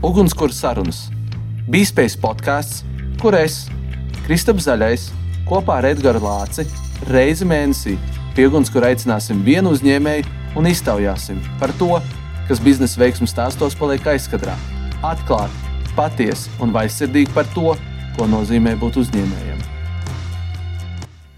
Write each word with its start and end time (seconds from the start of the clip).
Ugunskura 0.00 0.54
sarunas. 0.56 1.10
Bīspējas 1.68 2.14
podkāsts, 2.22 2.78
kur 3.20 3.34
es, 3.36 3.66
Kristaps 4.24 4.64
Zaļais, 4.64 5.10
kopā 5.44 5.76
ar 5.82 5.90
Edgars 5.90 6.24
Lāci 6.24 6.64
reizi 7.12 7.44
mēnesī 7.44 7.98
pie 8.32 8.46
ugunskura 8.48 8.94
aicināsim 8.94 9.42
vienu 9.44 9.74
uzņēmēju 9.76 10.56
un 10.56 10.70
iztaujāsim 10.72 11.44
par 11.60 11.76
to, 11.76 12.00
kas 12.48 12.64
biznesa 12.64 13.02
veiksmju 13.02 13.28
stāstos 13.28 13.76
paliek 13.76 14.08
aizkadrā. 14.14 14.56
Atklāti, 15.04 15.76
patiesi 15.92 16.48
un 16.64 16.72
vaļsirdīgi 16.72 17.36
par 17.36 17.52
to, 17.52 17.76
ko 18.16 18.32
nozīmē 18.38 18.78
būt 18.80 19.02
uzņēmējam. 19.04 19.49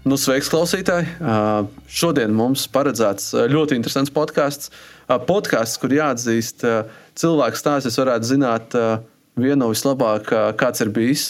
Nu, 0.03 0.17
sveiks, 0.19 0.49
klausītāji! 0.51 1.07
Šodien 1.87 2.33
mums 2.35 2.65
paredzēts 2.67 3.29
ļoti 3.47 3.77
interesants 3.79 4.11
podkāsts. 4.11 4.67
Podkāsts, 5.29 5.79
kur 5.79 5.95
jāatzīst 5.95 6.65
cilvēku 7.19 7.59
stāsts, 7.59 7.95
varētu 8.01 8.27
zināt 8.33 8.75
vienu 9.39 9.57
no 9.63 9.69
vislabāk, 9.71 10.27
kāds 10.59 10.83
ir 10.83 10.89
bijis 10.93 11.23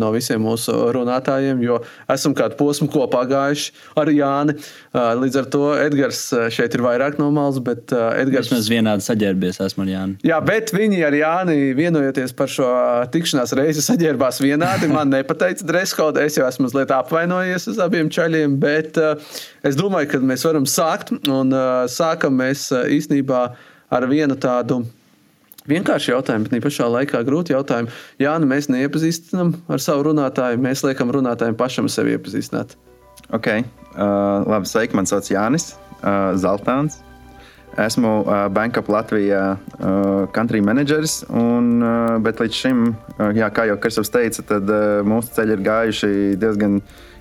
no 0.00 0.08
visiem 0.14 0.40
mūsu 0.44 0.72
runātājiem, 0.94 1.60
jo 1.64 1.80
esam 2.10 2.32
kādu 2.36 2.56
posmu 2.56 2.88
kopā 2.92 3.26
gājuši 3.28 3.72
ar 4.00 4.10
Jāni. 4.14 4.54
Līdz 4.94 5.38
ar 5.42 5.48
to 5.52 5.62
Edgars 5.76 6.22
šeit 6.54 6.76
ir 6.76 6.84
vairāk 6.86 7.18
no 7.20 7.28
malas, 7.34 7.58
bet 7.64 7.92
Edgars. 7.92 8.48
Mēs 8.54 8.70
vienādi 8.72 9.04
saģērbies 9.04 9.60
esmu 9.66 9.84
ar 9.84 9.90
Jāni. 9.92 10.16
Jā, 10.26 10.38
bet 10.44 10.72
viņi 10.72 11.02
ar 11.06 11.16
Jāni 11.18 11.58
vienojoties 11.76 12.32
par 12.38 12.52
šo 12.52 12.70
tikšanās 13.12 13.52
reizi 13.58 13.84
saģērbās 13.84 14.40
vienādi. 14.44 14.88
Man 14.92 15.12
nepateica 15.12 15.66
dreskodu, 15.68 16.22
es 16.24 16.38
jau 16.40 16.46
esmu 16.48 16.68
mazliet 16.68 16.94
apvainojies 16.96 17.68
uz 17.74 17.82
abiem 17.82 18.08
čaļiem, 18.12 18.56
bet 18.62 18.96
es 19.66 19.76
domāju, 19.78 20.14
ka 20.14 20.22
mēs 20.32 20.46
varam 20.48 20.68
sākt. 20.68 21.12
Un 21.28 21.52
sākam 21.92 22.40
mēs 22.40 22.70
īstenībā 22.72 23.42
ar 23.90 24.08
vienu 24.08 24.36
tādu 24.40 24.84
vienkārši 25.68 26.14
jautājumu, 26.14 26.48
bet 26.48 26.64
pašā 26.64 26.88
laikā 26.90 27.20
grūti 27.26 27.54
jautājumu. 27.54 27.92
Jā, 28.22 28.36
nu 28.40 28.48
mēs 28.50 28.70
neiepazīstinām 28.72 29.54
ar 29.68 29.82
savu 29.82 30.08
runātāju, 30.10 30.60
mēs 30.62 30.84
liekam 30.86 31.12
runātājiem 31.14 31.58
pašam 31.58 31.90
sevi 31.92 32.16
iepazīstināt. 32.16 32.76
Ok, 33.36 33.52
uh, 33.60 34.48
labi, 34.48 34.66
sveiki, 34.66 34.96
man 34.98 35.08
sauc 35.08 35.28
Jānis 35.30 35.74
uh, 36.00 36.32
Zeltāns. 36.40 37.02
Esmu 37.78 38.24
uh, 38.24 38.48
Banka 38.50 38.82
Latvijā 38.82 39.42
uh, 39.54 40.24
country 40.34 40.58
menedžers, 40.64 41.20
un, 41.30 41.76
uh, 41.84 42.16
bet 42.22 42.42
līdz 42.42 42.56
šim, 42.56 42.88
uh, 42.90 43.28
jā, 43.36 43.46
kā 43.54 43.68
jau 43.70 43.78
Kristaps 43.78 44.10
teica, 44.10 44.42
tad 44.48 44.66
uh, 44.66 45.04
mūsu 45.06 45.36
ceļi 45.36 45.54
ir 45.54 45.62
gājuši 45.68 46.10
diezgan 46.40 46.80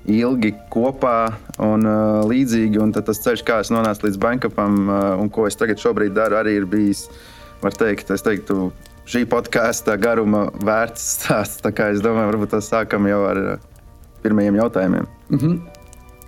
ilgi 0.09 0.56
kopā 0.74 1.36
un 1.62 1.86
uh, 1.86 2.24
līdzīgi. 2.26 2.81
Un 2.81 2.96
tas 2.96 3.22
ceļš, 3.22 3.46
kā 3.46 3.59
es 3.62 3.70
nonācu 3.70 4.08
līdz 4.08 4.18
bankapam 4.24 4.88
uh, 4.88 5.12
un 5.22 5.30
ko 5.30 5.46
es 5.46 5.59
tagad 5.59 5.78
daru, 6.18 6.40
arī 6.42 6.58
ir 6.58 6.66
bijis 6.66 7.06
uh, 7.06 7.28
var 7.62 7.76
teikt, 7.76 8.12
es 8.14 8.24
teiktu, 8.26 8.70
šī 9.10 9.26
podkāsta 9.30 9.98
garuma 10.00 10.48
vērts 10.64 11.06
stāsts. 11.18 11.62
Tā 11.64 11.74
kā 11.76 11.90
es 11.94 12.04
domāju, 12.04 12.32
varbūt 12.34 12.56
tas 12.56 12.70
sākam 12.72 13.08
jau 13.10 13.22
ar 13.30 13.42
uh, 13.42 13.68
pirmajiem 14.24 14.60
jautājumiem. 14.62 15.08
Mm 15.30 15.40
-hmm. 15.40 15.60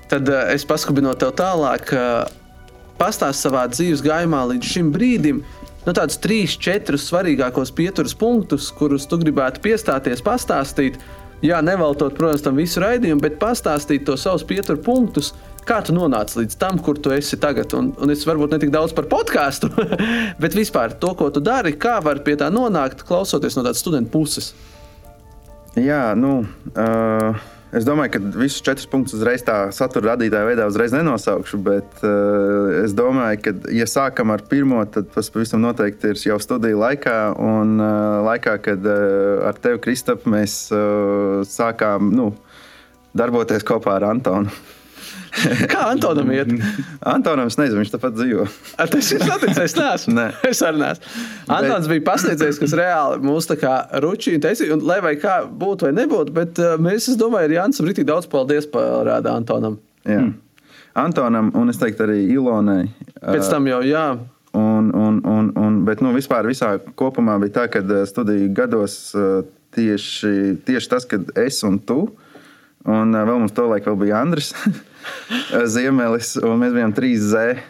Tad 0.10 0.30
uh, 0.30 0.44
es 0.54 0.66
paskubinu 0.66 1.14
tev 1.16 1.34
tālāk, 1.38 1.94
uh, 1.94 2.28
pastāst 3.00 3.46
savā 3.46 3.68
dzīves 3.68 4.04
gājumā 4.04 4.46
līdz 4.54 4.74
šim 4.74 4.92
brīdim. 4.94 5.44
Nu, 5.86 5.94
tādus 5.94 6.20
trīs, 6.22 6.58
četrus 6.60 7.10
svarīgākos 7.10 7.74
pieturas 7.74 8.14
punktus, 8.14 8.72
kurus 8.72 9.08
tu 9.08 9.18
gribētu 9.18 9.62
piestāties, 9.62 10.22
pastāstīt. 10.22 11.00
Jā, 11.42 11.62
neveltot, 11.62 12.14
protams, 12.14 12.42
tam 12.42 12.56
visu 12.56 12.80
raidījumu, 12.80 13.22
bet 13.22 13.40
pastāstīt 13.40 14.06
to 14.06 14.18
savus 14.18 14.44
pieturas 14.44 14.84
punktus, 14.86 15.32
uh, 15.32 15.51
Kā 15.68 15.78
tu 15.86 15.94
nonāci 15.94 16.42
līdz 16.42 16.58
tam, 16.62 16.80
kur 16.82 16.98
tu 16.98 17.14
esi 17.14 17.38
tagad? 17.42 17.74
Un, 17.78 17.92
un 18.02 18.14
es 18.14 18.26
varbūt 18.26 18.56
ne 18.56 18.60
tik 18.64 18.74
daudz 18.74 18.96
par 18.98 19.06
podkāstu, 19.12 19.70
bet 20.42 20.58
vispār 20.58 20.98
to, 20.98 21.14
ko 21.18 21.30
tu 21.34 21.44
dari, 21.44 21.76
kā 21.78 22.00
var 22.04 22.24
pie 22.26 22.36
tā 22.40 22.50
nonākt, 22.54 23.06
klausoties 23.08 23.58
no 23.58 23.66
tādas 23.68 23.84
studenta 23.84 24.12
puses. 24.14 24.54
Jā, 25.78 26.12
nu. 26.18 26.42
Uh... 26.76 27.50
Es 27.72 27.86
domāju, 27.88 28.12
ka 28.12 28.20
visus 28.36 28.60
četrus 28.66 28.88
punktus 28.92 29.16
uzreiz 29.16 29.46
tā 29.48 29.56
satura 29.72 30.10
radītāja 30.12 30.44
veidā 30.44 30.66
uzreiz 30.68 30.92
nenosaukšu, 30.92 31.60
bet 31.64 32.02
uh, 32.04 32.82
es 32.82 32.92
domāju, 32.92 33.40
ka, 33.46 33.54
ja 33.72 33.88
sākam 33.88 34.34
ar 34.36 34.44
pirmo, 34.50 34.82
tad 34.92 35.08
tas 35.14 35.32
pavisam 35.32 35.64
noteikti 35.64 36.12
ir 36.12 36.20
jau 36.20 36.36
studiju 36.44 36.82
laikā. 36.82 37.16
Un 37.40 37.78
uh, 37.80 38.20
laikā, 38.28 38.58
kad 38.66 38.84
uh, 38.84 39.48
ar 39.48 39.64
tevi, 39.64 39.80
Kristap, 39.88 40.28
mēs 40.28 40.66
uh, 40.76 41.48
sākām 41.48 42.12
nu, 42.12 42.34
darboties 43.16 43.64
kopā 43.64 43.96
ar 44.02 44.10
Antonu. 44.10 44.52
Kā 45.72 45.86
Antonam 45.88 46.32
iet? 46.36 46.50
Antonam 47.08 47.48
es 47.48 47.58
nezinu, 47.60 47.80
viņš 47.82 47.94
tāpat 47.94 48.16
dzīvo. 48.18 48.46
Ar 48.82 48.92
tas 48.92 49.12
ir 49.16 49.24
noticis, 49.24 49.62
es 49.64 49.76
neesmu. 49.78 50.16
Nē. 50.18 50.26
Es 50.50 50.62
arī 50.66 50.82
neesmu. 50.82 51.14
Antons 51.48 51.88
bet... 51.88 51.92
bija 51.94 52.06
pasniedzējis, 52.10 52.60
kas 52.62 52.76
reāli 52.78 53.22
mūs 53.24 53.48
tā 53.50 53.58
kā 53.62 53.76
ručīja, 54.04 54.42
taisīja, 54.48 54.76
un 54.76 54.84
lai 54.88 55.00
vai 55.04 55.16
kā 55.22 55.42
būtu 55.48 55.88
vai 55.88 55.94
nebūtu, 56.02 56.36
bet 56.36 56.60
uh, 56.62 56.76
mēs, 56.82 57.08
es 57.14 57.20
domāju, 57.20 57.48
ar 57.48 57.56
Jansu 57.62 57.88
Brītī 57.88 58.06
daudz 58.08 58.28
paldies 58.32 58.68
parādā 58.72 59.38
Antonam. 59.40 59.80
Jā. 60.04 60.20
Hmm. 60.20 60.36
Antonam 61.00 61.54
un 61.56 61.72
es 61.72 61.80
teiktu 61.80 62.04
arī 62.04 62.26
Ilonai. 62.34 62.84
Pēc 63.22 63.48
tam 63.52 63.72
jau, 63.72 63.80
jā. 63.88 64.06
Un, 64.58 64.92
un, 64.92 65.22
un, 65.24 65.52
un, 65.56 65.80
bet 65.88 66.04
nu, 66.04 66.12
vispār 66.12 66.50
visā 66.50 66.74
kopumā 67.00 67.38
bija 67.40 67.62
tā, 67.62 67.68
ka 67.72 68.04
studiju 68.10 68.52
gados 68.56 68.98
tieši, 69.72 70.58
tieši 70.68 70.92
tas, 70.92 71.08
kad 71.08 71.32
es 71.40 71.62
un 71.64 71.80
tu, 71.80 72.02
un 72.84 73.16
vēl 73.16 73.38
mums 73.38 73.56
to 73.56 73.70
laiku 73.72 73.96
bija 73.96 74.20
Andris. 74.20 74.52
Ziemelis, 75.74 76.36
un 76.42 76.60
mēs 76.62 76.76
bijām 76.76 76.94
3Z, 76.96 77.62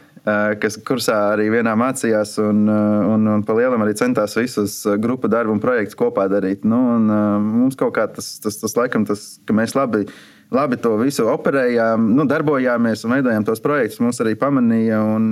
kas 0.61 0.77
kursā 0.85 1.15
arī 1.33 1.47
vienā 1.49 1.73
mācījās, 1.79 2.35
un, 2.43 2.65
un, 2.69 3.29
un 3.35 3.45
pa 3.45 3.55
lielam 3.57 3.81
arī 3.81 3.95
centās 3.97 4.37
visus 4.37 4.81
grupu 5.01 5.31
darbu 5.31 5.55
un 5.55 5.63
projektus 5.63 5.97
kopā 5.97 6.27
darīt. 6.31 6.65
Nu, 6.67 6.77
un, 6.97 7.09
mums 7.41 7.79
kaut 7.79 7.95
kā 7.97 8.05
tas, 8.11 8.35
tas, 8.43 8.59
tas 8.61 8.77
laikam, 8.77 9.07
tas, 9.09 9.39
ka 9.47 9.55
mēs 9.57 9.73
labi, 9.77 10.05
labi 10.53 10.77
to 10.81 10.93
visu 11.01 11.25
operējām, 11.31 12.11
nu, 12.17 12.27
darbojāmies 12.29 13.05
un 13.07 13.17
veidojām 13.17 13.47
tos 13.47 13.63
projektus, 13.63 14.01
mums 14.03 14.21
arī 14.21 14.35
pamanīja 14.39 15.01
un 15.01 15.31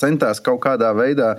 centās 0.00 0.42
kaut 0.42 0.62
kādā 0.66 0.90
veidā. 0.98 1.36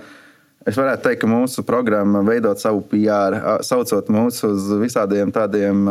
Es 0.64 0.78
varētu 0.80 1.04
teikt, 1.04 1.20
ka 1.20 1.28
mūsu 1.28 1.60
programma 1.68 2.22
veidot 2.24 2.56
savu 2.56 2.80
PR, 2.88 3.36
saucot 3.66 4.08
mūs 4.08 4.40
uz 4.48 4.70
visādiem 4.80 5.28
tādiem 5.34 5.84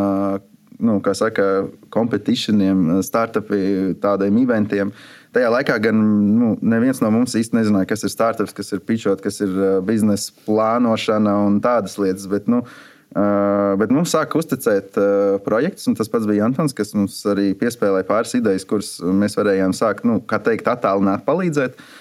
nu, 0.83 0.99
saka, 1.17 1.66
competitioniem, 1.94 3.01
startupiem, 3.05 3.94
tādiem 4.03 4.39
eventiem. 4.44 4.94
Tajā 5.33 5.49
laikā 5.49 5.79
gan 5.81 5.97
nu, 6.38 6.53
neviens 6.61 7.01
no 7.01 7.09
mums 7.13 7.33
īsti 7.39 7.57
nezināja, 7.57 7.89
kas 7.89 8.05
ir 8.05 8.13
startups, 8.13 8.53
kas 8.53 8.69
ir 8.75 8.83
pitchot, 8.85 9.23
kas 9.23 9.41
ir 9.41 9.53
biznesa 9.88 10.35
plānošana 10.45 11.38
un 11.47 11.61
tādas 11.63 11.99
lietas. 12.01 12.27
Bet, 12.31 12.51
nu, 12.51 12.66
Uh, 13.13 13.75
bet 13.77 13.91
mums 13.93 14.09
sāka 14.09 14.39
uzticēt 14.39 14.95
uh, 14.97 15.35
projektus, 15.45 15.83
un 15.85 15.93
tas 15.93 16.07
pats 16.09 16.25
bija 16.25 16.47
Antons, 16.47 16.73
kas 16.73 16.95
mums 16.97 17.19
arī 17.29 17.51
piespēlēja 17.53 18.07
pāris 18.07 18.33
idejas, 18.39 18.66
kuras 18.66 18.88
mēs 19.05 19.38
varējām 19.38 19.75
sākt, 19.77 20.01
nu, 20.09 20.16
kā 20.25 20.39
teikt, 20.41 20.66
attālināt, 20.72 21.22
palīdzēt. 21.27 21.77
Uh, 21.77 21.91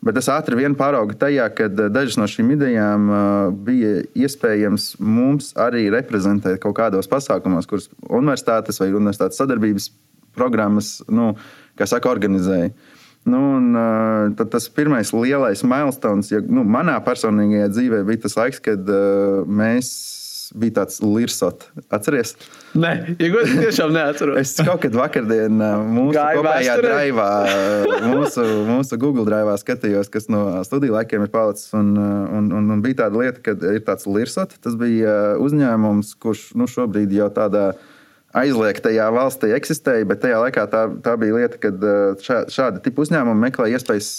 Bet 0.00 0.16
es 0.16 0.30
ātri 0.32 0.56
vien 0.56 0.72
pāraugu 0.76 1.16
tajā, 1.20 1.46
ka 1.52 1.66
eh, 1.68 1.88
dažas 1.92 2.16
no 2.20 2.28
šīm 2.30 2.54
idejām 2.54 3.10
eh, 3.10 3.24
bija 3.66 3.90
iespējams 4.24 4.94
mums 5.00 5.52
arī 5.60 5.88
reprezentēt 5.92 6.60
kaut 6.62 6.78
kādos 6.78 7.10
pasākumos, 7.10 7.68
kurus 7.68 7.90
universitātes 8.08 8.80
vai 8.80 8.88
universitātes 8.94 9.40
sadarbības 9.40 9.90
programmas, 10.36 11.00
nu, 11.10 11.34
kā 11.76 11.88
saka, 11.90 12.08
organizēja. 12.12 12.72
Nu, 13.28 13.40
un, 13.58 13.74
uh, 13.76 14.46
tas 14.48 14.64
pirmais 14.72 15.10
lielais 15.12 15.60
milestone, 15.60 16.24
ja, 16.32 16.38
nu, 16.40 16.62
manā 16.64 16.94
personīgajā 17.04 17.66
dzīvē, 17.68 17.98
bija 18.08 18.22
tas 18.22 18.36
laiks, 18.38 18.62
kad 18.64 18.88
uh, 18.88 19.42
mēs 19.44 19.90
bija 20.56 20.80
tāds 20.80 21.00
lirsot. 21.02 21.66
Atceries? 21.92 22.34
Nē, 22.78 22.92
ja 23.20 23.28
godīgi, 23.32 23.66
tiešām 23.66 23.92
neatceros. 23.94 24.38
es 24.40 24.66
kaut 24.66 24.82
kad 24.84 24.96
vakardienā 24.96 25.70
mūsu 25.86 26.16
kopējā 26.18 26.76
drāvā, 26.80 27.28
mūsu, 28.06 28.46
mūsu 28.68 28.98
Google 29.00 29.26
drāvā 29.28 29.56
skatījos, 29.60 30.10
kas 30.12 30.30
no 30.32 30.42
studiju 30.66 30.96
laikiem 30.96 31.26
ir 31.26 31.32
palicis. 31.32 31.70
Un, 31.76 31.92
un, 31.98 32.50
un, 32.56 32.72
un 32.76 32.84
bija 32.84 33.04
tāda 33.04 33.22
lieta, 33.22 33.42
ka 33.44 33.56
ir 33.74 33.84
tāds 33.86 34.08
lirsot. 34.10 34.56
Tas 34.64 34.76
bija 34.80 35.16
uzņēmums, 35.42 36.14
kurš 36.22 36.50
nu, 36.58 36.68
šobrīd 36.70 37.14
jau 37.16 37.30
tādā 37.34 37.72
aizliegtajā 38.36 39.08
valstī 39.10 39.50
eksistēja, 39.56 40.06
bet 40.06 40.22
tajā 40.22 40.38
laikā 40.44 40.66
tā, 40.70 40.84
tā 41.02 41.16
bija 41.18 41.40
lieta, 41.40 41.58
kad 41.62 41.86
šā, 42.22 42.44
šādi 42.52 42.84
tipi 42.84 43.02
uzņēmumi 43.02 43.48
meklē 43.48 43.72
iespējas 43.74 44.10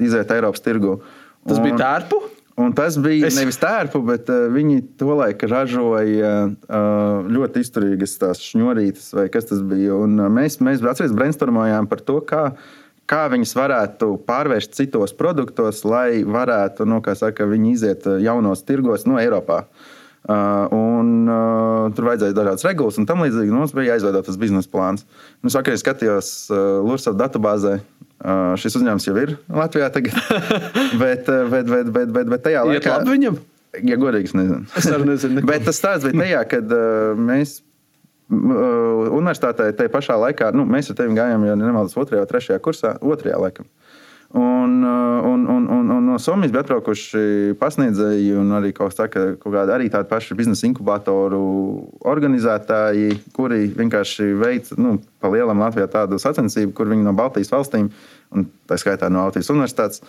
iziet 0.00 0.32
Eiropas 0.32 0.64
tirgu. 0.64 1.00
Tas 1.44 1.58
un, 1.60 1.66
bija 1.66 1.80
tērpu? 1.80 2.20
Un 2.58 2.74
tas 2.76 2.96
bija 3.00 3.28
es... 3.28 3.38
nevis 3.38 3.60
tērpu, 3.60 4.02
bet 4.06 4.28
uh, 4.32 4.48
viņi 4.52 4.82
tolaik 5.00 5.44
ražoja 5.48 6.32
uh, 6.48 7.28
ļoti 7.30 7.62
izturīgas 7.64 8.18
tās 8.20 8.42
šņurītes, 8.50 9.12
vai 9.16 9.28
kas 9.32 9.48
tas 9.52 9.62
bija. 9.64 9.94
Un, 9.96 10.18
uh, 10.18 10.32
mēs 10.32 10.58
mēs 10.64 10.82
atceries, 10.82 11.14
brainstormojām 11.16 11.88
par 11.90 12.02
to, 12.04 12.18
kā, 12.26 12.42
kā 13.10 13.22
viņas 13.32 13.54
varētu 13.56 14.10
pārvērst 14.28 14.76
citos 14.76 15.14
produktos, 15.16 15.84
lai 15.88 16.20
varētu, 16.26 16.88
nu, 16.90 17.00
kā 17.04 17.16
saka, 17.18 17.48
viņi 17.48 17.72
iziet 17.78 18.10
jaunos 18.24 18.66
tirgos 18.68 19.06
no 19.08 19.20
Eiropā. 19.22 19.64
Uh, 19.64 19.96
un, 20.28 21.14
uh, 21.24 21.86
tur 21.96 22.10
vajadzēja 22.10 22.36
dažādas 22.36 22.66
regulas, 22.68 22.98
un 23.00 23.08
tam 23.08 23.24
līdzīgi 23.24 23.54
mums 23.54 23.72
bija 23.76 23.94
jāizveido 23.94 24.20
tas 24.26 24.36
biznesa 24.40 24.68
plāns. 24.70 25.06
Nu, 25.40 25.48
es 25.48 25.56
vakarā 25.56 25.80
skatījos 25.80 26.34
uh, 26.52 26.80
Lursas 26.84 27.16
datubāzē, 27.18 27.80
Uh, 28.20 28.50
šis 28.60 28.74
uzņēmums 28.76 29.06
jau 29.06 29.14
ir 29.16 29.30
Latvijā 29.48 29.86
tagad. 29.94 30.12
bet, 31.00 31.24
bet, 31.24 31.70
bet, 31.70 31.86
bet, 31.88 32.10
bet, 32.12 32.26
bet 32.28 32.42
tajā 32.44 32.66
laikā. 32.68 32.98
Labi 32.98 33.14
viņam? 33.14 33.38
Ja 33.86 33.96
godīgi, 33.96 34.28
es 34.28 34.34
nezinu. 34.36 34.66
Es 34.76 34.88
arī 34.90 35.06
nezinu. 35.08 35.42
Bet 35.48 35.64
tas 35.64 35.78
stāsts 35.78 36.04
bija 36.04 36.18
tajā, 36.18 36.40
kad 36.50 36.72
uh, 36.74 37.14
mēs 37.16 37.60
uh, 37.62 39.06
universitātē 39.14 39.70
tajā 39.78 39.92
pašā 39.94 40.18
laikā, 40.20 40.50
nu, 40.58 40.66
mēs 40.68 40.90
ar 40.90 40.98
tevi 40.98 41.16
gājām, 41.16 41.46
ja 41.48 41.54
nemaldos, 41.56 41.94
otrajā 42.02 42.26
trešajā 42.28 42.60
kursā, 42.64 42.96
otrajā 43.00 43.38
laikam. 43.40 43.70
Un, 44.32 44.84
uh, 44.84 45.24
un, 45.26 45.46
un, 45.46 45.66
un, 45.66 45.90
un 45.90 46.04
no 46.06 46.16
Somijas 46.22 46.52
bija 46.54 46.62
atbraukuši 46.62 47.56
pasniedzēji 47.58 48.36
un 48.38 48.52
arī 48.54 48.68
kaut, 48.76 48.94
saka, 48.94 49.32
kaut 49.40 49.56
kādi 49.56 49.74
arī 49.74 49.88
tādi 49.90 50.06
paši 50.06 50.36
biznesa 50.38 50.68
inkubatoru 50.68 51.40
organizētāji, 52.06 53.16
kuri 53.34 53.64
vienkārši 53.74 54.28
veic 54.38 54.70
nu, 54.78 55.00
pa 55.18 55.32
lielam 55.34 55.64
Latvijā 55.64 55.88
tādu 55.90 56.20
sacensību, 56.22 56.76
kur 56.78 56.92
viņi 56.92 57.08
no 57.08 57.16
Baltijas 57.18 57.50
valstīm, 57.50 57.90
un 58.30 58.46
tā 58.70 58.78
skaitā 58.78 59.10
no 59.10 59.26
Latvijas 59.26 59.50
universitātes, 59.50 60.06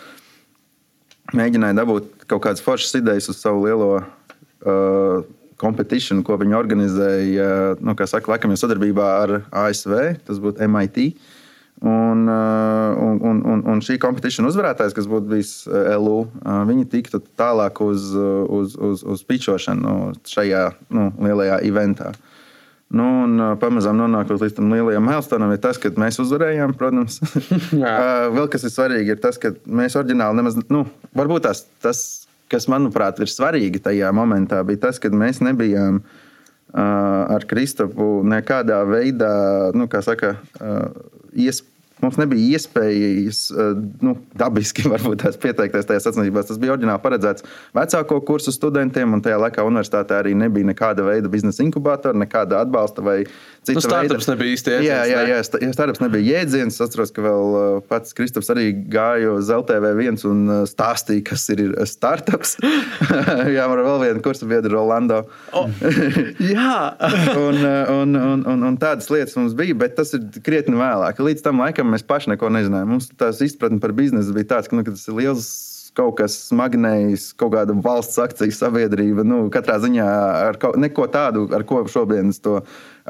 mēģināja 1.33 1.79
dabūt 1.81 2.13
kaut 2.29 2.45
kādas 2.45 2.61
foršas 2.61 3.01
idejas 3.01 3.33
uz 3.33 3.41
savu 3.41 3.65
lielo 3.65 3.91
uh, 3.97 5.25
competition, 5.57 6.21
ko 6.21 6.37
viņi 6.37 6.61
organizēja, 6.61 7.51
nu, 7.81 7.97
kā 7.97 8.05
saka, 8.05 8.35
laikam 8.35 8.53
jau 8.53 8.67
sadarbībā 8.67 9.13
ar 9.25 9.37
ASV, 9.65 10.01
tas 10.29 10.45
būtu 10.45 10.69
MIT. 10.69 11.09
Uh, 11.09 11.37
un, 11.81 12.27
un, 12.29 13.39
un, 13.41 13.61
un 13.65 13.79
šī 13.81 13.97
kompeticija 14.01 14.45
uzvarētājs, 14.45 14.93
kas 14.93 15.07
būtu 15.09 15.31
bijis 15.31 15.53
uh, 15.65 15.95
LU, 15.97 16.17
uh, 16.27 16.59
viņi 16.69 16.85
tiktu 16.91 17.21
tālāk 17.39 17.81
uz, 17.81 18.11
uz, 18.13 18.75
uz, 18.77 19.01
uz 19.01 19.23
pičošanu 19.25 19.95
šajā 20.29 20.67
nu, 20.93 21.09
lielajā 21.17 21.57
eventā. 21.65 22.11
Nu, 22.91 23.05
un 23.23 23.39
pamazām 23.55 23.95
nonākot 23.95 24.41
līdz 24.43 24.57
tam 24.57 24.73
lielajam 24.73 25.05
milestonam, 25.07 25.53
ir 25.55 25.61
tas, 25.63 25.79
ka 25.79 25.93
mēs 25.95 26.19
uzvarējām, 26.21 26.75
protams. 26.77 27.21
Vēl 28.35 28.49
kas 28.51 28.67
ir 28.67 28.73
svarīgi, 28.73 29.15
ir 29.15 29.21
tas, 29.23 29.39
ka 29.41 29.53
mēs 29.65 29.95
oriģināli 29.97 30.41
nemaz, 30.41 30.59
nu, 30.69 30.83
varbūt 31.17 31.47
tas, 31.47 31.63
tas, 31.81 32.03
kas 32.51 32.67
manuprāt 32.69 33.23
ir 33.23 33.31
svarīgi 33.31 33.79
tajā 33.81 34.11
momentā, 34.13 34.59
bija 34.67 34.89
tas, 34.89 34.99
ka 34.99 35.09
mēs 35.15 35.39
nebijām 35.41 36.03
ar 36.71 37.43
Kristofu 37.47 38.21
nekādā 38.27 38.83
veidā, 38.87 39.31
nu, 39.75 39.87
kā 39.91 40.03
saka, 40.05 40.35
iespējams 41.31 41.70
Mums 42.01 42.17
nebija 42.17 42.57
iespējas 42.57 43.43
eh, 43.53 43.73
nu, 44.01 44.15
dabiski 44.37 44.87
pieteikties 45.43 45.87
tajā 45.89 46.01
sacensībās. 46.01 46.49
Tas 46.49 46.59
bija 46.61 46.73
oriģināli 46.75 47.03
paredzēts 47.03 47.45
vecāko 47.77 48.17
kursu 48.25 48.53
studentiem, 48.55 49.13
un 49.13 49.21
tajā 49.21 49.37
laikā 49.41 49.65
universitātē 49.67 50.17
arī 50.17 50.33
nebija 50.37 50.71
nekāda 50.71 51.05
veida 51.05 51.29
biznesa 51.31 51.61
inkubātora, 51.65 52.17
nekāda 52.17 52.63
atbalsta 52.65 53.05
vai 53.05 53.19
cita 53.61 53.77
nu, 53.77 53.83
startups 53.85 54.25
veida. 54.25 54.33
nebija 54.33 54.57
īsti 54.57 54.73
jēdziens. 54.73 54.89
Jā, 54.89 55.01
jā, 55.11 55.21
jā, 55.29 55.37
jā 55.67 55.73
startups 55.75 56.01
nebija 56.01 56.39
jēdziens. 56.39 56.79
Es 56.79 56.85
atceros, 56.87 57.13
ka 57.13 57.25
vēl 57.25 57.55
uh, 57.59 57.77
pats 57.85 58.17
Kristaps 58.17 58.49
arī 58.53 58.71
gāja 58.91 59.35
uz 59.35 59.51
LTV 59.53 59.93
viens 59.99 60.25
un 60.25 60.43
uh, 60.49 60.63
stāstīja, 60.69 61.25
kas 61.29 61.45
ir 61.53 61.63
startups. 61.89 62.57
jā, 63.55 63.67
man 63.69 63.77
ir 63.77 63.85
vēl 63.85 64.01
viena 64.07 64.25
kursa 64.25 64.49
biedra 64.49 64.73
Rolando. 64.73 65.21
O, 65.53 65.67
jā, 66.41 66.75
un, 67.45 67.61
un, 67.61 68.17
un, 68.17 68.45
un, 68.55 68.67
un 68.71 68.81
tādas 68.81 69.11
lietas 69.13 69.37
mums 69.37 69.53
bija, 69.57 69.77
bet 69.77 69.97
tas 69.99 70.15
ir 70.17 70.25
krietni 70.41 70.79
vēlāk. 70.79 71.21
Līdz 71.21 71.45
tam 71.45 71.61
laikam 71.61 71.90
mēs 71.91 72.07
paši 72.07 72.33
neko 72.33 72.51
nezinājām. 72.53 72.95
Mums 72.95 73.11
tās 73.19 73.41
izpratne 73.43 73.81
par 73.83 73.93
biznesu 73.97 74.35
bija 74.35 74.55
tāds, 74.55 74.71
ka, 74.71 74.77
nu, 74.77 74.87
ka 74.87 74.95
tas 74.95 75.07
ir 75.09 75.19
liels. 75.19 75.51
Kaut 75.91 76.13
kas 76.21 76.31
smagnējs, 76.47 77.33
kaut 77.35 77.49
kāda 77.51 77.73
valsts 77.83 78.15
akciju 78.23 78.53
sabiedrība. 78.55 79.25
Nu, 79.27 79.41
katrā 79.51 79.75
ziņā 79.83 80.05
ar 80.47 80.55
kaut, 80.61 80.77
neko 80.79 81.03
tādu, 81.11 81.41
ar 81.51 81.65
ko 81.67 81.81
šodien 81.91 82.29
es 82.31 82.39
to, 82.39 82.61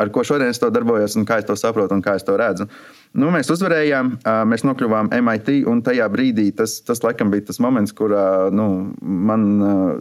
ko 0.09 0.23
šodien 0.25 0.49
es 0.49 0.57
to 0.57 0.71
darbojos, 0.73 1.13
un 1.13 1.27
kā 1.29 1.37
es 1.37 1.45
to 1.45 1.53
saprotu 1.61 1.93
un 1.93 2.01
kā 2.01 2.15
es 2.17 2.25
to 2.25 2.33
redzu. 2.41 2.65
Nu, 3.13 3.29
mēs 3.29 3.53
uzvarējām, 3.53 4.15
mēs 4.49 4.65
nokļuvām 4.65 5.13
MIT, 5.13 5.59
un 5.69 5.85
tajā 5.85 6.09
brīdī 6.09 6.47
tas, 6.57 6.79
tas 6.87 7.05
laikam 7.05 7.29
bija 7.29 7.51
tas 7.51 7.61
moments, 7.61 7.93
kurā 7.93 8.49
nu, 8.49 8.95
man, 9.01 9.45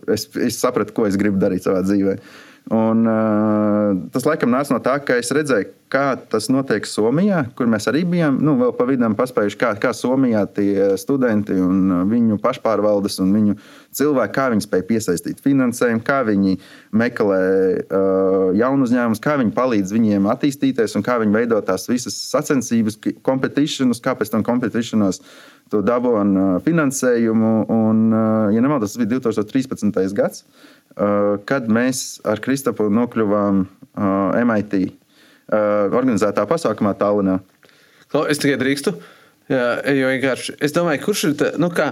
es, 0.08 0.30
es 0.40 0.56
sapratu, 0.62 0.96
ko 0.96 1.04
es 1.10 1.20
gribu 1.20 1.36
darīt 1.42 1.68
savā 1.68 1.84
dzīvē. 1.84 2.16
Un, 2.70 3.02
uh, 3.08 3.96
tas 4.14 4.26
laikam 4.28 4.52
nāca 4.52 4.76
no 4.76 4.78
tā, 4.84 4.92
ka 5.02 5.16
es 5.18 5.32
redzēju, 5.34 5.72
kā 5.90 6.04
tas 6.30 6.46
notiek 6.52 6.84
Somijā, 6.86 7.40
kur 7.58 7.66
mēs 7.66 7.88
arī 7.90 8.04
bijām. 8.06 8.36
Nu, 8.46 8.54
vēl 8.60 8.70
pa 8.78 8.86
vidam 8.86 9.16
paspējuši, 9.18 9.58
kā, 9.58 9.72
kā 9.80 9.90
Somijā 9.96 10.44
tie 10.54 10.92
studenti 11.00 11.56
un 11.58 11.80
uh, 11.90 12.04
viņu 12.06 12.38
pašpārvaldes 12.42 13.18
un 13.24 13.32
viņu 13.34 13.56
cilvēki, 13.98 14.34
kā 14.36 14.46
viņi 14.52 14.66
spēj 14.68 14.84
piesaistīt 14.86 15.42
finansējumu, 15.42 16.04
kā 16.06 16.20
viņi 16.28 16.60
meklē 17.02 17.42
uh, 17.42 18.50
jaunu 18.60 18.86
uzņēmumus, 18.86 19.22
kā 19.24 19.34
viņi 19.40 19.56
palīdz 19.56 19.96
viņiem 19.96 20.30
attīstīties 20.30 20.94
un 20.94 21.06
kā 21.06 21.18
viņi 21.24 21.40
veido 21.40 21.58
tās 21.66 21.90
visas 21.90 22.18
sacensības, 22.28 23.00
competitionus, 23.26 24.02
kā 24.04 24.14
pēc 24.14 24.30
tam 24.36 24.46
competitionos 24.46 25.24
to 25.70 25.82
dabūna 25.86 26.44
uh, 26.44 26.60
finansējumu. 26.64 27.52
Un, 27.70 28.06
uh, 28.14 28.54
ja 28.54 28.62
nemaldos, 28.62 28.94
tas 28.94 29.02
bija 29.02 29.18
2013. 29.18 30.14
gads, 30.18 30.44
kad 31.48 31.68
mēs 31.72 32.20
ar 32.28 32.42
Kristapu 32.44 32.90
nokļuvām 32.92 33.62
uh, 33.64 34.42
MIT 34.44 34.74
uh, 34.80 34.90
organizētā 35.88 36.44
pasākumā 36.50 36.92
Tallinā. 37.00 37.38
Es 38.28 38.42
tikai 38.42 38.58
drīkstu. 38.60 38.96
Jo 39.50 40.10
vienkārši 40.12 40.56
es 40.62 40.74
domāju, 40.74 41.02
kurš 41.08 41.24
ir. 41.26 41.32
Tā, 41.38 41.48
nu 41.58 41.70
kā, 41.74 41.88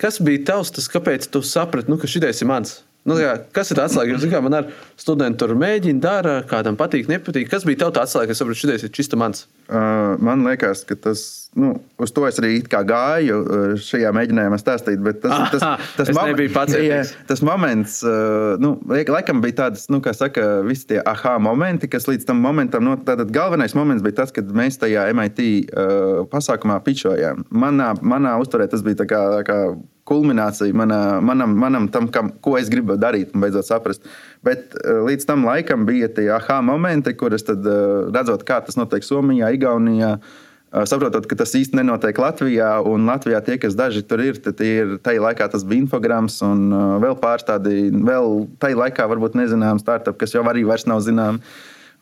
kas 0.00 0.18
bija 0.24 0.42
tavs, 0.50 0.72
tas, 0.76 0.88
kāpēc 0.92 1.28
tu 1.32 1.40
saprati, 1.44 1.88
nu, 1.88 1.96
ka 2.00 2.08
šis 2.10 2.42
ir 2.42 2.48
mans? 2.48 2.74
Nu, 3.08 3.16
kā, 3.16 3.34
kas 3.56 3.70
ir 3.72 3.78
atslēga? 3.80 4.16
Jo, 4.18 4.28
kā, 4.28 4.40
man 4.44 4.56
ar 4.58 4.66
studenti 4.98 5.40
tur 5.40 5.54
mēģina, 5.58 6.00
dara, 6.02 6.34
kādam 6.48 6.76
patīk, 6.76 7.06
nepatīk. 7.08 7.46
Kas 7.48 7.64
bija 7.64 7.86
tavs 7.86 8.02
atslēga? 8.02 8.34
Es 8.34 8.42
saprotu, 8.42 8.58
šis 8.60 8.84
ir 8.84 8.92
čista 8.92 9.16
mans. 9.20 9.46
Uh, 9.68 10.18
man 10.24 10.42
liekas, 10.44 10.82
ka 10.88 10.96
tas, 10.98 11.22
nu, 11.56 11.74
uz 12.00 12.12
to 12.16 12.26
es 12.28 12.40
arī 12.42 12.58
gāju 12.68 13.38
uh, 13.40 13.72
šajā 13.80 14.12
mēģinājumā 14.16 14.60
stāstīt. 14.60 15.00
Bet 15.04 15.22
tas, 15.24 15.36
tas, 15.54 15.64
Aha, 15.64 15.88
tas, 15.96 16.12
es 16.12 16.20
nebiju 16.20 16.52
pacietīgs. 16.52 17.14
jā, 17.14 17.26
tas 17.30 17.44
moments, 17.46 17.98
uh, 18.04 18.58
nu, 18.60 18.74
laikam 18.88 19.40
bija 19.44 19.60
tāds, 19.64 19.88
nu, 19.92 20.02
kā 20.04 20.12
saka, 20.16 20.48
visi 20.66 20.90
tie 20.92 21.00
aha 21.00 21.38
momenti, 21.40 21.88
kas 21.88 22.10
līdz 22.10 22.28
tam 22.28 22.42
momentam, 22.44 22.84
no, 22.84 22.98
tātad 23.00 23.32
galvenais 23.32 23.76
moments 23.78 24.04
bija 24.04 24.20
tas, 24.24 24.34
kad 24.36 24.50
mēs 24.52 24.80
tajā 24.82 25.08
MIT 25.16 25.44
uh, 25.46 26.24
pasākumā 26.32 26.80
pičojām. 26.84 27.46
Manā, 27.48 27.94
manā 28.02 28.36
uzturē 28.42 28.68
tas 28.68 28.84
bija 28.84 29.00
tā 29.04 29.08
kā, 29.08 29.22
tā 29.38 29.46
kā 29.48 29.62
kulminācija 30.08 30.76
manā, 30.76 31.02
manam, 31.24 31.54
manam 31.60 31.86
tam, 31.92 32.08
kam, 32.12 32.32
ko 32.44 32.56
es 32.60 32.72
gribu 32.72 32.96
darīt, 33.00 33.34
un 33.34 33.44
beidzot 33.44 33.68
saprast. 33.68 34.08
Bet 34.46 34.74
uh, 34.80 35.04
līdz 35.06 35.28
tam 35.28 35.46
laikam 35.48 35.86
bija 35.88 36.10
tie 36.16 36.30
aha 36.34 36.60
momenti, 36.64 37.16
kurus 37.18 37.46
uh, 37.52 38.10
redzot, 38.14 38.48
kā 38.48 38.62
tas 38.64 38.80
notiek 38.80 39.06
Somijā, 39.06 39.52
Igaunijā. 39.56 40.16
uh, 40.18 40.44
Saprotot, 40.68 41.24
ka 41.24 41.36
tas 41.40 41.54
īstenībā 41.56 41.80
nenotiek 41.80 42.18
Latvijā, 42.20 42.74
un 42.84 43.06
Latvijā 43.08 43.38
tie, 43.44 43.56
kas 43.56 43.72
daži 43.72 44.02
tur 44.04 44.20
ir, 44.20 44.36
tad 44.44 44.60
ir 44.60 44.98
tajā 45.00 45.22
laikā 45.24 45.46
tas 45.48 45.64
bija 45.64 45.80
infograms, 45.80 46.36
un 46.44 46.66
vēl 47.00 47.16
pāris 47.22 47.46
tādi, 47.48 47.86
vēl 47.88 48.42
tajā 48.60 48.76
laikā 48.76 49.06
varbūt 49.08 49.38
nezināms 49.40 49.80
startup, 49.80 50.18
kas 50.20 50.36
jau 50.36 50.44
arī 50.44 50.66
vairs 50.68 50.84
nav 50.84 51.00
zināms. 51.06 51.40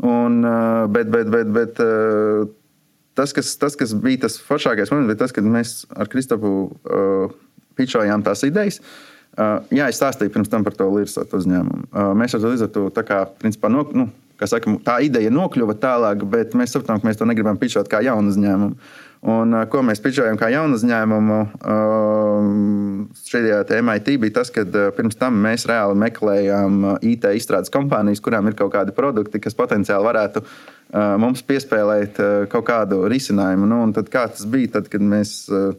Bet, 0.03 1.13
bet, 1.15 1.31
bet, 1.31 1.53
bet 1.55 1.79
tas, 3.15 3.31
kas, 3.39 3.55
tas, 3.63 3.79
kas 3.79 3.95
bija 3.95 4.25
tas 4.27 4.41
foršākais 4.43 4.91
moments, 4.91 5.13
bija 5.13 5.23
tas, 5.23 5.37
kad 5.39 5.47
mēs 5.47 5.77
ar 5.95 6.11
Kristofu 6.11 6.53
uh, 6.67 7.39
pičojām 7.77 8.25
tās 8.27 8.45
idejas. 8.49 8.81
Uh, 9.37 9.61
jā, 9.69 9.91
es 9.91 9.99
stāstīju 10.01 10.33
pirms 10.33 10.49
tam 10.49 10.65
par 10.65 10.73
to 10.79 10.87
Lirsot 10.89 11.35
uzņēmumu. 11.37 11.91
Uh, 11.91 12.13
mēs 12.17 12.37
ar 12.39 12.71
to 12.73 12.87
tā 12.95 13.03
kā, 13.05 13.19
principā, 13.41 13.69
no, 13.69 13.83
nu, 13.93 14.07
kā 14.41 14.49
saka, 14.49 14.73
tā 14.85 14.95
ideja 15.05 15.33
nokļuva 15.33 15.77
tālāk, 15.81 16.23
bet 16.33 16.55
mēs 16.57 16.73
sapratām, 16.73 17.03
ka 17.03 17.09
mēs 17.09 17.21
to 17.21 17.29
negribam 17.29 17.59
pičot 17.61 17.91
kā 17.93 18.01
jaunu 18.05 18.33
uzņēmumu. 18.33 18.79
Un, 19.27 19.53
uh, 19.53 19.67
ko 19.69 19.83
mēs 19.85 20.01
pičojam 20.01 20.39
kā 20.41 20.49
jaunu 20.53 20.79
uzņēmumu? 20.79 21.39
Uh, 21.61 23.19
šajā 23.29 23.59
MIT 23.85 24.13
bija 24.23 24.39
tas, 24.39 24.53
ka 24.55 24.65
uh, 24.65 24.89
pirms 24.97 25.19
tam 25.21 25.37
mēs 25.45 25.67
reāli 25.69 25.99
meklējām 26.05 26.79
uh, 26.85 26.97
IT 27.05 27.27
izstrādes 27.37 27.73
kompānijas, 27.75 28.23
kurām 28.25 28.49
ir 28.49 28.57
kaut 28.57 28.73
kādi 28.77 28.95
produkti, 28.97 29.43
kas 29.43 29.59
potenciāli 29.59 30.07
varētu 30.07 30.45
uh, 30.45 31.17
mums 31.21 31.45
piespēlēt 31.45 32.23
kaut 32.53 32.69
kādu 32.69 33.03
risinājumu. 33.13 33.69
Nu, 33.69 33.83
tad, 33.97 34.09
kā 34.13 34.25
tas 34.33 34.49
bija, 34.49 34.79
tad, 34.79 34.89
kad 34.93 35.05
mēs 35.05 35.43
uh, 35.53 35.75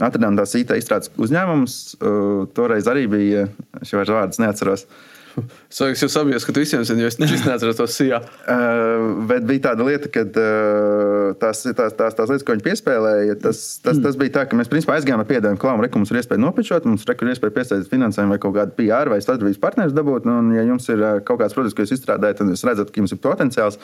atradām 0.00 0.38
tās 0.38 0.54
IT 0.56 0.72
izstrādes 0.78 1.12
uzņēmumus, 1.20 1.78
uh, 1.98 2.44
toreiz 2.56 2.88
arī 2.88 3.06
bija 3.10 3.48
vairs 3.82 4.14
vārds 4.14 4.40
neatceros. 4.42 4.86
Es 5.72 6.02
jau 6.02 6.08
saprotu, 6.12 6.44
ka 6.44 6.52
tu 6.52 6.62
visiem 6.62 6.82
zini, 6.84 7.04
jo 7.04 7.08
es 7.08 7.16
neatceros 7.18 7.78
to 7.78 7.86
sijā. 7.88 8.18
Uh, 8.44 9.22
bet 9.30 9.46
bija 9.48 9.70
tāda 9.70 9.86
lieta, 9.86 10.10
ka 10.12 10.26
uh, 10.28 11.32
tās, 11.40 11.62
tās, 11.64 11.96
tās, 11.96 12.16
tās 12.18 12.28
lietas, 12.28 12.44
ko 12.44 12.56
viņi 12.56 12.66
piespēlēja, 12.66 13.38
tas, 13.40 13.62
tas, 13.84 14.00
tas 14.04 14.18
bija 14.20 14.36
tā, 14.36 14.44
ka 14.50 14.58
mēs 14.58 14.70
principā 14.72 14.98
aizgājām 14.98 15.24
ar 15.24 15.28
piedāvājumu, 15.30 15.88
ka 15.88 16.02
mums 16.02 16.12
ir 16.12 16.20
iespēja 16.20 16.42
nopečot, 16.44 16.88
mums 16.88 17.06
ir 17.08 17.32
iespēja 17.32 17.56
piesaistīt 17.56 17.92
finansējumu 17.92 18.36
vai 18.36 18.40
kaut 18.42 18.56
kādu 18.58 18.76
PR 18.78 19.12
vai 19.12 19.22
sadarbības 19.24 19.62
partnerus 19.62 19.96
dabūt. 19.96 20.28
Nu, 20.28 20.42
Un, 20.42 20.52
ja 20.56 20.64
jums 20.66 20.88
ir 20.90 21.02
uh, 21.02 21.18
kaut 21.24 21.40
kāds 21.42 21.54
produkts, 21.56 21.76
ko 21.76 21.84
jūs 21.84 21.94
izstrādājat, 21.96 22.42
un 22.42 22.52
jūs 22.52 22.64
redzat, 22.66 22.90
ka 22.92 23.00
jums 23.02 23.14
ir 23.14 23.20
potenciāls, 23.22 23.78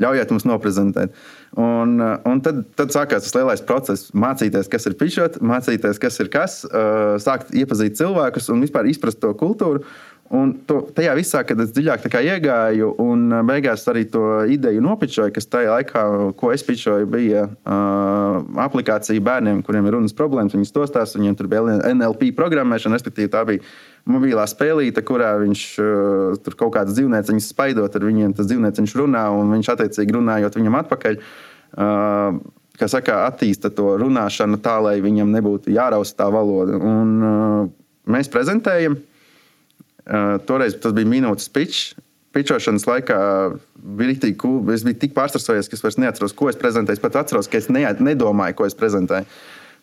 ļaujiet 0.00 0.32
mums 0.34 0.46
noprezentēt. 0.48 1.14
Un, 1.60 1.98
un 2.00 2.40
tad, 2.44 2.64
tad 2.78 2.94
sākās 2.94 3.26
tas 3.26 3.36
lielais 3.36 3.62
process, 3.66 4.10
mācīties, 4.16 4.70
kas 4.72 4.88
ir 4.90 4.96
pišot, 4.98 5.38
mācīties, 5.44 6.00
kas 6.02 6.18
ir 6.22 6.30
kas, 6.32 6.58
uh, 6.66 7.14
sākt 7.22 7.54
iepazīt 7.54 7.98
cilvēkus 8.00 8.50
un 8.54 8.64
vispār 8.64 8.90
izprast 8.90 9.22
to 9.22 9.30
kultūru. 9.38 9.84
Un 10.32 10.54
to, 10.64 10.78
tajā 10.96 11.12
visā, 11.18 11.42
kad 11.44 11.58
es 11.60 11.72
dziļāk 11.76 12.06
iegāju, 12.08 12.94
un 13.02 13.26
uh, 13.28 13.42
beigās 13.44 13.82
arī 13.92 14.06
to 14.08 14.22
ideju 14.48 14.80
nopičoju, 14.80 15.34
kas 15.36 15.50
tajā 15.52 15.74
laikā, 15.74 16.04
ko 16.40 16.52
es 16.54 16.64
pičoju, 16.64 17.08
bija 17.12 17.44
uh, 17.44 18.38
aplikācija 18.64 19.20
bērniem, 19.20 19.60
kuriem 19.66 19.84
ir 19.84 19.98
runas 19.98 20.16
problēmas. 20.16 20.56
Viņi 20.56 20.72
to 20.72 20.88
stāsta, 20.88 21.20
viņiem 21.20 21.36
tur 21.36 21.50
bija 21.52 21.76
NLP 21.92 22.32
programmēšana, 22.40 22.96
respektīvi 22.96 23.32
tā 23.36 23.44
bija 23.52 23.62
mobilā 24.08 24.48
spēlīte, 24.48 25.04
kurā 25.04 25.34
viņš 25.44 25.68
uh, 25.84 26.40
tur 26.40 26.56
kaut 26.64 26.74
kādas 26.78 26.96
dzīvnieces 26.96 27.52
spaidot 27.52 27.92
ar 27.92 28.08
viņiem. 28.08 28.32
Tas 28.34 28.48
dzīvniecis 28.48 28.96
runā, 28.96 29.28
un 29.36 29.52
viņš 29.58 29.72
attiecīgi 29.76 30.20
runājot 30.20 30.60
viņam 30.60 30.82
atpakaļ. 30.84 31.24
Uh, 31.76 32.44
Kā 32.74 32.88
saka, 32.90 33.20
attīsta 33.28 33.68
to 33.70 33.92
runāšanu 34.00 34.58
tā, 34.58 34.80
lai 34.82 34.96
viņam 34.98 35.28
nebūtu 35.30 35.70
jārausta 35.70 36.24
tā 36.24 36.26
valoda. 36.34 36.74
Un, 36.74 37.12
uh, 37.22 37.68
mēs 38.10 38.26
prezentējam. 38.32 38.96
Uh, 38.98 39.13
toreiz 40.46 40.76
tas 40.80 40.92
bija 40.96 41.08
minūtes 41.08 41.48
pitch. 41.52 41.94
Pičošanas 42.34 42.82
laikā 42.90 43.16
bija 43.78 44.08
rīktīgi 44.10 44.36
cool. 44.42 44.62
Es 44.74 44.82
biju 44.82 44.98
tik 45.04 45.12
pārstrādājies, 45.14 45.68
ka 45.70 45.76
es 45.78 45.84
vairs 45.84 46.00
neatceros, 46.02 46.32
ko 46.34 46.48
es 46.50 46.56
prezentēju. 46.58 46.98
Es 46.98 47.02
pat 47.04 47.14
atceros, 47.20 47.46
ka 47.46 47.60
es 47.60 47.68
ne, 47.70 47.84
nedomāju, 48.02 48.56
ko 48.58 48.66
es 48.66 48.74
prezentēju. 48.74 49.28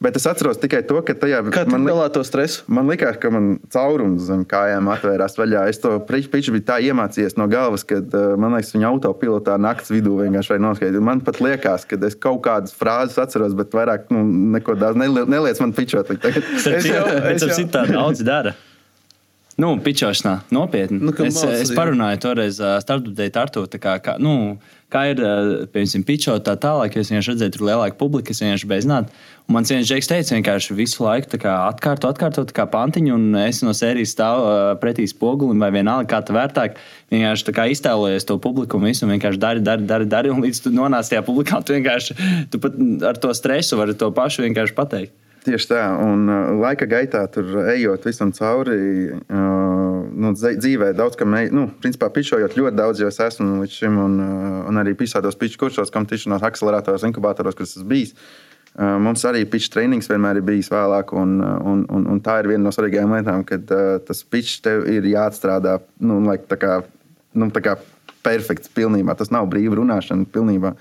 Bet 0.01 0.15
es 0.17 0.23
atceros 0.25 0.57
tikai 0.57 0.79
to, 0.89 0.97
ka 1.05 1.13
tajā 1.13 1.43
Kā 1.53 1.61
tu 1.63 1.71
man, 1.75 1.83
galā 1.85 2.07
to 2.11 2.23
stresu? 2.25 2.63
man 2.73 2.87
likās, 2.89 3.19
ka 3.21 3.29
man 3.29 3.59
caurums 3.71 4.23
zem 4.25 4.41
kājām 4.49 4.89
atvērās 4.89 5.37
vaļā. 5.37 5.67
Es 5.69 5.77
to 5.79 5.91
piču 6.09 6.55
biju 6.55 6.65
tā 6.65 6.79
iemācījies 6.81 7.37
no 7.37 7.45
galvas, 7.47 7.85
ka 7.85 7.99
uh, 8.01 8.33
man 8.35 8.55
liekas, 8.57 8.73
viņa 8.73 8.89
autopilotā 8.89 9.59
naktas 9.61 9.93
vidū 9.93 10.15
vienkārši 10.23 10.57
noskaidroja. 10.59 11.05
Man 11.05 11.21
pat 11.21 11.37
liekas, 11.39 11.85
ka 11.85 12.01
es 12.09 12.17
kaut 12.17 12.41
kādas 12.49 12.73
frāzes 12.73 13.21
atceros, 13.21 13.53
bet 13.55 13.71
vairāk 13.77 14.09
nu, 14.09 14.25
neko 14.57 14.73
daudz 14.81 14.97
neli- 14.97 15.27
neliec 15.29 15.61
man 15.61 15.71
pičot. 15.77 16.09
tagad. 16.17 16.43
Es 16.57 16.65
jau- 16.65 16.73
es 16.81 16.89
jau- 16.89 17.49
Es 17.53 17.59
jau 17.61 17.67
tā 17.77 17.85
daudz 17.93 18.25
dara. 18.25 18.55
Nu, 19.59 19.73
pičošanā, 19.83 20.35
nopietni. 20.53 20.99
Nu, 21.01 21.11
es, 21.11 21.35
mācās, 21.35 21.57
es 21.65 21.71
jā. 21.71 21.75
parunāju 21.75 22.19
toreiz 22.23 22.59
uh, 22.61 22.77
starptautēji 22.83 23.33
ar 23.41 23.51
to, 23.51 23.65
kā, 23.81 23.97
kā, 24.03 24.13
nu, 24.21 24.55
kā 24.91 25.03
ir, 25.11 25.19
uh, 25.19 25.51
piemēram, 25.73 26.05
pičot 26.07 26.45
tā 26.47 26.55
tālāk, 26.61 26.95
jo 26.95 27.03
es 27.03 27.11
vienkārši 27.11 27.33
redzēju, 27.33 27.53
tur 27.57 27.65
lielāka 27.67 27.97
publika, 27.99 28.31
es 28.31 28.39
vienkārši 28.43 28.69
beidzināt. 28.71 29.11
Un 29.49 29.57
mans 29.57 29.73
viens 29.73 29.87
žeks 29.89 30.07
teica, 30.07 30.37
vienkārši 30.37 30.77
visu 30.77 31.03
laiku 31.03 31.39
kā 31.41 31.55
atkārto, 31.67 32.11
atkārto 32.13 32.45
kā 32.55 32.67
pantiņu, 32.71 33.15
un 33.17 33.39
es 33.43 33.59
no 33.65 33.75
sērijas 33.75 34.15
stāvu 34.15 34.45
uh, 34.47 34.73
pretī 34.81 35.07
spogulim 35.11 35.63
vai 35.63 35.73
vienalga, 35.75 36.07
kā 36.13 36.21
tu 36.23 36.37
vērtāk. 36.37 36.79
Vienkārši 37.11 37.55
kā 37.57 37.67
iztēlojies 37.73 38.29
to 38.29 38.39
publiku 38.43 38.79
un 38.79 38.87
visu, 38.87 39.03
un 39.07 39.15
vienkārši 39.17 39.41
dari, 39.41 39.65
dari, 39.65 39.87
dari, 39.89 40.07
dari 40.07 40.31
un 40.31 40.39
līdz 40.45 40.63
tu 40.63 40.75
nonāc 40.75 41.11
tajā 41.11 41.25
publikā, 41.27 41.59
tu 41.65 41.75
vienkārši, 41.75 42.17
tu 42.53 42.61
pat 42.63 42.79
ar 43.11 43.19
to 43.19 43.35
stresu 43.35 43.81
vari 43.81 43.97
to 43.99 44.13
pašu 44.15 44.47
vienkārši 44.47 44.77
pateikt. 44.77 45.17
Tieši 45.41 45.71
tā, 45.71 45.81
un 46.05 46.27
uh, 46.29 46.51
laika 46.61 46.85
gaitā, 46.85 47.23
tur 47.33 47.63
ejot 47.71 48.03
visam 48.05 48.29
cauri, 48.35 48.75
uh, 49.09 50.03
nu, 50.13 50.35
dzīvē 50.37 50.91
daudz 50.93 51.17
kam, 51.17 51.33
ej- 51.39 51.49
nu, 51.49 51.63
principā, 51.81 52.11
pišojot 52.13 52.53
ļoti 52.59 52.77
daudz, 52.77 53.01
jo 53.01 53.09
es 53.09 53.17
esmu 53.25 53.63
līdz 53.63 53.79
šim, 53.79 53.97
un, 54.03 54.19
uh, 54.21 54.59
un 54.69 54.77
arī 54.77 54.93
pisātos 54.99 55.39
piču 55.41 55.57
kursos, 55.63 55.89
kompeticionos, 55.93 56.45
akceleratoros, 56.45 57.07
inkubatoros, 57.09 57.57
kas 57.57 57.73
esmu 57.73 57.89
bijis. 57.89 58.13
Uh, 58.13 58.95
Mums 59.03 59.25
arī 59.27 59.41
pitch 59.49 59.67
treniņš 59.73 60.07
vienmēr 60.13 60.37
ir 60.39 60.45
bijis 60.47 60.69
vēlāk, 60.71 61.09
un, 61.17 61.33
uh, 61.43 61.57
un, 61.73 61.81
un, 61.89 62.05
un 62.13 62.21
tā 62.23 62.37
ir 62.39 62.47
viena 62.53 62.67
no 62.67 62.71
svarīgākajām 62.71 63.17
lietām, 63.17 63.41
kad 63.49 63.73
uh, 63.75 63.97
tas 64.05 64.21
pitch 64.23 64.61
tev 64.63 64.85
ir 64.93 65.09
jāatstrādā 65.09 65.79
nu, 66.05 66.21
like, 66.29 66.45
tā 66.47 66.61
kā, 66.61 66.77
nu, 67.33 67.49
tā 67.51 67.65
kā 67.65 67.75
perfekts 68.23 68.69
pilnībā. 68.71 69.17
Tas 69.19 69.33
nav 69.33 69.49
brīva 69.51 69.81
runāšana 69.81 70.29
pilnībā. 70.31 70.75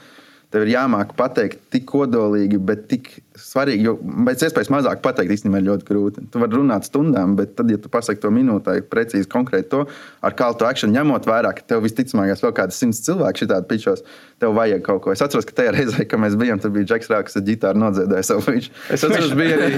Tev 0.51 0.65
ir 0.67 0.73
jāmāk 0.73 1.13
pateikt 1.19 1.61
tik 1.71 1.85
kodolīgi, 1.87 2.59
bet 2.67 2.89
tik 2.91 3.11
svarīgi, 3.39 3.85
jo 3.87 3.95
pēc 4.27 4.43
iespējas 4.49 4.71
mazāk 4.73 5.03
pateikt 5.05 5.33
īstenībā 5.37 5.61
ir 5.61 5.69
ļoti 5.69 5.87
grūti. 5.87 6.25
Tu 6.33 6.43
vari 6.43 6.59
runāt 6.59 6.89
stundām, 6.89 7.37
bet 7.39 7.55
tad, 7.59 7.71
ja 7.71 7.79
tu 7.81 7.91
pasaki 7.93 8.21
to 8.23 8.33
minūtē, 8.35 8.81
precīzi, 8.91 9.29
konkrēti 9.31 9.71
to, 9.73 9.85
ar 10.27 10.35
call 10.39 10.57
to 10.59 10.67
action 10.69 10.93
ņemot 10.95 11.29
vērā, 11.31 11.53
ka 11.57 11.65
tev 11.71 11.85
visticamākās 11.87 12.43
vēl 12.45 12.55
kādas 12.57 12.81
simts 12.83 13.03
cilvēku 13.07 13.45
šitādi 13.45 13.69
pičos, 13.71 14.03
tev 14.43 14.57
vajag 14.59 14.83
kaut 14.89 15.05
ko. 15.05 15.15
Es 15.15 15.23
atceros, 15.25 15.47
ka 15.49 15.57
tajā 15.61 15.77
reizē, 15.77 16.05
kad 16.11 16.23
mēs 16.23 16.35
bijām, 16.41 16.61
tur 16.61 16.75
bija 16.75 16.91
Džeks 16.91 17.13
Rāks 17.13 17.39
ar 17.39 17.47
ģitāru 17.47 17.83
nodziedāja 17.85 18.27
savu 18.33 18.45
piču. 18.49 18.75
Es 18.91 19.07
atceros, 19.07 19.37
bija 19.39 19.57
arī, 19.57 19.71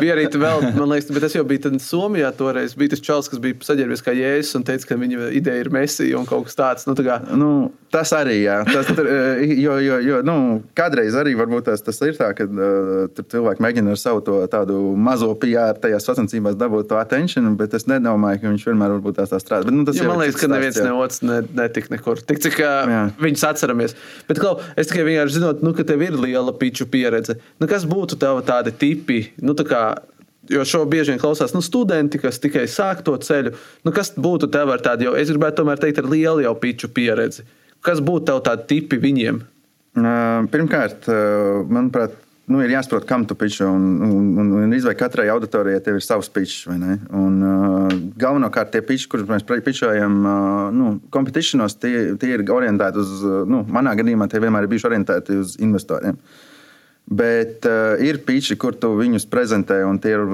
bija 0.00 0.18
arī 0.18 0.26
tu 0.32 0.42
vēl, 0.42 0.66
man 0.76 0.90
liekas, 0.92 1.12
bet 1.14 1.28
es 1.28 1.38
jau 1.38 1.46
biju 1.46 1.66
tad 1.68 1.78
Somijā 1.86 2.32
toreiz. 2.36 2.74
Bija 2.78 2.96
tas 2.96 3.04
čels, 3.04 3.30
kas 3.30 3.42
bija 3.42 3.60
saģērbies 3.68 4.04
kā 4.04 4.16
jēzus 4.16 4.58
un 4.58 4.66
teica, 4.66 4.90
ka 4.90 5.00
viņa 5.00 5.30
ideja 5.38 5.62
ir 5.62 5.72
mesija 5.74 6.18
un 6.18 6.26
kaut 6.28 6.48
kas 6.48 6.58
tāds. 6.58 6.90
Nu, 6.90 6.96
tā 6.98 7.06
kā, 7.06 7.20
Nu, 7.36 7.70
tas 7.92 8.12
arī, 8.16 8.40
jā. 8.44 8.60
Tas, 8.68 8.88
tur, 8.96 9.06
eh, 9.10 9.42
jo, 9.60 9.76
jo, 9.82 9.98
jo 10.16 10.22
nu, 10.26 10.36
kādreiz 10.76 11.14
arī 11.18 11.34
tas, 11.66 11.82
tas 11.84 12.00
ir 12.06 12.16
tā, 12.18 12.30
ka 12.36 12.46
uh, 12.46 13.06
tur 13.14 13.26
cilvēki 13.32 13.62
mēģina 13.64 13.94
ar 13.94 14.00
savu 14.00 14.22
to, 14.26 14.38
tādu 14.52 14.78
mazo 14.96 15.32
PR 15.40 15.78
tajās 15.82 16.08
sacensībās 16.08 16.56
dabūt 16.58 16.88
to 16.90 16.98
attention, 17.00 17.52
bet 17.56 17.74
es 17.76 17.86
nedomāju, 17.90 18.40
ka 18.42 18.52
viņš 18.54 18.66
vienmēr 18.70 18.96
varbūt 18.96 19.20
tās 19.20 19.32
tā 19.32 19.40
strādā. 19.42 19.68
Bet, 19.68 19.76
nu, 19.76 19.84
tas 19.88 20.00
jau 20.00 20.08
man 20.10 20.22
liekas, 20.22 20.40
ka 20.40 20.50
neviens 20.52 20.80
ne 20.82 20.96
otrs 20.96 21.22
ne, 21.26 21.40
netika 21.60 21.94
nekur. 21.94 22.24
Tik 22.26 22.42
cik 22.46 22.60
Jā. 22.62 23.04
viņus 23.22 23.46
atceramies. 23.50 23.96
Bet, 24.28 24.40
klau, 24.42 24.56
es 24.76 24.90
tikai 24.90 25.06
vienkārši 25.06 25.38
zinot, 25.38 25.64
nu, 25.66 25.76
ka 25.76 25.86
tev 25.86 26.04
ir 26.06 26.18
liela 26.18 26.54
piču 26.56 26.88
pieredze. 26.90 27.38
Nu, 27.60 27.70
kas 27.70 27.86
būtu 27.88 28.18
tavi 28.20 28.44
tādi 28.48 28.74
tipi? 28.76 29.22
Nu, 29.42 29.56
tā 29.58 29.68
kā, 29.68 29.86
Jo 30.46 30.62
šo 30.62 30.84
bieži 30.86 31.10
vien 31.10 31.18
klausās 31.18 31.54
nu, 31.56 31.60
studenti, 31.64 32.20
kas 32.22 32.38
tikai 32.38 32.68
sāk 32.70 33.02
to 33.06 33.16
ceļu. 33.18 33.50
Nu, 33.82 33.92
kas 33.94 34.12
būtu 34.14 34.46
tev 34.54 34.70
ar 34.70 34.82
tādu, 34.84 35.08
jo 35.08 35.14
es 35.18 35.30
gribētu 35.32 35.62
tomēr 35.62 35.80
teikt, 35.82 35.98
ar 35.98 36.10
lielu 36.10 36.44
jau 36.44 36.52
piču 36.62 36.90
pieredzi. 36.94 37.42
Kas 37.82 38.02
būtu 38.02 38.28
tev 38.30 38.42
tādi 38.46 38.66
tipi 38.70 39.00
viņiem? 39.02 39.40
Pirmkārt, 39.96 41.06
manuprāt, 41.72 42.16
nu, 42.50 42.60
ir 42.62 42.72
jāsaprot, 42.72 43.06
kam 43.08 43.24
tu 43.26 43.36
pičo. 43.38 43.68
Un, 43.74 43.86
un, 44.04 44.26
un, 44.40 44.50
un 44.60 44.74
izvēlēt 44.76 45.00
katrai 45.00 45.26
auditorijai 45.32 45.82
ir 45.92 46.02
savs 46.04 46.28
pičs. 46.32 46.66
Un, 46.68 47.38
uh, 47.40 47.94
galvenokārt 48.20 48.72
tie 48.74 48.82
piči, 48.86 49.08
kurus 49.10 49.28
mēs 49.30 49.46
pičojam, 49.46 50.18
uh, 50.22 50.60
nu, 50.74 50.96
competitionos, 51.14 51.78
tie, 51.82 52.12
tie 52.20 52.34
ir 52.36 52.46
orientēti 52.52 53.02
uz, 53.02 53.16
nu, 53.50 53.64
manā 53.72 53.96
gadījumā, 53.98 54.28
tie 54.30 54.42
vienmēr 54.42 54.66
ir 54.66 54.72
bijuši 54.74 54.90
orientēti 54.92 55.40
uz 55.42 55.56
investoriem. 55.64 56.20
Bet 57.06 57.66
uh, 57.70 57.98
ir 58.02 58.22
piči, 58.26 58.58
kur 58.58 58.78
tu 58.78 58.94
viņus 58.98 59.28
prezentē, 59.30 59.82
un 59.86 60.00
tie 60.02 60.16
ir 60.16 60.26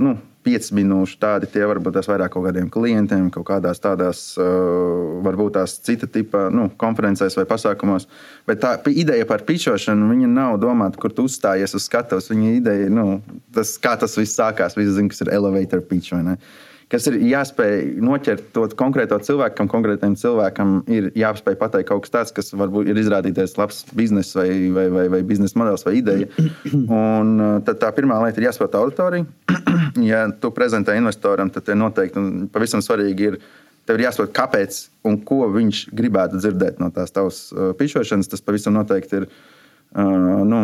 nu, 0.00 0.16
5 0.44 0.70
minūšu 0.76 1.18
tādi. 1.22 1.48
Tie 1.50 1.64
varbūt 1.68 1.96
tās 1.96 2.08
vairāk 2.10 2.34
kaut 2.34 2.46
kādiem 2.48 2.68
klientiem, 2.72 3.30
kaut 3.34 3.46
kādās 3.48 3.80
tādās, 3.82 4.22
varbūt 5.24 5.56
tās 5.56 5.78
cita 5.84 6.08
tipa 6.10 6.46
nu, 6.54 6.68
konferencēs 6.80 7.38
vai 7.40 7.46
pasākumos. 7.50 8.08
Bet 8.48 8.60
tā 8.64 8.76
ideja 8.92 9.26
par 9.28 9.46
pičošanu, 9.48 10.10
viņa 10.12 10.30
nav 10.30 10.58
domāta, 10.62 11.00
kur 11.00 11.14
tu 11.14 11.26
uzstājies 11.28 11.76
uz 11.76 11.88
skatuves. 11.88 12.30
Viņa 12.32 12.54
ideja, 12.58 12.92
nu, 12.92 13.18
tas, 13.56 13.76
kā 13.80 13.96
tas 14.00 14.18
viss 14.20 14.36
sākās, 14.38 14.76
visi 14.78 14.94
zina, 14.98 15.12
kas 15.12 15.24
ir 15.24 15.32
elevator 15.34 15.84
pitch. 15.88 16.12
vai 16.14 16.22
ne? 16.28 16.38
Kas 16.92 17.06
ir 17.08 17.16
jāspēj 17.24 17.96
noķert 18.04 18.50
to 18.54 18.66
konkrēto 18.78 19.16
cilvēku, 19.24 19.56
kam 19.58 19.70
konkrētam 19.72 20.16
cilvēkam 20.20 20.74
ir 20.92 21.08
jāspēj 21.16 21.56
pateikt 21.60 21.88
kaut 21.88 22.04
kas 22.04 22.12
tāds, 22.14 22.34
kas 22.36 22.52
varbūt 22.54 22.90
ir 22.92 23.00
izrādīties 23.00 23.56
labs 23.56 23.82
biznesa 23.96 24.42
vai, 24.42 24.48
vai, 24.74 24.84
vai, 24.92 25.06
vai 25.16 25.22
biznesa 25.26 25.58
modelis 25.60 25.86
vai 25.86 25.96
ideja. 26.00 26.28
Un 26.74 27.34
uh, 27.40 27.56
tad 27.64 27.80
tā 27.82 27.90
pirmā 27.96 28.20
lieta 28.24 28.42
ir 28.42 28.48
jāsaprot 28.50 28.76
auditoriju. 28.82 29.26
ja 30.12 30.26
tu 30.40 30.52
prezentē 30.54 30.96
investoram, 31.00 31.52
tad 31.54 31.66
te 31.68 31.76
noteikti 31.78 32.20
un 32.20 32.48
pavisam 32.52 32.84
svarīgi 32.84 33.30
ir. 33.32 33.40
Tev 33.84 33.98
ir 33.98 34.06
jāsaprot, 34.06 34.30
kāpēc 34.32 34.78
un 35.04 35.18
ko 35.28 35.42
viņš 35.52 35.82
gribētu 35.92 36.38
dzirdēt 36.40 36.78
no 36.80 36.88
tās 36.92 37.12
tavas 37.12 37.46
uh, 37.52 37.74
pišķošanas. 37.76 38.30
Tas 38.32 38.44
pavisam 38.44 38.76
noteikti 38.76 39.22
ir. 39.22 39.26
Uh, 39.94 40.40
nu, 40.48 40.62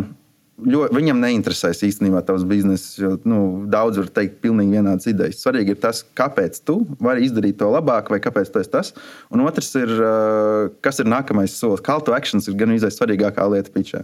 Ļo, 0.67 0.87
viņam 0.93 1.21
neinteresēs 1.23 1.83
īstenībā 1.87 2.21
tavs 2.27 2.43
bizness, 2.49 2.97
jo 3.01 3.15
nu, 3.29 3.39
daudz 3.71 4.01
var 4.01 4.11
teikt, 4.19 4.41
pilnīgi 4.45 4.77
vienādas 4.77 5.09
idejas. 5.11 5.41
Svarīgi 5.45 5.75
ir 5.75 5.81
tas, 5.81 6.03
kāpēc 6.19 6.59
tu 6.69 6.81
vari 7.03 7.25
izdarīt 7.27 7.59
to 7.61 7.69
labāk, 7.73 8.11
vai 8.13 8.21
kāpēc 8.23 8.51
tas 8.53 8.67
ir 8.69 8.73
tas. 8.73 8.93
Un 9.33 9.45
otrs 9.47 9.71
ir, 9.81 9.93
uh, 9.97 10.73
kas 10.85 11.01
ir 11.03 11.11
nākamais 11.11 11.55
solis. 11.57 11.85
Call 11.87 12.05
to 12.05 12.17
actions 12.17 12.49
ir 12.51 12.59
gan 12.61 12.75
izaicinājums 12.75 12.99
svarīgākā 13.01 13.47
lieta 13.53 13.73
pičā. 13.75 14.03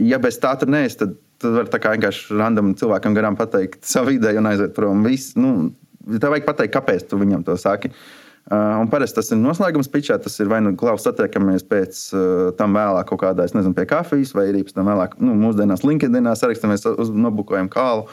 Ja 0.00 0.18
bez 0.22 0.40
tā 0.42 0.52
tur 0.60 0.72
neesi, 0.74 0.98
tad, 1.00 1.14
tad 1.40 1.56
var 1.60 1.70
vienkārši 1.70 2.36
randam 2.36 2.74
cilvēkam 2.78 3.16
garām 3.16 3.38
pateikt 3.38 3.86
savu 3.88 4.16
ideju 4.18 4.42
un 4.42 4.50
aiziet 4.50 4.76
prom. 4.76 5.06
Viss, 5.06 5.36
nu, 5.38 5.72
tev 6.10 6.34
vajag 6.34 6.50
pateikt, 6.50 6.74
kāpēc 6.76 7.08
tu 7.08 7.20
viņam 7.22 7.46
to 7.46 7.56
saki. 7.60 7.94
Uh, 7.94 8.23
un 8.52 8.90
parasti 8.92 9.16
tas 9.16 9.30
ir 9.32 9.40
noslēgums 9.40 9.88
pičā. 9.88 10.18
Tas 10.20 10.36
ir 10.42 10.50
vai 10.52 10.60
nu 10.64 10.74
klausās, 10.76 11.06
satiekamies 11.08 11.64
pēc 11.68 12.00
uh, 12.12 12.52
tam 12.58 12.76
vēlāk 12.76 13.08
kaut 13.08 13.22
kādā, 13.22 13.46
nezinu, 13.56 13.72
pie 13.76 13.86
kafijas, 13.88 14.34
vai 14.36 14.50
arī 14.50 14.64
pēc 14.66 14.76
tam 14.76 14.90
vēlāk, 14.90 15.16
nu, 15.24 15.36
mūsdienās 15.40 15.84
LinkedInā 15.86 16.34
sarakstamies, 16.36 16.84
nobukojam 17.08 17.70
kālu. 17.72 18.04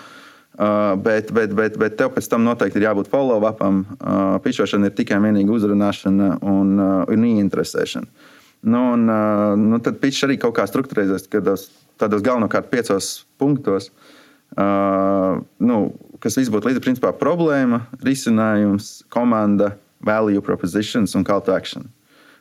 Uh, 0.52 0.94
bet, 1.00 1.32
bet, 1.36 1.54
bet, 1.56 1.78
bet 1.80 1.96
tev 2.00 2.12
pēc 2.16 2.28
tam 2.32 2.44
noteikti 2.44 2.80
ir 2.80 2.90
jābūt 2.90 3.12
follow-upam. 3.12 3.84
Uh, 3.98 4.38
pišķošana 4.44 4.90
ir 4.90 4.96
tikai 4.96 5.20
un 5.20 5.28
vienīgi 5.30 5.52
uzrunāšana 5.56 6.32
un, 6.44 6.74
uh, 6.76 7.12
un 7.12 7.28
ieinteresēšana. 7.28 8.28
Nu, 8.72 8.82
un, 8.94 9.08
uh, 9.10 9.56
nu, 9.60 9.80
tad 9.84 10.00
pišķis 10.04 10.28
arī 10.28 10.40
kaut 10.40 10.58
kā 10.60 10.68
struktūrēsies 10.70 11.28
tādos, 11.32 11.70
tādos 12.00 12.24
galvenokārt 12.24 12.72
piecos 12.72 13.24
punktos. 13.42 13.90
Uh, 14.52 15.40
nu, 15.64 15.80
kas 16.24 16.36
viss 16.38 16.52
būtu 16.52 16.70
līdzi 16.70 16.84
principā 16.84 17.14
problēma, 17.16 17.86
risinājums, 18.04 19.00
komanda, 19.12 19.74
value 20.06 20.42
propositions 20.42 21.16
un 21.16 21.24
call 21.28 21.42
to 21.42 21.56
action. 21.56 21.90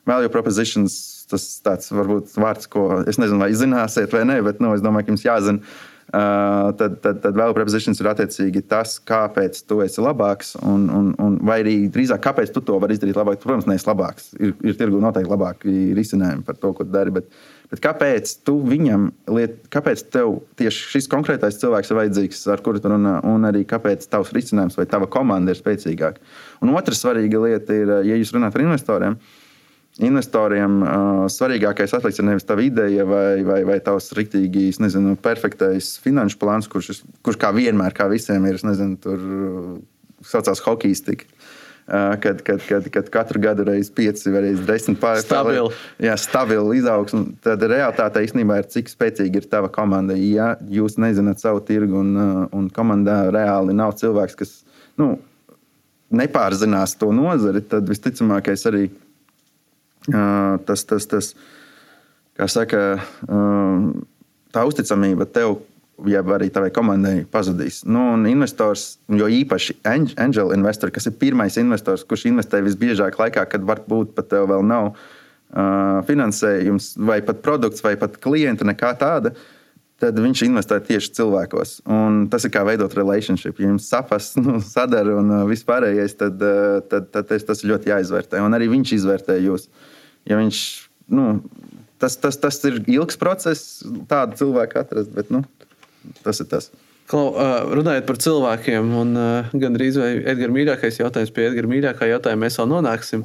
Value 0.08 0.30
propositions 0.32 0.98
tas 1.30 1.46
tāds 1.62 1.92
varbūt 1.94 2.34
vārds, 2.40 2.66
ko 2.70 3.04
es 3.06 3.20
nezinu, 3.20 3.40
vai 3.44 3.52
zināsiet 3.54 4.12
vai 4.14 4.24
nē, 4.26 4.40
bet 4.46 4.60
nu, 4.62 4.74
es 4.74 4.82
domāju, 4.84 5.06
ka 5.06 5.14
jums 5.14 5.26
jāzina. 5.26 5.72
Uh, 6.10 6.72
tad, 6.74 6.96
tad, 7.04 7.20
tad 7.22 7.36
value 7.38 7.54
propositions 7.54 8.00
ir 8.02 8.08
attiecīgi 8.10 8.64
tas, 8.66 8.96
kāpēc 9.06 9.60
tu 9.70 9.78
esi 9.84 10.02
labāks, 10.02 10.56
un, 10.66 10.88
un, 10.90 11.12
un 11.22 11.36
vai 11.46 11.60
arī 11.62 11.74
drīzāk, 11.92 12.18
kāpēc 12.24 12.50
tu 12.50 12.64
to 12.66 12.80
vari 12.82 12.96
izdarīt 12.96 13.20
labāk. 13.20 13.38
Tu, 13.38 13.46
protams, 13.46 13.68
neesi 13.70 13.86
labāks. 13.86 14.32
Ir, 14.40 14.56
ir 14.66 14.74
tirgu 14.80 14.98
noteikti 15.04 15.30
labāki 15.30 15.74
risinājumi 15.94 16.42
par 16.48 16.58
to, 16.58 16.72
ko 16.74 16.88
dari. 16.88 17.14
Bet 17.14 17.30
Bet 17.70 17.82
kāpēc 17.84 18.32
tu 18.46 18.56
viņam, 18.66 19.10
liet, 19.30 19.60
kāpēc 19.70 20.02
tev 20.10 20.40
tieši 20.58 20.88
šis 20.96 21.06
konkrētais 21.10 21.60
cilvēks 21.60 21.92
ir 21.92 21.98
vajadzīgs, 22.00 22.40
ar 22.50 22.62
kuru 22.66 22.82
tu 22.82 22.90
runā, 22.90 23.20
un 23.30 23.46
arī 23.46 23.62
kāpēc 23.68 24.08
tavs 24.10 24.32
risinājums 24.34 24.78
vai 24.78 24.88
tava 24.90 25.06
komanda 25.10 25.54
ir 25.54 25.60
spēcīgāka? 25.60 26.18
Un 26.64 26.74
otra 26.74 26.96
svarīga 26.98 27.44
lieta 27.44 27.76
ir, 27.76 27.92
ja 28.08 28.18
jūs 28.18 28.34
runājat 28.34 28.58
ar 28.58 28.64
investoriem, 28.64 29.16
investoriem 30.02 30.80
uh, 30.82 31.22
svarīgākais 31.30 31.94
atliks 31.94 32.18
ir 32.18 32.26
nevis 32.26 32.48
tava 32.48 32.64
ideja 32.66 33.06
vai, 33.06 33.44
vai, 33.46 33.60
vai 33.68 33.78
tavs 33.86 34.10
rīktīgi, 34.18 34.72
nezinu, 34.82 35.14
perfektais 35.22 35.92
finanšu 36.02 36.42
plāns, 36.42 36.70
kurš, 36.70 37.04
kurš 37.22 37.38
kā 37.38 37.52
vienmēr, 37.54 37.94
kā 37.94 38.10
visiem 38.10 38.50
ir, 38.50 38.58
nezinu, 38.66 38.98
tur 38.98 39.24
saucās 40.26 40.62
hokeja 40.66 40.98
stika. 40.98 41.30
Kad, 41.90 42.42
kad, 42.47 42.61
kad, 42.62 42.85
kad 42.94 43.09
katru 43.11 43.40
gadu 43.42 43.64
reizes 43.66 43.90
pieci 43.90 44.30
vai 44.30 44.44
reizes 44.44 44.62
desmit 44.62 45.00
pārspēlēt. 45.02 45.75
Jā, 45.99 46.12
stabili 46.23 46.76
izaugsme. 46.78 47.32
Tad 47.42 47.64
realitāte 47.66 48.23
īstenībā 48.23 48.61
ir, 48.61 48.68
cik 48.70 48.92
spēcīga 48.92 49.40
ir 49.42 49.49
tava 49.50 49.66
komanda. 49.75 50.14
Ja 50.14 50.52
jūs 50.70 51.00
nezināt 51.02 51.42
savu 51.42 51.64
tirgu 51.66 51.99
un, 51.99 52.12
un 52.54 52.68
komandā 52.76 53.25
reāli 53.35 53.75
nav 53.75 53.97
cilvēks, 53.99 54.38
kas 54.38 54.52
nu, 55.02 55.16
nepārzinās 56.14 56.94
to 57.00 57.11
nozari, 57.14 57.62
tad 57.66 57.90
visticamākais 57.90 58.66
arī 58.70 58.85
tas, 60.66 60.85
tas, 60.87 61.06
tas 61.11 61.32
kā 62.38 62.47
saka, 62.50 62.85
tā 64.54 64.64
uzticamība 64.66 65.26
tev 65.26 65.59
ja 66.09 66.23
arī 66.37 66.49
tavai 66.52 66.71
komandai 66.75 67.25
pazudīs. 67.30 67.83
Nu, 67.88 68.12
un 68.14 68.26
investors, 68.30 68.99
jo 69.12 69.28
īpaši 69.30 69.80
angel 69.85 70.54
investor, 70.57 70.92
kas 70.95 71.09
ir 71.11 71.16
pirmais 71.21 71.59
investors, 71.61 72.04
kurš 72.09 72.28
investē 72.30 72.62
visbiežāk 72.64 73.19
laikā, 73.21 73.47
kad 73.50 73.64
varbūt 73.66 74.14
pat 74.16 74.30
tev 74.33 74.49
vēl 74.50 74.64
nav 74.66 74.90
uh, 74.92 76.00
finansējums, 76.09 76.95
vai 77.11 77.21
pat 77.26 77.42
produkts, 77.45 77.85
vai 77.85 77.97
pat 78.00 78.21
klienta, 78.23 78.66
nekā 78.69 78.95
tāda. 79.00 79.35
Tad 80.00 80.16
viņš 80.16 80.47
investē 80.47 80.78
tieši 80.80 81.12
cilvēkos. 81.19 81.75
Un 81.92 82.23
tas 82.33 82.47
ir 82.49 82.52
kā 82.54 82.62
veidot 82.64 82.95
relationship. 82.97 83.59
Ja 83.61 83.69
jums 83.69 83.88
saprast, 83.90 84.38
nu, 84.45 84.57
sadara 84.64 85.19
un 85.21 85.35
vispārējais, 85.50 86.16
tad, 86.21 86.40
tad, 86.88 87.11
tad, 87.12 87.28
tad 87.28 87.49
tas 87.50 87.66
ļoti 87.66 87.92
jāizvērtē. 87.92 88.40
Un 88.40 88.57
arī 88.57 88.71
viņš 88.73 88.95
izvērtē 88.97 89.37
jūs. 89.45 89.69
Ja 90.28 90.40
viņš, 90.40 90.62
nu, 91.12 91.26
tas, 92.00 92.16
tas, 92.16 92.40
tas 92.40 92.59
ir 92.64 92.80
ilgs 92.88 93.21
process, 93.21 93.83
tādu 94.09 94.40
cilvēku 94.40 94.80
atrast. 94.80 95.12
Bet, 95.12 95.28
nu, 95.33 95.45
Tas 96.25 96.40
ir 96.42 96.49
tas. 96.50 96.71
Klau, 97.11 97.33
runājot 97.75 98.07
par 98.07 98.19
cilvēkiem, 98.23 98.92
un 99.00 99.16
gan 99.50 99.78
arī 99.78 99.88
Edgars 100.30 100.54
mīļākais 100.54 101.00
jautājums, 101.00 101.33
pie 101.35 101.49
Edgars 101.49 101.71
mīļākā 101.73 102.07
jautājuma 102.12 102.45
mēs 102.45 102.59
vēl 102.61 102.71
nonāksim. 102.71 103.25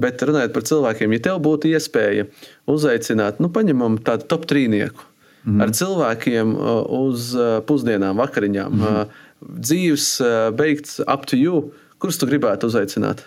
Bet 0.00 0.24
runājot 0.24 0.52
par 0.52 0.64
cilvēkiem, 0.68 1.12
ja 1.16 1.24
tev 1.28 1.42
būtu 1.44 1.70
iespēja 1.72 2.26
uzaicināt, 2.68 3.38
nu, 3.40 3.48
paņemam 3.52 3.96
tādu 4.04 4.28
top 4.28 4.44
trīnieku 4.48 5.04
mm. 5.46 5.62
ar 5.64 5.72
cilvēkiem 5.76 6.52
uz 6.98 7.30
pusdienām, 7.68 8.20
vakariņām, 8.20 8.76
mm. 8.76 9.16
dzīves 9.40 10.10
beigts 10.56 11.00
up 11.04 11.24
to 11.28 11.40
you, 11.40 11.62
kurus 12.00 12.20
tu 12.20 12.28
gribētu 12.28 12.68
uzaicināt 12.68 13.24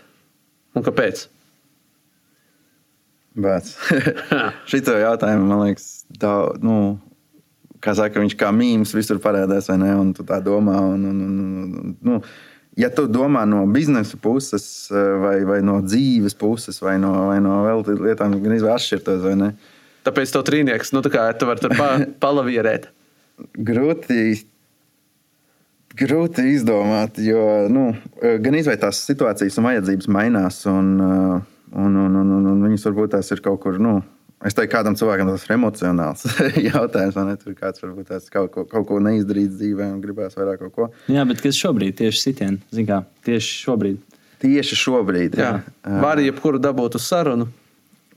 un 0.77 0.85
kāpēc? 0.85 1.25
Bet 3.39 3.69
šito 4.71 4.97
jautājumu 4.99 5.47
man 5.49 5.63
liekas, 5.67 5.89
daudz. 6.21 6.61
Nu, 6.65 6.97
kā 7.83 7.95
saka, 7.97 8.21
viņš 8.21 8.35
kā 8.39 8.51
mīmīms 8.55 8.93
visur 8.95 9.19
parādās, 9.23 9.69
vai 9.71 9.79
ne? 9.81 9.89
Un 9.99 10.13
tu 10.15 10.25
tā 10.27 10.39
domā. 10.43 10.77
Un, 10.93 11.05
un, 11.09 11.19
un, 11.25 11.95
nu, 12.05 12.19
ja 12.79 12.91
tu 12.93 13.07
domā 13.11 13.45
no 13.49 13.63
biznesa 13.71 14.19
puses, 14.21 14.65
vai, 14.91 15.39
vai 15.47 15.59
no 15.65 15.79
dzīves 15.85 16.37
puses, 16.39 16.79
vai 16.83 16.97
no, 17.01 17.13
vai 17.31 17.39
no 17.43 17.61
vēl 17.65 17.83
lietām, 18.05 18.37
gan 18.43 18.55
izvēlēties 18.57 18.85
atšķirtos, 18.85 19.25
vai 19.25 19.35
ne? 19.39 19.49
Tāpēc 20.07 20.31
tev 20.33 20.45
trīnieks, 20.47 20.93
nu 20.95 21.03
tā 21.05 21.11
kā 21.13 21.25
tu 21.37 21.49
vari 21.49 21.63
tur 21.63 21.75
pa, 21.77 21.91
palavierēt. 22.23 22.89
Grūti. 23.55 24.45
Grūti 25.99 26.45
izdomāt, 26.53 27.17
jo 27.19 27.41
nu, 27.73 27.89
gan 28.21 28.55
izvēlēt 28.55 28.85
tās 28.85 29.01
situācijas 29.07 29.57
un 29.59 29.65
vajadzības 29.67 30.07
mainās, 30.13 30.61
un, 30.69 30.93
un, 31.01 31.97
un, 31.97 32.19
un, 32.21 32.29
un, 32.37 32.45
un 32.53 32.61
viņas 32.67 32.85
varbūt 32.87 33.15
tās 33.17 33.33
ir 33.33 33.41
kaut 33.43 33.59
kur 33.65 33.79
nu, 33.81 33.97
Es 34.39 34.55
teiktu, 34.55 34.71
kādam 34.71 34.95
cilvēkam 34.95 35.27
tas 35.33 35.43
ir 35.43 35.53
emocionāls 35.57 36.21
jautājums. 36.69 37.17
Man 37.17 37.39
tur 37.41 37.55
kāds 37.57 37.81
varbūt 37.83 38.07
tāds 38.13 38.29
kaut 38.31 38.53
ko, 38.53 38.63
kaut 38.69 38.85
ko 38.87 38.99
neizdarīt 39.03 39.51
dzīvē 39.51 39.89
un 39.91 39.97
gribēs 40.03 40.37
vairāk 40.39 40.61
kaut 40.63 40.75
ko. 40.77 40.87
Jā, 41.11 41.25
bet 41.27 41.43
kas 41.43 41.59
šobrīd 41.59 41.97
tieši 41.99 42.21
sitien? 42.21 42.61
Kā, 42.87 43.01
tieši 43.27 43.57
šobrīd. 43.65 43.99
Tieši 44.39 44.77
šobrīd. 44.79 45.35
Jā. 45.35 45.57
Jā. 45.59 45.97
Vari 46.05 46.29
jebkuru 46.29 46.61
dabūt 46.63 46.95
uz 46.95 47.09
sarunu. 47.09 47.49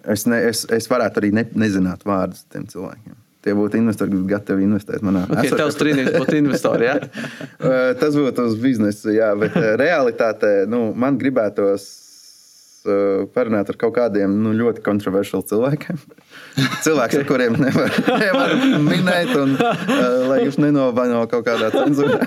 Es, 0.07 0.23
ne, 0.31 0.39
es, 0.47 0.63
es 0.71 0.87
varētu 0.91 1.23
arī 1.23 1.33
ne, 1.35 1.45
nezināt 1.59 2.07
vārdus 2.07 2.47
tiem 2.51 2.69
cilvēkiem. 2.71 3.19
Tie 3.43 3.57
būtu 3.59 3.81
investori, 3.81 4.15
kas 4.15 4.27
gatavi 4.31 4.63
investēt 4.69 5.03
manā 5.03 5.25
okay, 5.27 5.49
esot... 5.49 5.59
Tavs 5.59 5.79
trīnieks 5.81 6.15
būtu 6.15 6.39
investori, 6.39 6.87
jā? 6.87 6.95
Tas 8.03 8.15
būtu 8.15 8.47
uz 8.47 8.55
biznesu, 8.63 9.11
jā, 9.17 9.33
bet 9.39 9.59
realitātē 9.81 10.53
nu, 10.71 10.85
man 10.95 11.19
gribētos 11.19 11.89
uh, 12.89 13.25
parunāt 13.35 13.71
ar 13.73 13.79
kaut 13.81 13.95
kādiem 13.97 14.35
nu, 14.45 14.53
ļoti 14.57 14.83
kontroversiāliem 14.85 15.49
cilvēkiem. 15.51 16.01
Cilvēks, 16.85 17.19
ar 17.21 17.27
kuriem 17.29 17.57
nevar, 17.61 17.95
nevar 18.23 18.55
minēt, 18.85 19.33
un 19.39 19.55
uh, 19.57 19.87
lai 20.31 20.43
jūs 20.45 20.59
nenovaino 20.63 21.23
kaut 21.31 21.47
kādā 21.49 21.71
cenzūrā. 21.75 22.21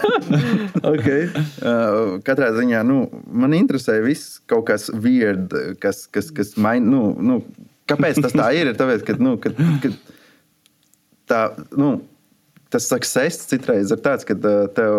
okay. 0.94 1.30
uh, 1.32 2.18
katrā 2.26 2.52
ziņā 2.56 2.82
nu, 2.88 3.04
man 3.26 3.56
interesē 3.58 4.00
viss 4.06 4.39
kaut 4.50 4.68
kas 4.72 4.89
weird, 4.91 5.54
kas, 5.84 6.06
kas, 6.12 6.32
kas 6.36 6.56
maina. 6.62 6.88
Nu, 6.96 7.13
nu, 7.20 7.39
kāpēc 7.89 8.22
tas 8.24 8.36
tā 8.36 8.52
ir? 8.58 8.72
ir 8.72 8.80
tāpēc, 8.80 9.06
ka, 9.08 9.18
nu, 9.22 9.36
kad, 9.41 9.60
kad 9.84 9.96
tā, 11.32 11.41
nu, 11.76 11.98
tas 12.74 12.88
success 12.89 13.48
citreiz 13.50 13.91
ir 13.94 14.02
tāds, 14.04 14.28
ka 14.28 14.38
tev 14.38 14.96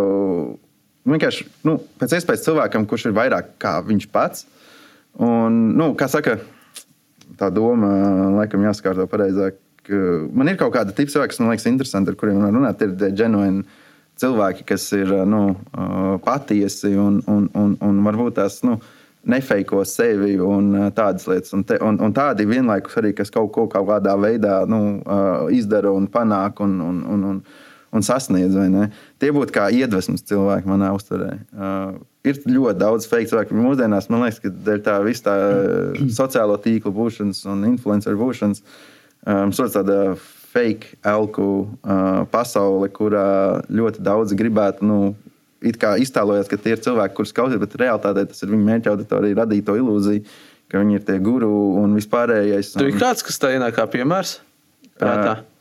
vienkārši 1.06 1.46
nu, 1.66 1.78
pēc 2.00 2.16
iespējas 2.18 2.44
cilvēkam, 2.46 2.86
kurš 2.88 3.08
ir 3.08 3.16
vairāk 3.16 3.56
kā 3.62 3.78
viņš 3.86 4.08
pats 4.14 4.46
Un, 5.22 5.60
nu, 5.78 5.92
kā 5.96 6.08
saka, 6.12 6.36
tā 7.40 7.48
doma 7.54 7.88
laikam 8.36 8.64
jāskārto 8.66 9.06
pareizāk. 9.10 9.58
Man 9.88 10.50
ir 10.50 10.58
kaut 10.60 10.74
kāda 10.74 10.92
tipa 10.92 11.12
cilvēki, 11.12 11.32
kas 11.32 11.40
man 11.40 11.52
liekas 11.52 11.68
interesanti, 11.70 12.12
ar 12.12 12.18
kuriem 12.18 12.42
runāt. 12.42 12.82
Ir 12.82 13.14
genuīni 13.16 13.64
cilvēki, 14.20 14.66
kas 14.68 14.86
ir 14.96 15.12
nu, 15.28 15.42
patiesi 16.24 16.92
un, 17.00 17.20
un, 17.30 17.48
un, 17.54 17.76
un 17.84 18.00
varbūt 18.04 18.40
tās. 18.40 18.60
Nu, 18.66 18.80
nefeiko 19.26 19.82
sevi 19.88 20.36
un 20.38 20.90
tādas 20.94 21.26
lietas. 21.26 21.54
Un, 21.56 21.64
te, 21.66 21.78
un, 21.82 21.98
un 22.02 22.12
tādi 22.14 22.46
vienlaikus 22.46 22.98
arī, 23.00 23.12
kas 23.16 23.32
kaut 23.34 23.50
ko 23.54 23.66
kaut 23.70 23.88
kādā 23.88 24.14
veidā 24.20 24.60
nu, 24.70 25.00
izdara 25.54 25.90
un 25.94 26.06
panāk 26.10 26.62
un, 26.64 26.76
un, 26.82 27.00
un, 27.14 27.24
un, 27.32 27.40
un 27.96 28.06
sasniedz. 28.06 28.58
Tie 29.22 29.32
būtu 29.34 29.56
kā 29.56 29.68
iedvesmas 29.74 30.26
cilvēki 30.28 30.70
manā 30.70 30.92
uztverē 30.96 31.32
ir 32.30 32.40
ļoti 32.46 32.78
daudz 32.80 33.08
fake 33.10 33.30
cilvēku. 33.30 33.56
Mūsdienās 33.58 34.08
man 34.12 34.24
liekas, 34.24 34.40
ka 34.42 34.52
dēļ 34.68 34.82
tā 34.86 34.96
visa 35.06 35.28
tā 35.28 35.36
sociālo 36.20 36.58
tīklu 36.62 36.92
būšanas 36.96 37.44
un 37.52 37.64
influenceru 37.72 38.20
būšanas, 38.20 38.64
um, 39.26 39.54
tāda 39.54 40.00
fake 40.56 40.98
elku 41.06 41.48
uh, 41.64 42.24
pasaule, 42.32 42.88
kurā 42.92 43.62
ļoti 43.68 44.04
daudz 44.04 44.36
gribētu. 44.38 44.88
Nu, 44.88 45.00
It 45.64 45.78
kā 45.80 45.94
iztēlojas, 45.98 46.50
ka 46.50 46.58
tie 46.60 46.74
ir 46.76 46.82
cilvēki, 46.84 47.14
kurus 47.16 47.32
klausās, 47.34 47.58
bet 47.62 47.72
realitātē 47.80 48.26
tas 48.28 48.44
ir 48.44 48.50
viņu 48.52 48.66
mērķa 48.66 48.92
auditorija 48.92 49.38
radīto 49.38 49.74
ilūziju, 49.80 50.20
ka 50.68 50.82
viņi 50.82 50.98
ir 50.98 51.06
tie 51.08 51.16
guru 51.24 51.48
un 51.80 51.96
vispārējais. 51.96 52.74
Un... 52.74 52.82
Tur 52.82 52.90
ir 52.92 52.98
kāds, 53.00 53.24
kas 53.24 53.40
tā 53.40 53.54
ienāk 53.56 53.78
kā 53.78 53.86
piemērs? 53.90 54.36
Prātā. 55.00 55.32
Uh, 55.38 55.55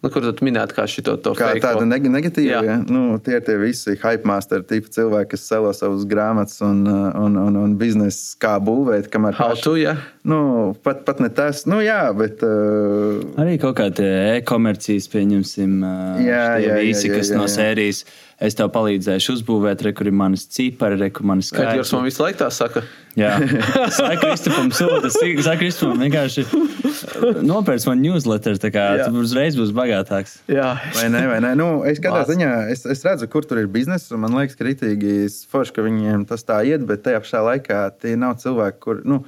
Nu, 0.00 0.08
kur 0.08 0.24
tu 0.24 0.46
minēji, 0.46 0.72
kā 0.72 0.86
kā 0.88 1.34
fake 1.36 1.60
tāda 1.60 1.84
neg 1.84 2.06
negatīva? 2.08 2.60
Ja? 2.64 2.76
Nu, 2.80 3.18
tie 3.20 3.34
ir 3.36 3.42
tie 3.44 3.58
visi 3.60 3.98
hype 4.00 4.24
master 4.28 4.62
tipi 4.64 4.88
cilvēki, 4.94 5.34
kas 5.34 5.44
selo 5.50 5.74
savus 5.76 6.06
grāmatas 6.08 6.56
un, 6.64 6.80
uh, 6.88 7.10
un, 7.20 7.36
un, 7.36 7.58
un 7.60 7.74
biznesu, 7.76 8.38
kā 8.40 8.54
būvēt. 8.64 9.10
How 9.12 9.52
paši, 9.52 9.66
to, 9.66 9.74
ja? 9.76 9.98
nu, 10.24 10.40
pat, 10.86 11.04
pat 11.04 11.20
ne 11.20 11.28
tas, 11.28 11.66
nu 11.68 11.82
jā, 11.84 12.00
bet. 12.16 12.40
Uh, 12.40 13.20
Arī 13.44 13.58
kaut 13.60 13.76
kāda 13.82 14.08
e-komercijas, 14.38 15.10
pieņemsim, 15.12 15.76
uh, 15.84 16.24
jā, 16.24 16.46
jā, 16.64 16.80
visi, 16.80 17.10
jā, 17.10 17.12
jā, 17.12 17.20
kas 17.20 17.28
jā, 17.28 17.36
jā, 17.36 17.42
no 17.42 17.52
sērijas. 17.52 18.04
Es 18.40 18.56
tev 18.56 18.70
palīdzēšu 18.72 19.34
uzbūvēt, 19.36 19.82
re, 19.84 19.90
kur 19.92 20.08
ir 20.08 20.14
manas 20.16 20.46
cipari, 20.48 20.96
re, 20.96 21.10
kur 21.12 21.26
manas 21.28 21.50
skaitļi. 21.52 21.74
Kad 21.74 21.80
jūs 21.82 21.90
man 21.92 22.06
visu 22.06 22.22
laiku 22.24 22.40
tā 22.40 22.46
saka? 22.56 22.82
Jā, 23.18 23.34
Saka 23.98 24.16
Kristupam 24.22 24.70
sūta, 24.72 25.10
Saka 25.12 25.58
Kristupam 25.60 26.00
vienkārši 26.00 26.46
nopērts 27.44 27.84
man 27.88 28.00
newsletter, 28.00 28.56
tā 28.62 28.70
kā 28.72 28.84
tu 29.02 29.20
uzreiz 29.20 29.58
būs 29.58 29.74
bagātāks. 29.76 30.38
Jā. 30.50 30.72
Vai 30.96 31.08
ne, 31.12 31.22
vai 31.28 31.40
ne? 31.44 31.52
Nu, 31.58 31.68
es 31.88 32.00
katrā 32.02 32.22
ziņā, 32.28 32.50
es, 32.72 32.86
es 32.88 33.04
redzu, 33.04 33.28
kur 33.28 33.44
tur 33.48 33.60
ir 33.60 33.68
biznesa, 33.72 34.14
un 34.16 34.24
man 34.24 34.38
liekas 34.38 34.58
kritīgi 34.58 35.28
forši, 35.50 35.76
ka 35.76 35.84
viņiem 35.84 36.24
tas 36.30 36.46
tā 36.46 36.62
iet, 36.68 36.86
bet 36.88 37.04
tajā 37.04 37.20
pašā 37.24 37.44
laikā 37.46 37.82
tie 38.00 38.16
nav 38.20 38.38
cilvēki, 38.40 38.80
kur, 38.86 39.04
nu, 39.04 39.20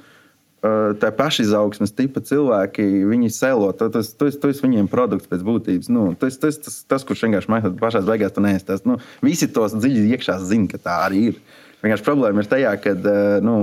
tā 0.63 1.09
pašizaugsmes 1.15 1.91
tipa 1.91 2.21
cilvēki, 2.23 2.85
viņi 3.09 3.31
selo. 3.35 3.71
Tas, 3.75 4.13
tas, 4.15 4.37
tas 4.39 4.61
viņiem 4.63 4.87
produkts 4.91 5.27
pēc 5.31 5.43
būtības. 5.43 5.89
Nu, 5.91 6.05
tas, 6.19 6.37
tas, 6.39 6.59
tas, 6.63 6.77
tas, 6.87 7.03
kurš 7.07 7.25
vienkārši 7.27 7.51
maksā 7.51 7.73
pašā 7.81 8.03
beigās, 8.07 8.35
tu 8.35 8.43
neesi. 8.45 8.79
Nu, 8.87 8.99
visi 9.25 9.49
tos 9.51 9.75
dziļi 9.75 10.07
iekšā 10.15 10.39
zina, 10.47 10.69
ka 10.71 10.79
tā 10.79 10.97
arī 11.09 11.25
ir. 11.31 11.41
Vienkārši 11.83 12.05
problēma 12.05 12.43
ir 12.43 12.47
tajā, 12.47 12.77
ka 12.79 12.95
nu, 13.43 13.57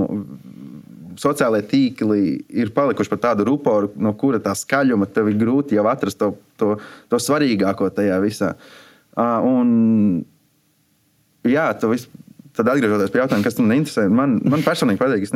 sociālai 1.21 1.63
tīkli 1.67 2.21
ir 2.63 2.73
palikuši 2.77 3.13
par 3.13 3.23
tādu 3.31 3.47
ruporu, 3.49 3.91
no 3.97 4.13
kura 4.19 4.41
tā 4.43 4.53
skaļuma 4.57 5.09
tev 5.09 5.33
ir 5.33 5.41
grūti 5.41 5.77
jau 5.79 5.87
atrast 5.89 6.21
to, 6.21 6.35
to, 6.61 6.75
to 7.09 7.21
svarīgāko 7.21 7.89
tajā 7.97 8.21
visā. 8.23 8.55
Uh, 9.17 9.41
un, 9.49 9.71
jā, 11.49 11.67
tu 11.81 11.91
vis, 11.93 12.07
tad 12.57 12.71
atgriežoties 12.73 13.13
pie 13.13 13.25
jautājuma, 13.25 13.47
kas 13.47 13.59
man 13.61 13.77
interesē, 13.77 14.07
man, 14.13 14.39
man 14.53 14.65
personīgi 14.65 15.01
patīk, 15.01 15.27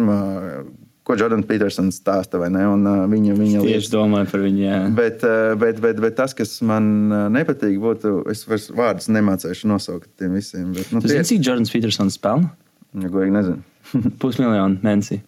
ko 1.05 1.17
Jordans 1.21 1.45
Petersons 1.49 1.99
stāsta. 2.01 2.40
Un, 2.40 2.87
uh, 2.88 3.03
viņa, 3.11 3.35
viņa 3.37 3.61
Tieši 3.61 3.71
lietas. 3.75 3.90
domāju 3.93 4.31
par 4.33 4.45
viņu. 4.45 4.62
Jā. 4.64 4.79
Bet, 4.97 5.25
uh, 5.27 5.53
bet, 5.61 5.81
bet, 5.85 6.01
bet 6.05 6.17
tas, 6.17 6.33
kas 6.37 6.57
man 6.64 6.88
uh, 7.12 7.27
nepatīk, 7.35 7.77
būtu, 7.83 8.17
es 8.33 8.45
vairs 8.49 8.71
vārdus 8.75 9.11
nemācīšu 9.12 9.69
nosaukt 9.71 10.09
tiem 10.21 10.35
visiem. 10.38 10.73
Bet, 10.77 10.88
nu, 10.95 11.03
Tu 11.05 11.12
zini, 11.12 11.27
cik 11.29 11.45
Jordans 11.45 11.73
Petersons 11.75 12.17
pelna? 12.25 12.51
ja, 12.95 13.09
godīgi 13.11 13.37
nezinu. 13.37 13.62
Pusmiljonu 14.23 14.81
mēnesī. 14.85 15.21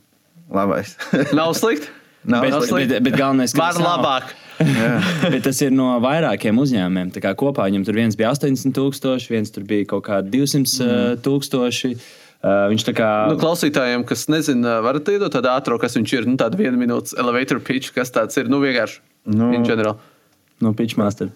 Labais. 0.53 0.97
Nav 1.37 1.53
slikti. 1.59 1.93
Nav 2.27 2.43
Bet, 2.43 2.57
slikti. 2.67 2.89
bet, 2.97 3.05
bet 3.07 3.15
galvenais, 3.21 3.53
ka 3.55 3.69
Var 3.69 3.77
labāk. 3.85 4.33
Bet 5.33 5.43
tas 5.45 5.59
ir 5.63 5.71
no 5.77 5.91
vairākiem 6.01 6.57
uzņēmumiem. 6.59 7.11
Tā 7.13 7.21
kā 7.21 7.35
kopā 7.37 7.67
viņam 7.69 7.83
tur 7.85 7.99
viens 7.99 8.17
bija 8.17 8.31
80,000, 8.33 9.27
viens 9.29 9.53
tur 9.53 9.67
bija 9.69 9.85
kaut 9.91 10.07
kādi 10.09 10.33
200 10.41 11.19
tūkstoši. 11.23 11.91
Uh, 12.45 12.67
viņš 12.71 12.85
tā 12.87 12.93
kā. 12.97 13.11
Nu, 13.31 13.39
klausītājiem, 13.41 14.05
kas 14.07 14.27
nezina, 14.31 14.77
varat 14.85 15.09
iedot 15.11 15.33
tādu 15.33 15.51
ātrāku, 15.51 15.83
kas 15.87 15.97
viņš 15.99 16.13
ir. 16.19 16.29
Nu, 16.29 16.37
tāda 16.41 16.59
viena 16.61 16.79
minūtes 16.79 17.17
elevator 17.19 17.63
pitch, 17.65 17.95
kas 17.97 18.13
tāds 18.15 18.37
ir. 18.39 18.51
Nu, 18.53 18.61
vienkārši. 18.63 19.01
Nu. 19.33 19.51
In 19.57 19.65
general. 19.67 19.99
No 20.61 20.73
Pitchmaster. 20.73 21.29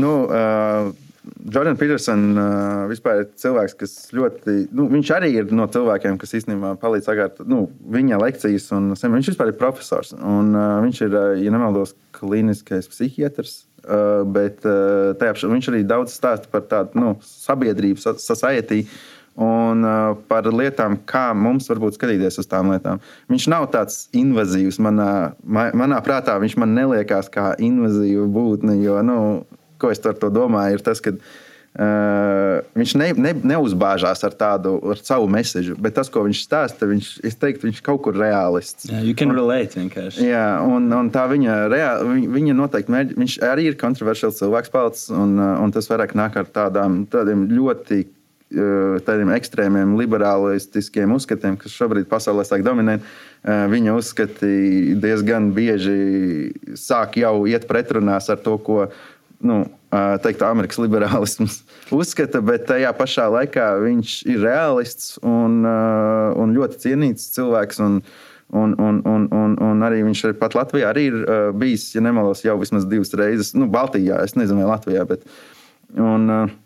nu, 0.00 0.24
uh, 0.28 0.90
Jordans 1.52 1.78
Petersons 1.78 2.36
uh, 2.36 2.88
vispār 2.90 3.22
ir 3.22 3.30
cilvēks, 3.40 3.76
kas 3.80 3.94
ļoti. 4.16 4.56
Nu, 4.76 4.86
viņš 4.92 5.12
arī 5.16 5.30
ir 5.36 5.54
no 5.56 5.66
cilvēkiem, 5.70 6.18
kas 6.20 6.34
īstenībā 6.36 6.74
palīdz 6.80 7.08
sakārtot 7.08 7.48
nu, 7.48 7.66
viņa 7.92 8.20
lekcijas. 8.20 8.70
Un, 8.76 8.92
viņš 8.96 9.32
vispār 9.32 9.52
ir 9.52 9.58
profesors. 9.60 10.12
Un, 10.16 10.52
uh, 10.56 10.78
viņš 10.84 11.02
ir, 11.06 11.16
uh, 11.16 11.34
ja 11.40 11.52
nemaldos, 11.54 11.94
kliniskais 12.16 12.88
psihiatrs. 12.92 13.62
Uh, 13.80 14.26
bet 14.28 14.60
uh, 14.68 15.14
tajā 15.16 15.48
viņš 15.48 15.70
arī 15.72 15.78
daudz 15.88 16.12
stāsta 16.12 16.50
par 16.52 16.66
tādu 16.68 17.00
nu, 17.00 17.14
sabiedrību, 17.24 18.00
sa- 18.02 18.18
society. 18.20 18.82
Un 19.40 19.84
uh, 19.86 20.16
par 20.28 20.48
lietām, 20.50 20.98
kā 21.08 21.30
mums 21.38 21.70
varbūt 21.70 21.96
skatīties 21.96 22.40
uz 22.42 22.48
tām 22.50 22.72
lietām. 22.74 22.98
Viņš 23.30 23.46
nav 23.52 23.68
tāds 23.72 24.02
invazīvs. 24.16 24.80
Manā, 24.82 25.10
ma, 25.44 25.68
manā 25.76 26.00
prātā 26.04 26.34
viņš 26.42 26.58
man 26.60 26.74
neliekās 26.76 27.30
kā 27.32 27.52
invazīva 27.62 28.26
būtne. 28.34 28.74
Jo, 28.82 28.98
nu, 29.06 29.20
ko 29.80 29.92
es 29.94 30.02
ar 30.04 30.18
to 30.18 30.32
domāju, 30.34 30.76
ir 30.76 30.84
tas, 30.84 31.00
ka 31.04 31.14
uh, 31.14 32.58
viņš 32.76 32.94
ne, 33.00 33.08
ne, 33.16 33.32
neuzbāžās 33.54 34.26
ar 34.26 34.36
tādu 34.36 34.74
ar 34.92 35.00
savu 35.00 35.30
mēsīju, 35.32 35.78
bet 35.80 35.96
tas, 35.96 36.10
ko 36.12 36.26
viņš 36.26 36.44
stāsta, 36.44 36.90
viņš, 36.90 37.10
es 37.30 37.38
teiktu, 37.40 37.70
viņš 37.70 37.82
kaut 37.86 38.02
kur 38.04 38.18
realists. 38.18 38.90
Yeah, 38.90 39.06
you 39.06 39.16
can 39.16 39.32
relate 39.36 39.78
vienkārši. 39.78 40.26
Jā, 40.26 40.46
un, 40.66 40.90
un 40.96 41.12
tā 41.14 41.24
viņa, 41.30 41.58
reāli, 41.72 42.26
viņa, 42.34 42.60
noteikti 42.60 42.96
mērķi, 42.96 43.20
viņš 43.24 43.40
arī 43.46 43.70
ir 43.70 43.80
kontroversiāls 43.80 44.42
cilvēks 44.42 44.74
palicis, 44.74 45.10
un, 45.14 45.38
uh, 45.40 45.56
un 45.64 45.72
tas 45.74 45.88
vairāk 45.90 46.16
nāk 46.18 46.42
ar 46.42 46.50
tādām, 46.50 47.04
tādiem 47.08 47.48
ļoti 47.54 48.04
tādiem 48.50 49.30
ekstrēmiem, 49.36 49.94
liberālistiskiem 50.00 51.12
uzskatiem, 51.14 51.58
kas 51.60 51.74
šobrīd 51.76 52.08
pasaulē 52.10 52.44
sāk 52.46 52.64
dominēt. 52.66 53.04
Viņa 53.46 53.94
uzskati 53.96 54.96
diezgan 55.00 55.52
bieži 55.56 56.50
sāk 56.76 57.20
jau 57.20 57.44
iet 57.48 57.68
pretrunās 57.70 58.28
ar 58.32 58.40
to, 58.42 58.56
ko 58.58 58.88
nu, 59.40 59.62
teiktu, 60.24 60.44
Amerikas 60.48 60.80
liberālisms 60.84 61.60
uzskata, 61.94 62.42
bet 62.44 62.66
tajā 62.68 62.90
pašā 62.96 63.28
laikā 63.32 63.70
viņš 63.84 64.16
ir 64.28 64.42
realists 64.44 65.14
un, 65.22 65.62
un 65.64 66.58
ļoti 66.58 66.84
cienīts 66.88 67.30
cilvēks. 67.36 67.80
Un, 67.86 68.02
Un, 68.50 68.72
un, 68.82 68.96
un, 69.06 69.28
un, 69.30 69.52
un 69.62 69.82
arī 69.86 70.00
viņš 70.02 70.20
ir 70.26 70.32
pat 70.40 70.56
Latvijā 70.58 70.88
arī 70.90 71.04
ir 71.06 71.18
uh, 71.20 71.52
bijis, 71.54 71.84
ja 71.94 72.00
nemaldos, 72.02 72.40
jau 72.42 72.56
vismaz 72.58 72.82
divas 72.90 73.14
reizes. 73.14 73.52
Nu, 73.54 73.68
Baltijā, 73.70 74.16
es 74.26 74.34
nezinu, 74.34 74.64
vai 74.64 74.72
Latvijā. 74.72 75.04
Bet, 75.06 75.22
un, 75.94 76.24
uh, 76.26 76.56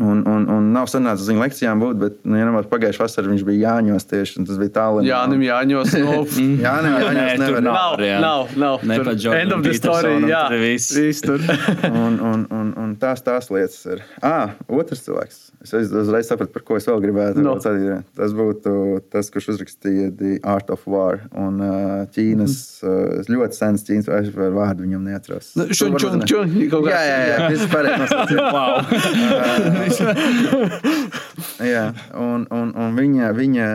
Un, 0.00 0.22
un, 0.24 0.46
un 0.48 0.68
nav 0.72 0.86
sanācis 0.88 1.28
viņa 1.28 1.42
lekcijām 1.44 1.80
būt, 1.82 1.98
bet, 2.00 2.14
nu, 2.24 2.38
ja 2.40 2.46
nemaldos, 2.48 2.70
pagājušā 2.72 3.04
vasarā 3.04 3.28
viņš 3.28 3.42
bija 3.44 3.74
Jāņos 3.74 4.06
tieši, 4.08 4.44
tas 4.48 4.56
bija 4.60 4.72
tālu. 4.78 5.02
Jānim 5.04 5.42
Jāņos. 5.44 5.92
Nu, 6.00 6.14
Jānim 6.64 6.94
Nē, 6.96 7.02
Jāņos 7.04 7.36
tur 7.36 7.44
nevar. 7.44 7.62
nav. 7.66 7.74
Nav, 7.80 8.04
jā. 8.08 8.18
nav, 8.24 8.54
nav. 8.56 8.84
Ne 8.88 8.96
Tur 9.00 9.10
End 9.36 9.52
of 9.52 9.60
the 9.66 9.74
story. 9.76 10.14
Jā, 10.30 10.42
tur 10.48 10.62
viss. 10.62 10.88
viss 10.96 11.20
tur. 11.26 11.44
Un, 12.00 12.16
un, 12.24 12.46
un, 12.54 12.70
un 12.80 12.94
tās 13.00 13.20
tās 13.26 13.50
lietas 13.52 13.76
ir. 13.92 14.00
Ah, 14.24 14.54
otrs 14.72 15.02
cilvēks. 15.04 15.38
Es 15.60 15.74
uz- 15.76 15.92
uzreiz 15.92 16.28
sapratu, 16.30 16.52
par 16.54 16.62
ko 16.64 16.78
es 16.80 16.86
vēl 16.88 17.00
gribētu. 17.04 17.42
No. 17.44 17.58
No. 17.60 17.98
Tas 18.16 18.32
būtu 18.36 18.72
tas, 19.12 19.28
kurš 19.32 19.50
uzrakstīja 19.54 20.08
The 20.16 20.38
Art 20.48 20.70
of 20.72 20.86
War. 20.88 21.20
Un 21.36 21.60
uh, 21.60 22.06
Ķīnas, 22.14 22.54
uh, 22.86 23.20
ļoti 23.28 23.58
sens 23.58 23.84
Ķīnas 23.84 24.08
vārdu 24.32 24.86
viņam 24.86 25.04
neatceros. 25.10 25.52
Nu, 25.60 25.66
šun, 25.68 25.92
Tu 25.92 26.06
čun, 26.06 26.16
varbūt 26.16 26.22
ne. 26.22 26.28
čun, 26.30 26.56
kaut 26.72 26.88
Jā, 26.88 27.00
jā, 27.04 27.18
jā. 27.28 27.36
Tas 27.44 27.60
ir 27.66 27.70
pareizi 27.74 28.00
nosaucts. 28.06 29.89
Jā, 31.72 31.90
un, 32.16 32.46
un, 32.54 32.70
un 32.72 32.96
viņa, 32.96 33.30
viņa, 33.36 33.66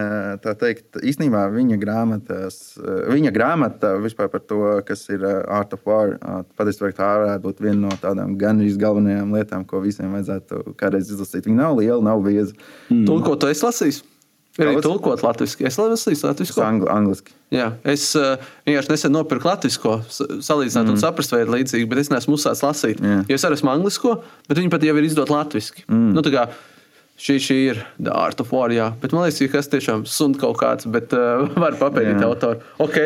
tā 0.44 0.56
teikt, 0.58 0.98
īstenībā 1.06 1.44
viņa 1.54 1.78
grāmatas, 1.82 2.58
viņa 3.12 3.34
grāmata 3.36 3.94
vispār 4.02 4.32
par 4.34 4.42
to, 4.46 4.62
kas 4.88 5.06
ir 5.14 5.26
eh, 5.26 5.38
Art 5.58 5.76
of 5.78 5.86
War, 5.86 6.16
eh, 6.16 6.42
patiesībā 6.58 6.92
tā 6.98 7.12
varētu 7.22 7.46
būt 7.46 7.62
viena 7.66 7.80
no 7.86 7.94
tādām 8.02 8.36
gandrīz 8.42 8.80
galvenajām 8.82 9.38
lietām, 9.38 9.68
ko 9.70 9.84
visiem 9.86 10.16
vajadzētu 10.18 10.76
kādreiz 10.80 11.12
izlasīt. 11.12 11.46
Viņa 11.50 11.62
nav 11.62 11.78
liela, 11.80 12.02
nav 12.06 12.26
bieza. 12.26 12.58
Tulkot, 12.90 13.42
tu 13.44 13.52
esi 13.54 13.66
lasījis? 13.68 14.04
Ir 14.56 14.70
arī 14.70 14.84
tulkot 14.84 15.24
latviešu. 15.26 15.60
Es 15.68 15.76
lasīju 15.80 16.30
latviešu. 16.30 16.62
angli, 16.64 16.88
angliski. 16.92 17.34
Jā, 17.52 17.74
es 17.92 18.08
uh, 18.16 18.38
vienkārši 18.68 18.94
nesen 18.94 19.12
nopirku 19.16 19.50
latviešu, 19.50 19.98
salīdzināt, 20.44 20.86
mm. 20.88 20.94
un 20.94 21.02
saprast, 21.02 21.34
vai 21.36 21.42
ir 21.44 21.52
līdzīgi, 21.52 21.90
bet 21.92 22.06
es 22.06 22.12
neesmu 22.14 22.38
uzsācis 22.40 22.64
lasīt. 22.64 23.04
Jā. 23.04 23.20
Jo 23.28 23.36
es 23.36 23.46
arī 23.48 23.60
esmu 23.60 23.74
anglisko, 23.74 24.16
bet 24.48 24.62
viņi 24.62 24.72
pat 24.72 24.88
jau 24.88 24.96
ir 24.96 25.10
izdot 25.10 25.34
latviešu. 25.34 25.84
Mm. 25.90 26.14
Nu, 26.16 26.24
tā 26.24 26.32
kā 26.32 26.48
šī, 27.20 27.38
šī 27.44 27.60
ir 27.74 27.84
The 28.00 28.16
Art 28.16 28.44
of 28.44 28.56
War, 28.56 28.72
jā. 28.72 28.90
bet 29.02 29.16
man 29.16 29.28
liekas, 29.28 29.44
ka 29.52 29.60
tas 29.60 29.72
tiešām 29.76 30.08
sunt 30.08 30.40
kaut 30.40 30.60
kāds, 30.64 30.88
bet 30.88 31.12
uh, 31.16 31.44
var 31.66 31.76
papētīt 31.82 32.24
autoru. 32.24 32.64
Ok, 32.84 33.00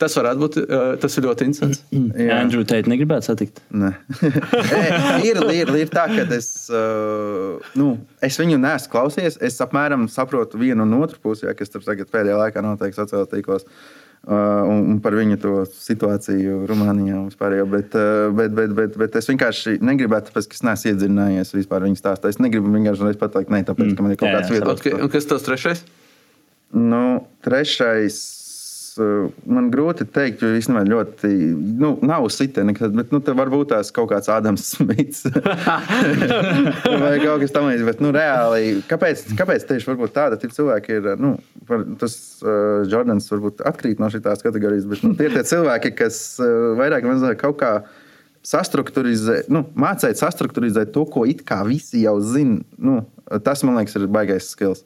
tas 0.00 0.14
varētu 0.18 0.42
būt, 0.42 0.58
uh, 0.64 0.84
tas 1.00 1.18
ir 1.18 1.26
ļoti 1.28 1.48
interesants. 1.48 1.82
Jā. 1.92 2.38
Andrew 2.40 2.64
Tate 2.68 2.90
negribētu 2.90 3.30
satikt. 3.30 3.60
Nē. 3.74 3.92
ir, 5.28 5.40
ir, 5.54 5.74
ir 5.84 5.92
tā, 5.92 6.06
ka 6.12 6.26
es, 6.36 6.48
uh, 6.72 7.60
nu, 7.78 7.94
es 8.24 8.38
viņu 8.40 8.60
neesmu 8.62 8.92
klausījies. 8.94 9.40
Es 9.44 9.60
apmēram 9.64 10.06
saprotu 10.12 10.60
vienu 10.60 10.86
un 10.86 10.96
otru 11.02 11.20
pusi, 11.22 11.48
ja, 11.48 11.56
kas 11.58 11.72
tur 11.72 11.84
tagad 11.86 12.10
pēdējā 12.12 12.40
laikā 12.40 12.64
notiek 12.64 12.96
sociālajos 12.96 13.32
tīklos. 13.32 13.68
Uh, 14.24 14.64
un, 14.72 14.78
un 14.88 15.00
par 15.04 15.12
viņu 15.12 15.36
to 15.36 15.50
situāciju 15.68 16.62
Rumānijā 16.70 17.18
un 17.18 17.26
vispār. 17.28 17.58
Bet, 17.68 17.92
uh, 17.98 18.30
bet, 18.32 18.54
bet, 18.56 18.70
bet, 18.76 18.94
bet 19.02 19.18
es 19.20 19.28
vienkārši 19.28 19.76
negribētu, 19.84 20.30
tāpēc, 20.30 20.48
ka 20.48 20.56
es 20.56 20.64
neesmu 20.64 20.94
iedzinājies 20.94 21.52
vispār 21.52 21.84
viņa 21.84 22.00
stāstā. 22.00 22.32
Es 22.32 22.40
negribu 22.40 22.72
vienkārši 22.72 23.18
pateikt, 23.20 23.52
ne, 23.52 23.60
tāpēc, 23.68 23.92
ka 23.92 24.06
man 24.06 24.14
ir 24.14 24.20
kaut 24.22 24.30
Jā, 24.30 24.38
kāds 24.38 24.54
viedoklis. 24.54 24.96
Un 24.96 25.12
kas 25.12 25.28
tas 25.28 25.44
trešais? 25.44 25.84
Nu, 26.72 27.04
trešais. 27.44 28.43
Uh, 29.02 29.30
Man 29.48 29.70
grūti 29.72 30.06
pateikt, 30.06 30.42
jo 30.44 30.50
īstenībā 30.58 30.84
ļoti. 30.88 31.30
Nu, 31.80 31.94
nav 32.06 32.26
sitē 32.32 32.64
nekad, 32.66 32.94
bet 32.96 33.10
nu, 33.14 33.20
te 33.24 33.34
varbūt 33.36 33.72
tās 33.72 33.90
kaut 33.94 34.10
kāds 34.12 34.30
Ādams 34.32 34.66
Smits. 34.74 35.24
Vai 35.28 37.14
kaut 37.22 37.42
kas 37.42 37.54
tamlīdzīgs. 37.54 37.88
Bet 37.88 38.02
nu, 38.04 38.12
reāli, 38.14 38.78
kāpēc, 38.90 39.26
kāpēc 39.38 39.66
tieši 39.68 39.98
tāda 40.14 40.38
tipa 40.40 40.56
cilvēki 40.56 40.98
ir? 40.98 41.10
Nu, 41.20 41.34
tas 42.00 42.16
uh, 42.44 42.84
Jordans 42.90 43.28
varbūt 43.32 43.64
atkrīt 43.66 44.02
no 44.02 44.10
šīs 44.12 44.44
kategorijas, 44.44 44.88
bet 44.90 45.04
nu, 45.06 45.14
tie 45.18 45.28
ir 45.30 45.36
tie 45.38 45.44
cilvēki, 45.54 45.94
kas 45.98 46.22
uh, 46.42 46.72
vairāk 46.80 47.06
vai 47.06 47.16
mazāk 47.16 47.42
kaut 47.44 47.60
kā. 47.62 47.74
Sastruktūrizēt, 48.44 49.46
nu, 49.48 49.62
mācīt, 49.80 50.18
sastruktūrizēt 50.20 50.90
to, 50.92 51.06
ko 51.08 51.22
it 51.24 51.38
kā 51.48 51.62
visi 51.64 52.02
jau 52.02 52.18
zina. 52.20 52.58
Nu, 52.76 52.98
tas, 53.40 53.62
man 53.64 53.78
liekas, 53.78 53.96
ir 53.96 54.04
baisais 54.12 54.50
skills 54.52 54.82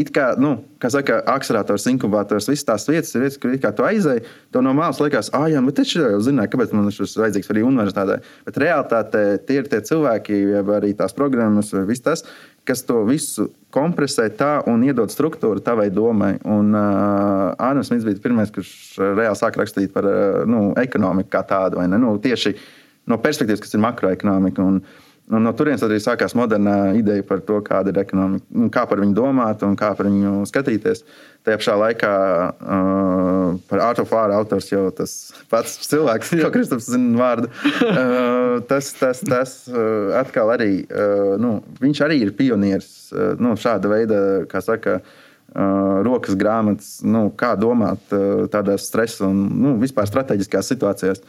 it 0.00 0.10
kā, 0.14 0.30
nu, 0.40 0.56
kā 0.82 0.90
saka, 0.92 1.18
akcelerātors, 1.32 1.86
inkubators, 1.90 2.48
visas 2.50 2.66
tās 2.68 2.86
vietas 2.90 3.14
ir 3.14 3.24
vietas, 3.24 3.38
kur 3.42 3.54
it 3.54 3.62
kā 3.62 3.72
tu 3.76 3.86
aizēji. 3.86 4.24
To 4.54 4.62
no 4.64 4.74
malas 4.76 5.00
liekas, 5.02 5.30
ah, 5.36 5.46
jā, 5.50 5.62
bet 5.66 5.80
es 5.82 5.94
jau 5.96 6.20
zināju, 6.24 6.52
kāpēc 6.52 6.74
man 6.76 6.90
šis 6.94 7.16
ir 7.16 7.24
vajadzīgs 7.24 7.52
arī 7.54 7.64
universitātē. 7.66 8.18
Bet 8.48 8.60
realitātē 8.62 9.24
tie 9.48 9.60
ir 9.60 9.70
tie 9.72 9.80
cilvēki, 9.88 10.42
arī 10.76 10.92
tās 10.98 11.16
programmas, 11.16 11.72
vai 11.74 11.86
viss 11.88 12.04
tas, 12.04 12.24
kas 12.66 12.82
to 12.86 13.02
visu 13.06 13.48
kompresē 13.74 14.26
tā 14.36 14.50
un 14.70 14.82
iedod 14.86 15.12
struktūru 15.12 15.62
tavai 15.64 15.88
domai. 15.94 16.34
Un 16.44 16.72
uh, 16.74 17.52
Ādams 17.62 17.90
Smits 17.90 18.06
bija 18.06 18.22
pirmais, 18.24 18.50
kurš 18.54 18.70
uh, 18.98 19.12
reāli 19.18 19.38
sāk 19.38 19.58
rakstīt 19.60 19.94
par 19.94 20.08
uh, 20.08 20.42
nu, 20.48 20.70
ekonomiku 20.80 21.32
kā 21.36 21.44
tādu, 21.46 21.80
vai 21.80 21.86
ne? 21.90 22.00
Nu, 22.02 22.16
tieši 22.22 22.56
no 23.10 23.20
perspektīvas, 23.22 23.62
kas 23.62 23.76
ir 23.76 23.84
makroekonomika. 23.84 24.64
Un, 24.64 24.80
Un 25.26 25.42
no 25.42 25.50
turienes 25.58 25.82
arī 25.82 25.96
sākās 25.98 26.36
modernā 26.38 26.92
ideja 26.94 27.24
par 27.26 27.40
to, 27.42 27.58
kāda 27.66 27.90
ir 27.90 27.96
ekonomika, 27.98 28.46
un 28.54 28.68
kā 28.70 28.84
par 28.86 29.00
viņu 29.02 29.14
domāt 29.16 29.64
un 29.66 29.72
kā 29.78 29.88
par 29.98 30.06
viņu 30.06 30.44
skatīties. 30.46 31.02
Tajā 31.46 31.58
pašā 31.58 31.74
laikā 31.80 32.12
uh, 32.46 33.56
par 33.66 33.82
Art 33.88 34.02
of 34.02 34.12
War 34.14 34.30
autors 34.36 34.70
jau 34.70 34.84
tas 34.94 35.16
pats 35.50 35.74
cilvēks, 35.90 36.30
ko 36.44 36.52
Kristaps 36.54 36.86
zina 36.92 37.18
vārdu. 37.18 37.50
Uh, 37.82 38.62
tas 38.70 38.92
tas, 39.00 39.24
tas 39.26 39.56
uh, 39.72 40.14
atkal 40.20 40.54
arī, 40.54 40.70
uh, 40.86 41.34
nu, 41.42 41.56
viņš 41.82 42.04
arī 42.06 42.20
ir 42.22 42.34
pionieris 42.38 43.10
uh, 43.10 43.34
nu, 43.42 43.56
šāda 43.58 43.90
veida, 43.90 44.22
kā 44.50 44.62
saka, 44.62 45.00
uh, 45.02 45.98
rokas 46.06 46.38
grāmatas, 46.38 47.00
nu, 47.02 47.26
kā 47.34 47.56
domāt 47.58 48.14
uh, 48.14 48.46
tādās 48.52 48.86
stresa 48.92 49.26
un 49.26 49.42
nu, 49.58 49.76
vispār 49.82 50.06
strateģiskās 50.06 50.70
situācijās. 50.70 51.26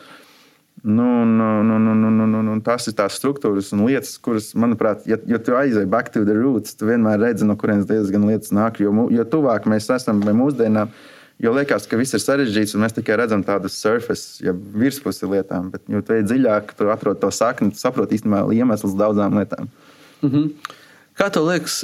Nu, 0.88 1.22
un, 1.22 1.40
un, 1.40 1.70
un, 1.70 1.88
un, 1.88 2.20
un, 2.20 2.34
un, 2.34 2.48
un 2.48 2.60
tas 2.64 2.86
ir 2.88 2.94
tās 2.96 3.18
struktūras 3.20 3.74
un 3.76 3.82
lietas, 3.84 4.14
kuras, 4.24 4.54
manuprāt, 4.56 5.02
ja, 5.10 5.18
ja 5.28 5.40
tu 5.44 5.58
aizej 5.60 5.84
back 5.92 6.14
to 6.14 6.22
the 6.24 6.32
roots, 6.32 6.78
tu 6.80 6.88
vienmēr 6.88 7.20
redzi, 7.20 7.44
no 7.44 7.58
kurienes 7.60 7.90
diezgan 7.90 8.24
lietas 8.30 8.54
nāk. 8.56 8.80
Jo, 8.80 8.94
jo 9.12 9.26
tuvāk 9.28 9.68
mēs 9.68 9.90
esam 9.92 10.22
mūsdienām, 10.24 10.94
jo 11.44 11.54
liekas, 11.58 11.90
ka 11.92 12.00
viss 12.00 12.16
ir 12.16 12.24
sarežģīts 12.24 12.78
un 12.78 12.86
mēs 12.86 12.96
tikai 12.96 13.18
redzam 13.20 13.44
tādu 13.44 13.68
surface, 13.74 14.40
ja 14.46 14.56
virspusi 14.56 15.28
lietām. 15.28 15.68
Bet, 15.76 15.84
jo 15.92 16.00
tu 16.08 16.16
ej 16.16 16.24
dziļāk, 16.30 16.72
tu 16.80 16.88
atrod 16.94 17.20
to 17.20 17.34
sakni, 17.36 17.74
tu 17.76 17.84
saproti 17.84 18.22
īstenībā 18.22 18.46
iemeslus 18.56 18.96
daudzām 18.96 19.36
lietām. 19.42 19.68
Kā 21.20 21.28
tev 21.36 21.52
liekas, 21.52 21.82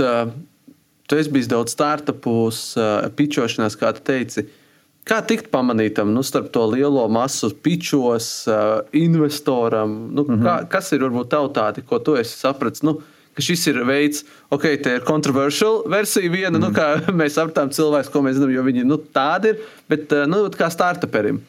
tu 1.12 1.20
esi 1.20 1.36
bijis 1.36 1.52
daudz 1.52 1.76
startupos, 1.76 2.70
pičošanās, 3.20 3.76
kā 3.84 3.92
tu 4.00 4.08
teici. 4.14 4.48
Kā 5.04 5.18
tikt 5.28 5.50
pamanītam 5.52 6.14
nu, 6.16 6.22
starp 6.24 6.48
to 6.56 6.64
lielo 6.72 7.04
masu 7.12 7.50
pičos, 7.64 8.48
investoram? 8.96 9.98
Nu, 10.16 10.24
mm 10.24 10.36
-hmm. 10.36 10.44
kā, 10.46 10.70
kas 10.70 10.92
ir 10.92 11.04
varbūt 11.04 11.28
tautāti, 11.30 11.84
ko 11.86 12.00
tu 12.00 12.16
esi 12.16 12.38
sapratis? 12.40 12.84
Nu, 12.84 13.02
ka 13.34 13.42
šis 13.42 13.68
ir 13.68 13.84
veids, 13.84 14.24
ok, 14.50 14.62
te 14.84 14.96
ir 14.96 15.04
controversial 15.04 15.84
versija 15.90 16.32
viena, 16.32 16.58
mm. 16.58 16.62
nu, 16.62 16.70
kā 16.72 16.88
mēs 17.20 17.36
sapratām 17.36 17.70
cilvēks, 17.70 18.12
ko 18.14 18.22
mēs 18.22 18.34
zinām, 18.38 18.54
jo 18.54 18.64
viņi 18.64 18.84
nu, 18.84 18.98
tādi 18.98 19.48
ir, 19.48 19.60
bet 19.90 20.12
nu, 20.28 20.48
kā 20.58 20.70
startuperim. 20.70 21.42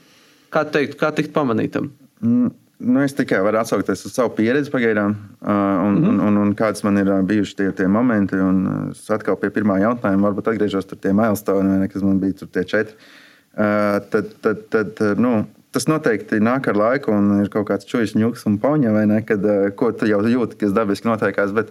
Kā 0.50 0.64
teikt, 0.64 0.98
kā 0.98 1.14
tikt 1.14 1.32
pamanītam? 1.32 1.90
Mm, 2.20 2.50
Nu, 2.84 3.00
es 3.00 3.14
tikai 3.14 3.38
varu 3.40 3.56
atsaukties 3.56 4.04
uz 4.04 4.12
savu 4.12 4.32
pieredzi 4.36 4.70
pagaidām, 4.70 5.14
un, 5.40 5.94
mm 5.94 6.04
-hmm. 6.04 6.08
un, 6.08 6.20
un, 6.20 6.36
un 6.36 6.54
kādas 6.54 6.84
man 6.84 6.98
ir 6.98 7.22
bijuši 7.22 7.56
tie, 7.56 7.72
tie 7.72 7.86
momenti. 7.88 8.34
Un 8.34 8.90
es 8.90 9.10
atkal 9.10 9.36
pie 9.36 9.48
pirmā 9.50 9.78
jautājuma, 9.80 10.28
varbūt 10.28 10.48
atgriežos 10.48 10.84
pie 10.84 10.96
tiem 10.96 11.16
milestone, 11.16 11.88
kas 11.88 12.02
man 12.02 12.20
bija 12.20 12.32
tur 12.32 12.48
tie 12.48 12.64
četri. 12.64 12.94
Uh, 12.94 13.23
tad, 13.54 14.30
tad, 14.44 14.64
tad, 14.72 14.94
uh, 15.00 15.18
nu, 15.20 15.34
tas 15.74 15.88
noteikti 15.90 16.40
nāk 16.42 16.68
ar 16.70 16.78
laiku, 16.78 17.14
un 17.14 17.42
ir 17.42 17.50
kaut 17.52 17.68
kāds 17.70 17.88
čūlis, 17.90 18.16
ņūks 18.18 18.46
un 18.50 18.60
pauņa, 18.62 18.94
vai 18.94 19.04
ne? 19.10 19.20
Kad, 19.26 19.44
uh, 19.44 19.68
ko 19.78 19.92
tu 19.94 20.08
jau 20.10 20.22
jūti, 20.28 20.58
kas 20.60 20.74
dabiski 20.76 21.10
notiekās. 21.10 21.54
Bet, 21.56 21.70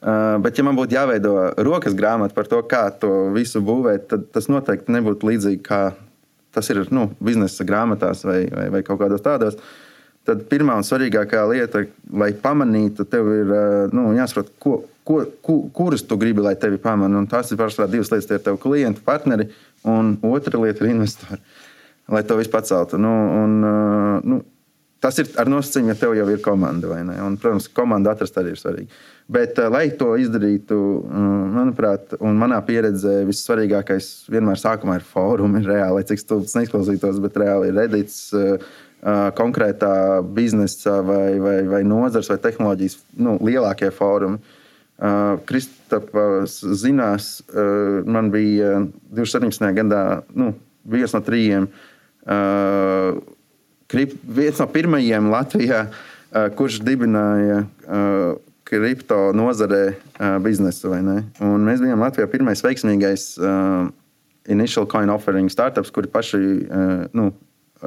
bet, 0.00 0.56
ja 0.56 0.64
man 0.64 0.78
būtu 0.78 0.96
jāveido 0.96 1.34
rokas 1.60 1.96
grāmata 1.98 2.36
par 2.36 2.48
to, 2.48 2.62
kā 2.68 2.86
to 3.02 3.28
visu 3.34 3.60
būvēt, 3.64 4.06
tad 4.12 4.30
tas 4.32 4.48
noteikti 4.48 4.94
nebūtu 4.94 5.28
līdzīgi 5.28 5.60
kā 5.66 5.82
tas 6.54 6.70
ir 6.72 6.82
nu, 6.94 7.08
biznesa 7.22 7.66
grāmatās 7.66 8.24
vai, 8.26 8.42
vai, 8.50 8.66
vai 8.74 8.82
kaut 8.86 9.00
kādos 9.02 9.22
tādos. 9.24 9.58
Tad 10.26 10.44
pirmā 10.50 10.76
un 10.76 10.84
svarīgākā 10.84 11.42
lieta, 11.48 11.84
lai 12.12 12.32
pamanītu, 12.36 13.06
tev 13.08 13.30
ir 13.32 13.52
nu, 13.96 14.10
jāsaprot, 14.16 14.50
ko, 14.60 14.80
ko, 15.10 15.24
ku, 15.42 15.56
kurus 15.74 16.06
tu 16.06 16.18
gribi, 16.20 16.44
lai 16.44 16.54
tevi 16.60 16.78
pamana. 16.82 17.24
Tās 17.30 17.50
ir 17.50 17.58
pārsvarā 17.60 17.90
divas 17.90 18.12
lietas. 18.12 18.28
Tie 18.30 18.38
ir 18.38 18.46
tavi 18.46 18.60
klienti, 18.62 19.02
partneri, 19.06 19.48
un 19.90 20.14
otra 20.30 20.62
lieta 20.62 20.86
ir 20.86 20.94
investori. 20.94 21.42
Lai 22.10 22.22
to 22.26 22.38
visu 22.38 22.52
paceltu. 22.52 22.98
Nu, 23.00 23.12
un, 23.42 23.60
uh, 23.64 24.16
nu, 24.24 24.42
Tas 25.00 25.16
ir 25.16 25.30
ar 25.40 25.48
nosacījumu, 25.48 25.88
ja 25.88 25.96
tev 25.96 26.10
jau 26.12 26.26
ir 26.28 26.42
komanda. 26.44 26.90
Un, 27.24 27.38
protams, 27.40 27.70
komanda 27.72 28.10
atrast 28.12 28.34
arī 28.36 28.50
ir 28.52 28.58
svarīgi. 28.60 28.98
Bet, 29.32 29.56
uh, 29.56 29.70
lai 29.72 29.86
to 29.96 30.10
izdarītu, 30.20 30.76
uh, 30.76 31.22
manuprāt, 31.54 32.12
un 32.20 32.36
manā 32.36 32.58
pieredzē, 32.66 33.22
vissvarīgākais 33.24 34.10
vienmēr 34.28 34.60
sākumā 34.60 34.98
ir 34.98 35.06
fórumi. 35.08 35.64
Reāli, 35.64 36.04
cik 36.04 36.20
stulbs 36.20 36.52
neizklausītos, 36.58 37.16
bet 37.24 37.40
reāli 37.40 37.72
ir 37.72 37.80
redīts 37.80 38.20
konkrētā 39.00 40.20
biznesa 40.36 41.00
vai, 41.00 41.38
vai, 41.40 41.58
vai 41.64 41.82
nozars 41.88 42.28
vai 42.28 42.36
tehnoloģijas 42.44 42.98
nu, 43.16 43.38
lielākie 43.40 43.88
fórumi. 43.96 44.40
Uh, 45.00 45.38
Kristaps 45.48 46.58
zinās, 46.76 47.30
uh, 47.54 48.02
man 48.04 48.28
bija 48.28 48.82
2017. 49.16 49.64
gadā 49.78 50.02
nu, 50.36 50.52
viens 50.84 51.14
no 51.16 51.22
trījiem. 51.24 51.70
Uh, 52.28 53.16
viens 54.28 54.60
no 54.60 54.68
pirmajiem 54.68 55.30
Latvijā, 55.32 55.86
uh, 55.88 56.50
kurš 56.52 56.82
dibināja 56.84 57.62
uh, 57.64 58.36
kripto 58.68 59.32
nozarē 59.32 59.82
uh, 59.96 60.36
biznesu. 60.44 60.92
mēs 61.64 61.80
bijām 61.80 62.04
Latvijā 62.04 62.28
pirmais 62.30 62.60
veiksmīgais 62.62 63.32
uh, 63.40 63.88
initial 64.52 64.86
coin 64.86 65.10
offering 65.10 65.50
startups, 65.50 65.90
kuri 65.90 66.12
paši 66.12 66.38
uh, 66.38 67.06
nu, 67.16 67.30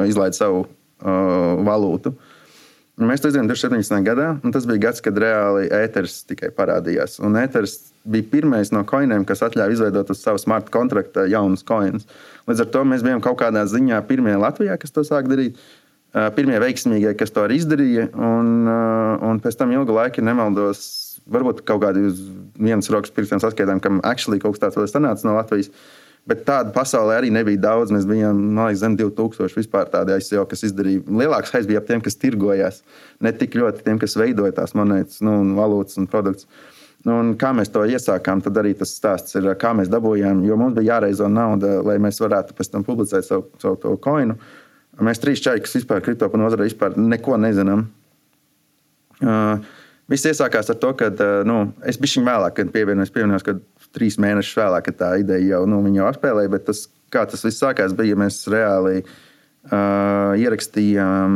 izlaida 0.09 0.35
savu 0.35 0.65
uh, 0.65 1.61
valūtu. 1.61 2.13
Un 2.13 2.32
mēs 3.01 3.23
to 3.23 3.31
izdarījām 3.31 3.49
2017. 3.49 4.05
gadā, 4.05 4.27
un 4.45 4.53
tas 4.53 4.67
bija 4.69 4.87
gads, 4.87 5.01
kad 5.01 5.17
reāli 5.17 5.69
ēteris 5.73 6.19
tikai 6.29 6.51
parādījās. 6.53 7.17
Un 7.25 7.37
ēteris 7.41 7.79
bija 8.05 8.27
pirmais 8.35 8.69
no 8.75 8.83
koiniem, 8.85 9.25
kas 9.25 9.41
ļāva 9.43 9.73
izveidot 9.73 10.11
uz 10.13 10.21
savu 10.21 10.41
smart 10.41 10.69
kontraktu 10.73 11.25
jaunus 11.31 11.65
koinus. 11.65 12.05
Līdz 12.49 12.65
ar 12.65 12.69
to 12.75 12.83
mēs 12.85 13.05
bijām 13.05 13.23
kaut 13.23 13.39
kādā 13.41 13.63
ziņā 13.69 14.01
pirmie 14.09 14.35
Latvijā, 14.37 14.77
kas 14.77 14.93
to 14.93 15.05
sāk 15.07 15.31
darīt. 15.31 15.57
Uh, 16.13 16.27
Pirmie 16.35 16.59
veiksmīgie, 16.61 17.15
kas 17.17 17.31
to 17.33 17.41
arī 17.41 17.55
izdarīja, 17.57 18.11
un, 18.13 18.67
uh, 18.69 19.23
un 19.25 19.39
pēc 19.41 19.55
tam 19.57 19.71
ilgu 19.73 19.95
laiku, 19.95 20.21
nemaldos, 20.21 20.83
varbūt 21.25 21.63
kaut 21.65 21.81
kādi 21.81 22.03
uz 22.11 22.19
vienas 22.53 22.91
rokas 22.93 23.09
pirkstiem 23.15 23.41
saskaitām, 23.41 23.81
kam 23.81 23.97
actually 24.05 24.37
kaut 24.43 24.53
kas 24.53 24.67
tāds 24.67 24.77
vēl 24.77 24.91
sanāca 24.91 25.25
no 25.25 25.33
Latvijas. 25.39 25.71
Bet 26.29 26.45
tādu 26.47 26.71
pasaulē 26.71 27.17
arī 27.19 27.31
nebija 27.35 27.59
daudz. 27.65 27.91
Mēs 27.91 28.05
bijām 28.07 28.37
liekas, 28.55 28.79
zem 28.79 28.93
2000 28.99 29.57
vispār 29.59 29.89
tādi 29.91 30.15
ICO, 30.15 30.45
kas 30.47 30.63
izdarīja. 30.69 31.01
Lielāks 31.19 31.51
haiz 31.51 31.67
bija 31.67 31.81
ap 31.83 31.89
tiem, 31.89 31.99
kas 32.03 32.15
tirgojās. 32.19 32.79
Ne 33.23 33.33
tik 33.35 33.57
ļoti 33.59 33.83
tiem, 33.83 33.99
kas 33.99 34.15
veidoja 34.15 34.55
tās 34.55 34.71
monētas, 34.77 35.19
nu, 35.25 35.35
un 35.43 35.51
valūtas 35.57 35.99
un 35.99 36.07
produktus. 36.07 36.47
Nu, 37.03 37.17
un 37.19 37.33
kā 37.35 37.51
mēs 37.51 37.73
to 37.73 37.83
iesākām, 37.83 38.39
tad 38.45 38.55
arī 38.61 38.71
tas 38.79 38.95
stāsts 38.95 39.35
ir, 39.35 39.49
kā 39.59 39.73
mēs 39.75 39.91
dabūjām. 39.91 40.45
Jo 40.47 40.55
mums 40.59 40.77
bija 40.77 40.93
jāreizo 40.93 41.27
nauda, 41.27 41.81
lai 41.83 41.97
mēs 41.99 42.23
varētu 42.23 42.55
pēc 42.55 42.71
tam 42.71 42.87
publicēt 42.87 43.27
savu, 43.27 43.49
savu 43.59 43.81
to 43.83 43.97
koinu. 43.99 44.39
Mēs 45.03 45.19
trīs 45.19 45.43
čaļi, 45.43 45.65
kas 45.65 45.75
vispār 45.81 46.05
kripto 46.05 46.31
nozarē 46.39 46.69
vispār 46.69 46.95
neko 46.95 47.35
nezinām. 47.41 47.89
Uh, 49.19 49.59
Viss 50.11 50.27
iesākās 50.27 50.67
ar 50.67 50.77
to, 50.81 50.89
ka 50.99 51.07
uh, 51.13 51.29
nu, 51.47 51.57
es 51.87 51.97
biju 52.01 52.25
vēlāk, 52.27 52.57
kad 52.57 52.71
pievienojos, 52.73 53.11
pievienojos 53.15 53.45
kad 53.47 53.61
trīs 53.93 54.17
mēnešus 54.21 54.59
vēlāk, 54.59 54.87
kad 54.89 54.99
tā 54.99 55.11
ideja 55.21 55.57
jau, 55.57 55.63
nu, 55.69 55.81
jau 55.93 56.07
apspēlēja. 56.09 56.51
Bet 56.53 56.67
tas, 56.69 56.85
kā 57.13 57.25
tas 57.29 57.45
viss 57.45 57.61
sākās, 57.61 57.95
bija, 57.97 58.17
mēs 58.19 58.41
reāli 58.51 59.03
uh, 59.03 60.33
ierakstījām 60.39 61.35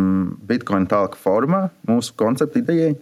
Bitcoin 0.50 0.88
tālāk 0.90 1.18
formā 1.22 1.68
mūsu 1.90 2.16
konceptu 2.20 2.64
idejai. 2.64 2.96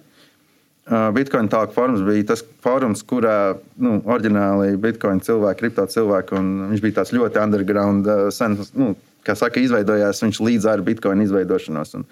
Uh, 0.86 1.10
Bitcoin 1.16 1.48
tālāk 1.50 1.72
forums 1.74 2.04
bija 2.06 2.28
tas 2.30 2.44
forums, 2.62 3.02
kurā 3.10 3.56
nu, 3.82 3.98
oriģināli 4.06 4.76
Bitcoin 4.78 5.18
cilvēki, 5.26 5.64
kripto 5.64 5.88
cilvēki, 5.90 6.38
un 6.38 6.52
viņš 6.70 6.84
bija 6.84 7.00
tāds 7.00 7.14
ļoti 7.16 7.42
underground, 7.42 8.06
uh, 8.06 8.28
sen, 8.30 8.60
nu, 8.78 8.92
kā 9.26 9.34
saka, 9.40 9.64
izveidojās 9.64 10.22
viņš 10.22 10.42
līdz 10.46 10.68
ar 10.70 10.84
Bitcoin 10.86 11.24
izveidošanos. 11.26 11.96
Un 11.98 12.06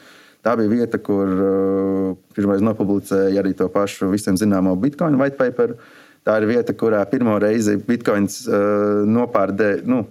tā 0.43 0.55
bija 0.57 0.71
vieta, 0.71 0.97
kur 0.97 1.35
uh, 1.35 2.07
pirmais 2.33 2.65
nopublicēja 2.65 3.43
arī 3.43 3.53
to 3.59 3.69
pašu 3.69 4.09
visiem 4.09 4.41
zināmo 4.41 4.73
Bitcoin 4.79 5.19
white 5.21 5.37
paper. 5.37 5.77
Tā 6.23 6.37
ir 6.39 6.47
vieta, 6.47 6.75
kurā 6.75 7.01
pirmo 7.11 7.35
reizi 7.41 7.75
Bitcoins 7.83 8.45
uh, 8.47 9.03
nopārdē, 9.09 9.75
nu, 9.83 10.05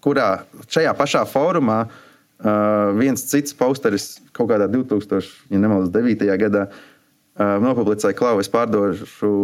kurā 0.00 0.46
šajā 0.72 0.94
pašā 0.96 1.26
fórumā 1.28 1.82
uh, 1.84 2.96
viens 2.96 3.26
cits 3.28 3.52
posteris 3.56 4.14
kaut 4.36 4.48
kādā 4.52 4.70
2000, 4.72 5.28
ja 5.52 5.60
nemaldos, 5.60 5.92
9. 5.92 6.24
gadā 6.40 6.66
uh, 6.70 7.58
nopublicēja, 7.60 8.16
ka 8.16 8.32
es 8.40 8.48
pārdošu, 8.52 9.34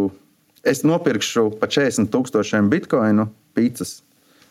es 0.67 0.83
nopirkšu 0.89 1.51
par 1.61 1.71
40 1.73 2.09
tūkstošiem 2.15 2.73
bitkoinu 2.73 3.29
pīcis. 3.57 4.01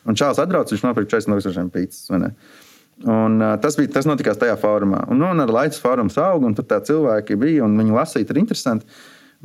Un 0.06 0.18
Čāls 0.18 0.38
atbrauc, 0.38 0.70
viņš 0.70 0.86
nopirka 0.86 1.16
40 1.18 1.34
tūkstošiem 1.34 1.74
pīcis. 1.74 2.06
Un, 2.14 3.42
uh, 3.42 3.56
tas, 3.60 3.76
bija, 3.80 3.90
tas 3.98 4.06
notikās 4.06 4.38
tajā 4.40 4.54
formā. 4.62 5.02
Un, 5.10 5.18
nu, 5.20 5.34
un 5.34 5.44
ar 5.44 5.52
laiku 5.52 5.82
formas 5.82 6.22
auga, 6.22 6.46
un 6.46 6.54
tur 6.56 6.70
tā 6.70 6.78
cilvēki 6.86 7.42
bija, 7.42 7.66
un 7.66 7.74
viņi 7.82 7.98
lasīja, 7.98 8.30
ir 8.30 8.44
interesanti. 8.46 8.86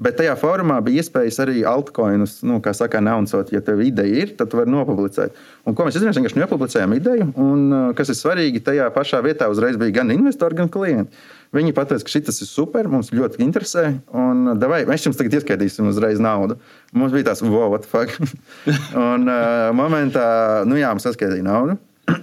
Bet 0.01 0.17
tajā 0.17 0.33
formā 0.41 0.79
bija 0.81 1.03
iespējas 1.03 1.43
arī 1.45 1.59
altcoinus, 1.69 2.39
nu, 2.49 2.57
kā 2.65 2.73
saka, 2.77 3.03
naunsot. 3.05 3.51
Ja 3.53 3.61
tev 3.65 3.83
ideja 3.85 4.23
ir, 4.23 4.31
tad 4.39 4.49
tu 4.49 4.57
vari 4.57 4.73
nopublicēt. 4.73 5.35
Un 5.69 5.77
ko 5.77 5.85
mēs 5.85 5.99
izdarījām? 5.99 6.15
Mēs 6.15 6.21
vienkārši 6.23 6.41
nopublicējām 6.41 6.95
ideju, 6.97 7.27
un, 7.37 7.67
uh, 7.69 7.83
kas 7.99 8.09
ir 8.09 8.17
svarīgi, 8.17 8.63
tajā 8.65 8.87
pašā 8.95 9.21
vietā 9.27 9.51
uzreiz 9.53 9.77
bija 9.81 9.99
gan 9.99 10.13
investori, 10.15 10.57
gan 10.57 10.73
klienti. 10.73 11.21
Viņi 11.53 11.75
pateica, 11.77 12.07
ka 12.07 12.15
šis 12.15 12.41
ir 12.47 12.49
super, 12.49 12.89
mums 12.89 13.11
ļoti 13.13 13.43
interesē, 13.45 13.85
un 14.17 14.55
uh, 14.55 14.57
davai, 14.57 14.87
mēs 14.89 15.05
jums 15.05 15.21
tagad 15.21 15.37
ieskaitīsim 15.37 15.93
uzreiz 15.93 16.23
naudu. 16.23 16.57
Mums 16.97 17.13
bija 17.13 17.29
tāds, 17.29 17.45
wow, 17.45 17.69
what 17.75 17.85
the 17.85 17.93
fuck. 17.93 18.17
un 19.11 19.29
uh, 19.29 19.69
momentā, 19.77 20.25
nu 20.65 20.81
jā, 20.81 20.95
mums 20.95 21.05
saskaitīja 21.11 21.45
naudu. 21.45 21.77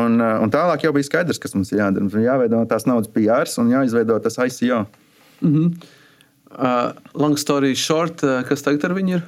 un, 0.00 0.18
uh, 0.18 0.40
un 0.42 0.50
tālāk 0.50 0.88
jau 0.88 0.94
bija 0.98 1.06
skaidrs, 1.06 1.38
kas 1.38 1.54
mums 1.54 1.70
ir 1.70 1.84
jādara. 1.84 2.02
Mums 2.02 2.18
ir 2.18 2.26
jāveido 2.26 2.66
tās 2.74 2.90
naudas 2.90 3.14
PRs 3.14 3.60
un 3.62 3.70
jāizveido 3.76 4.18
tas 4.26 4.42
ICO. 4.42 4.82
Uh, 6.50 6.92
long 7.14 7.38
story 7.38 7.76
short, 7.78 8.24
uh, 8.26 8.40
kas 8.48 8.64
tagad 8.66 8.88
ar 8.88 8.96
viņu 8.96 9.18
ir? 9.18 9.26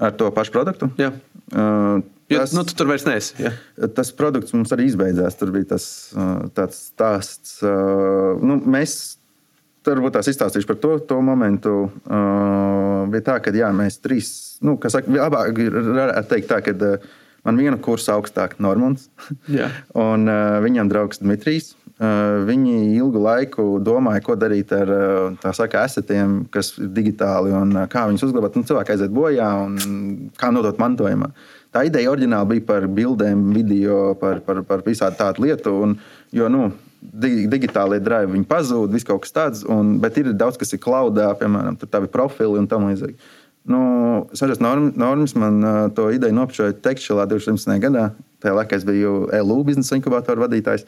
Ar 0.00 0.14
to 0.16 0.30
pašu 0.34 0.54
produktu? 0.54 0.90
Jā. 1.00 1.12
Uh, 1.52 2.02
Jo, 2.32 2.38
tas, 2.40 2.54
nu, 2.56 2.62
tu 2.64 2.72
tur 2.72 2.88
vairs 2.88 3.02
neesi. 3.04 3.34
Jā. 3.36 3.50
tas 3.92 4.08
produkts 4.16 4.54
mums 4.56 4.70
arī 4.72 4.86
izbeidzās. 4.88 5.36
Tur 5.36 5.50
bija 5.52 5.74
tas 5.74 5.84
uh, 6.16 6.46
tāds 6.56 6.78
stāsts. 6.88 7.58
Uh, 7.60 8.40
nu, 8.40 8.56
mēs 8.64 9.18
Tur 9.84 9.98
varbūt 9.98 10.14
tās 10.16 10.28
izstāstīšu 10.30 10.64
par 10.64 10.78
to, 10.80 10.94
to 11.10 11.18
momentu. 11.20 11.74
Uh, 12.08 13.02
bija 13.12 13.26
tā, 13.26 13.34
ka 13.44 13.52
jā, 13.52 13.68
mēs 13.76 13.98
trīs, 14.00 14.30
nu, 14.64 14.78
kas 14.80 14.96
saka, 14.96 15.12
labāk 15.12 15.60
ir 15.60 15.76
teikt 16.30 16.48
tā, 16.48 16.62
ka 16.64 16.72
man 17.44 17.60
viena 17.60 17.76
kursa 17.76 18.14
augstāk 18.16 18.56
Normons 18.64 19.10
Jā. 19.52 19.68
un 20.06 20.24
viņam 20.64 20.88
draugs 20.88 21.20
Dmitrijs. 21.20 21.74
Uh, 21.94 22.40
viņi 22.42 22.96
ilgu 22.96 23.20
laiku 23.22 23.64
domāja, 23.78 24.18
ko 24.26 24.34
darīt 24.34 24.72
ar 24.74 24.88
uh, 24.90 25.36
tā 25.38 25.52
saka, 25.54 25.84
asetiem, 25.86 26.40
kas 26.50 26.72
ir 26.74 26.88
digitāli 26.90 27.52
un 27.54 27.70
uh, 27.76 27.84
kā 27.86 28.08
viņus 28.08 28.24
uzglabāt. 28.26 28.56
Nu, 28.58 28.66
cilvēki 28.66 28.96
aiziet 28.96 29.14
bojā 29.14 29.50
un 29.62 29.76
kā 30.34 30.50
nodot 30.50 30.80
mantojumā. 30.82 31.28
Tā 31.70 31.84
ideja 31.86 32.10
oriģināli 32.10 32.50
bija 32.50 32.64
par 32.66 32.88
bildēm, 32.90 33.46
video, 33.54 34.00
par, 34.18 34.42
par, 34.42 34.64
par 34.66 34.82
visādi 34.82 35.20
tādu 35.22 35.46
lietu. 35.46 35.76
Un, 35.86 35.94
jo, 36.34 36.50
nu, 36.50 36.66
di- 36.98 37.46
digitālie 37.50 38.02
drive 38.02 38.34
viņi 38.34 38.50
pazūd, 38.50 38.90
viss 38.90 39.06
kaut 39.06 39.22
kas 39.22 39.38
tāds, 39.38 39.62
un, 39.62 39.96
bet 40.02 40.18
ir 40.18 40.34
daudz 40.34 40.58
kas 40.58 40.74
ir 40.74 40.82
klaudā, 40.82 41.30
piemēram, 41.38 41.78
tavi 41.86 42.10
profili 42.10 42.58
un 42.58 42.66
tam 42.70 42.90
līdzīgi. 42.90 43.18
Nu, 43.70 43.80
Sažas 44.36 44.58
normas 44.60 45.38
man 45.38 45.62
uh, 45.62 45.80
to 45.94 46.10
ideju 46.12 46.34
nopčoja 46.36 46.74
Tekšķelā 46.84 47.30
2017. 47.30 47.78
gadā. 47.86 48.10
Tajā 48.42 48.58
laikā 48.58 48.76
es 48.76 48.84
biju 48.84 49.28
LU 49.46 49.62
biznesa 49.64 49.96
inkubātora 49.96 50.42
vadītājs. 50.44 50.84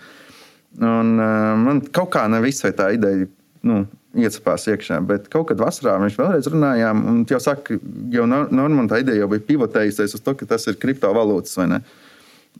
Un, 0.76 1.14
uh, 1.16 1.52
man 1.56 1.80
kaut 1.94 2.10
kā 2.12 2.26
ne 2.28 2.42
visai 2.44 2.72
tā 2.76 2.90
ideja 2.96 3.28
nu, 3.66 3.84
iecapās 4.16 4.66
iekšā, 4.70 4.98
bet 5.08 5.28
kaut 5.32 5.50
kad 5.50 5.60
vasarā 5.60 5.96
mēs 6.00 6.16
vēlreiz 6.18 6.48
runājām, 6.52 7.04
un 7.10 7.22
jau 7.28 7.40
saka, 7.42 7.78
jau 8.12 8.26
Normāna 8.28 8.88
tā 8.90 9.00
ideja 9.02 9.24
jau 9.24 9.30
bija 9.32 9.44
pivotējusies 9.50 10.16
uz 10.18 10.24
to, 10.24 10.36
ka 10.36 10.48
tas 10.48 10.66
ir 10.70 10.78
kriptovalūtas 10.80 11.56
vai 11.60 11.70
ne. 11.74 11.80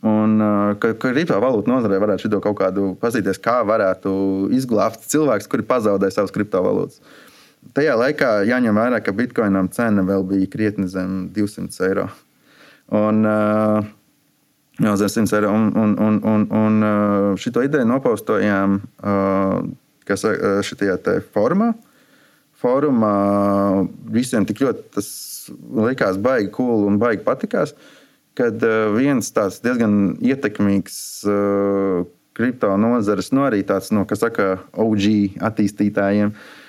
Un, 0.05 0.35
uh, 0.37 0.73
ka, 0.77 0.93
ka 0.93 1.13
kriptovalūtu 1.13 1.71
nozarē 1.71 1.97
varētu 2.01 2.27
šo 2.27 2.41
kaut 2.43 2.59
kādu 2.59 2.91
pazīties, 3.01 3.41
kā 3.41 3.59
varētu 3.65 4.11
izglābt 4.53 5.07
cilvēks, 5.09 5.49
kuri 5.49 5.65
pazaudē 5.65 6.11
savas 6.13 6.33
kriptovalūtas. 6.35 7.01
Tajā 7.73 7.95
laikā 7.97 8.31
jāņem 8.47 8.77
vērā, 8.77 9.01
ka 9.03 9.15
bitkoinam 9.17 9.71
cena 9.73 10.05
vēl 10.05 10.25
bija 10.29 10.49
krietni 10.53 10.85
zem 10.91 11.25
200 11.33 11.89
eiro. 11.89 12.05
Un, 12.93 13.25
uh, 13.25 13.89
zem 14.79 15.25
100 15.25 15.35
eiro. 15.35 15.51
Un, 15.51 15.71
un, 15.75 15.95
un, 15.99 16.19
un, 16.23 16.47
un 16.51 16.83
uh, 16.85 17.37
šito 17.39 17.63
ideju 17.65 17.87
nopaustojām 17.89 18.79
te 21.03 21.19
formā. 21.33 21.73
Fórumā 22.57 23.13
visiem 24.09 24.45
tik 24.49 24.63
ļoti 24.65 24.85
tas 24.95 25.09
likās 25.77 26.17
baigi 26.17 26.49
cool 26.55 26.87
un 26.89 26.97
baigi 27.01 27.25
patikās, 27.25 27.75
kad 28.37 28.61
uh, 28.65 28.93
viens 28.97 29.29
tāds 29.33 29.61
diezgan 29.65 30.15
ietekmīgs 30.21 31.01
uh, 31.29 32.05
kripto 32.37 32.69
nozares, 32.77 33.31
nu 33.33 33.45
arī 33.45 33.63
tāds, 33.65 33.89
no, 33.93 34.05
kas 34.09 34.21
saka, 34.25 34.57
OG 34.77 35.37
attīstītājiem. 35.41 36.33
Uh, 36.33 36.66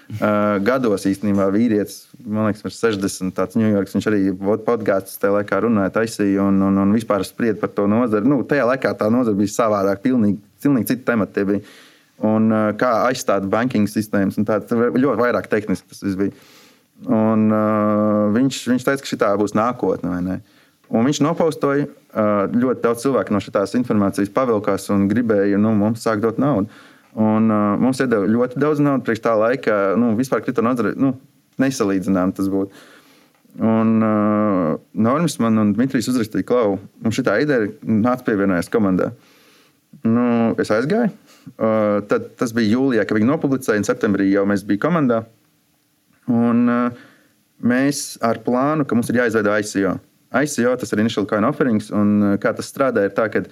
gados 0.65 1.05
īstenībā 1.05 1.51
vīrietis, 1.53 2.07
man 2.25 2.49
liekas, 2.49 2.65
ir 2.65 2.73
60. 2.73 3.35
tāds 3.37 3.59
Ņujorkas. 3.61 3.97
Viņš 3.97 4.07
arī 4.09 4.21
podkāstos 4.65 5.21
tajā 5.21 5.35
laikā 5.35 5.61
runāja, 5.67 5.93
taisīja 5.99 6.47
un, 6.49 6.63
un, 6.65 6.81
un 6.81 6.95
vispār 6.97 7.27
sprieda 7.29 7.61
par 7.61 7.75
to 7.77 7.85
nozari. 7.91 8.29
Nu, 8.29 8.41
tajā 8.49 8.65
laikā 8.71 8.95
tā 8.97 9.11
nozara 9.13 9.37
bija 9.37 9.53
savādāk, 9.53 10.01
pilnīgi, 10.07 10.41
pilnīgi 10.65 10.95
cita 10.95 11.13
temata. 11.13 11.45
Un 12.19 12.49
uh, 12.51 12.71
kā 12.75 12.95
aizstāt 13.07 13.45
banking 13.47 13.87
sistēmas, 13.87 14.41
un 14.41 14.49
tā 14.49 14.59
ļoti 14.65 15.21
vairāk 15.21 15.47
tehniski 15.53 15.93
tas 15.93 16.17
bija. 16.19 16.35
Un, 17.07 17.45
uh, 17.53 18.25
viņš, 18.35 18.65
viņš 18.73 18.89
teica, 18.89 19.05
ka 19.05 19.13
šī 19.13 19.21
būs 19.39 19.55
nākotne. 19.55 20.41
Un 20.89 21.05
viņš 21.05 21.21
nopaustoja, 21.23 21.85
uh, 21.87 22.49
ļoti 22.49 22.83
daudz 22.83 23.05
cilvēku 23.05 23.37
no 23.37 23.45
šīs 23.45 23.77
informācijas 23.79 24.33
pavilkās 24.35 24.89
un 24.95 25.07
gribēja 25.11 25.61
nu, 25.61 25.77
mums 25.79 26.03
sākt 26.03 26.25
dot 26.25 26.41
naudu. 26.43 26.73
Un, 27.17 27.49
uh, 27.49 27.79
mums 27.81 28.01
iedeva 28.03 28.29
ļoti 28.29 28.61
daudz 28.61 28.83
naudas 28.85 29.07
priekš 29.07 29.25
tā 29.25 29.33
laika. 29.39 29.79
Nu, 29.99 30.13
vispār 30.19 30.43
kripto 30.45 30.65
nozare 30.65 30.93
nu, 31.01 31.15
nesalīdzinām 31.63 32.35
tas 32.37 32.51
būtu. 32.53 32.85
Un 33.59 33.97
uh, 34.05 34.77
Normāls 34.95 35.39
man 35.43 35.59
un 35.59 35.73
Dmitrijs 35.75 36.11
uzrakstīja, 36.13 36.47
ka 36.47 36.61
mums 36.77 37.17
šī 37.17 37.25
ideja 37.43 37.71
nāca 37.83 38.27
pievienoties 38.27 38.71
komandā. 38.71 39.11
Nu, 40.05 40.55
es 40.61 40.71
aizgāju. 40.75 41.11
Uh, 41.57 42.05
tad, 42.11 42.29
tas 42.39 42.53
bija 42.55 42.77
jūlijā, 42.77 43.07
kad 43.09 43.17
viņi 43.17 43.31
nopublicēja, 43.31 43.81
un 43.81 43.89
septembrī 43.89 44.29
jau 44.31 44.45
mēs 44.47 44.67
bijām 44.69 44.85
komandā. 44.85 45.23
Un, 46.29 46.67
uh, 46.69 47.09
mēs 47.65 48.19
ar 48.25 48.43
plānu, 48.45 48.85
ka 48.87 48.99
mums 48.99 49.09
ir 49.11 49.23
jāizveido 49.23 49.57
ICO. 49.57 49.97
ICO 50.39 50.75
tas 50.77 50.93
ir 50.93 51.03
Initial 51.03 51.27
Coin 51.27 51.49
Offerings, 51.49 51.89
un 51.89 52.15
uh, 52.21 52.37
kā 52.43 52.53
tas 52.55 52.69
strādā, 52.69 53.09
ir 53.09 53.17
tā, 53.17 53.31
ka 53.33 53.43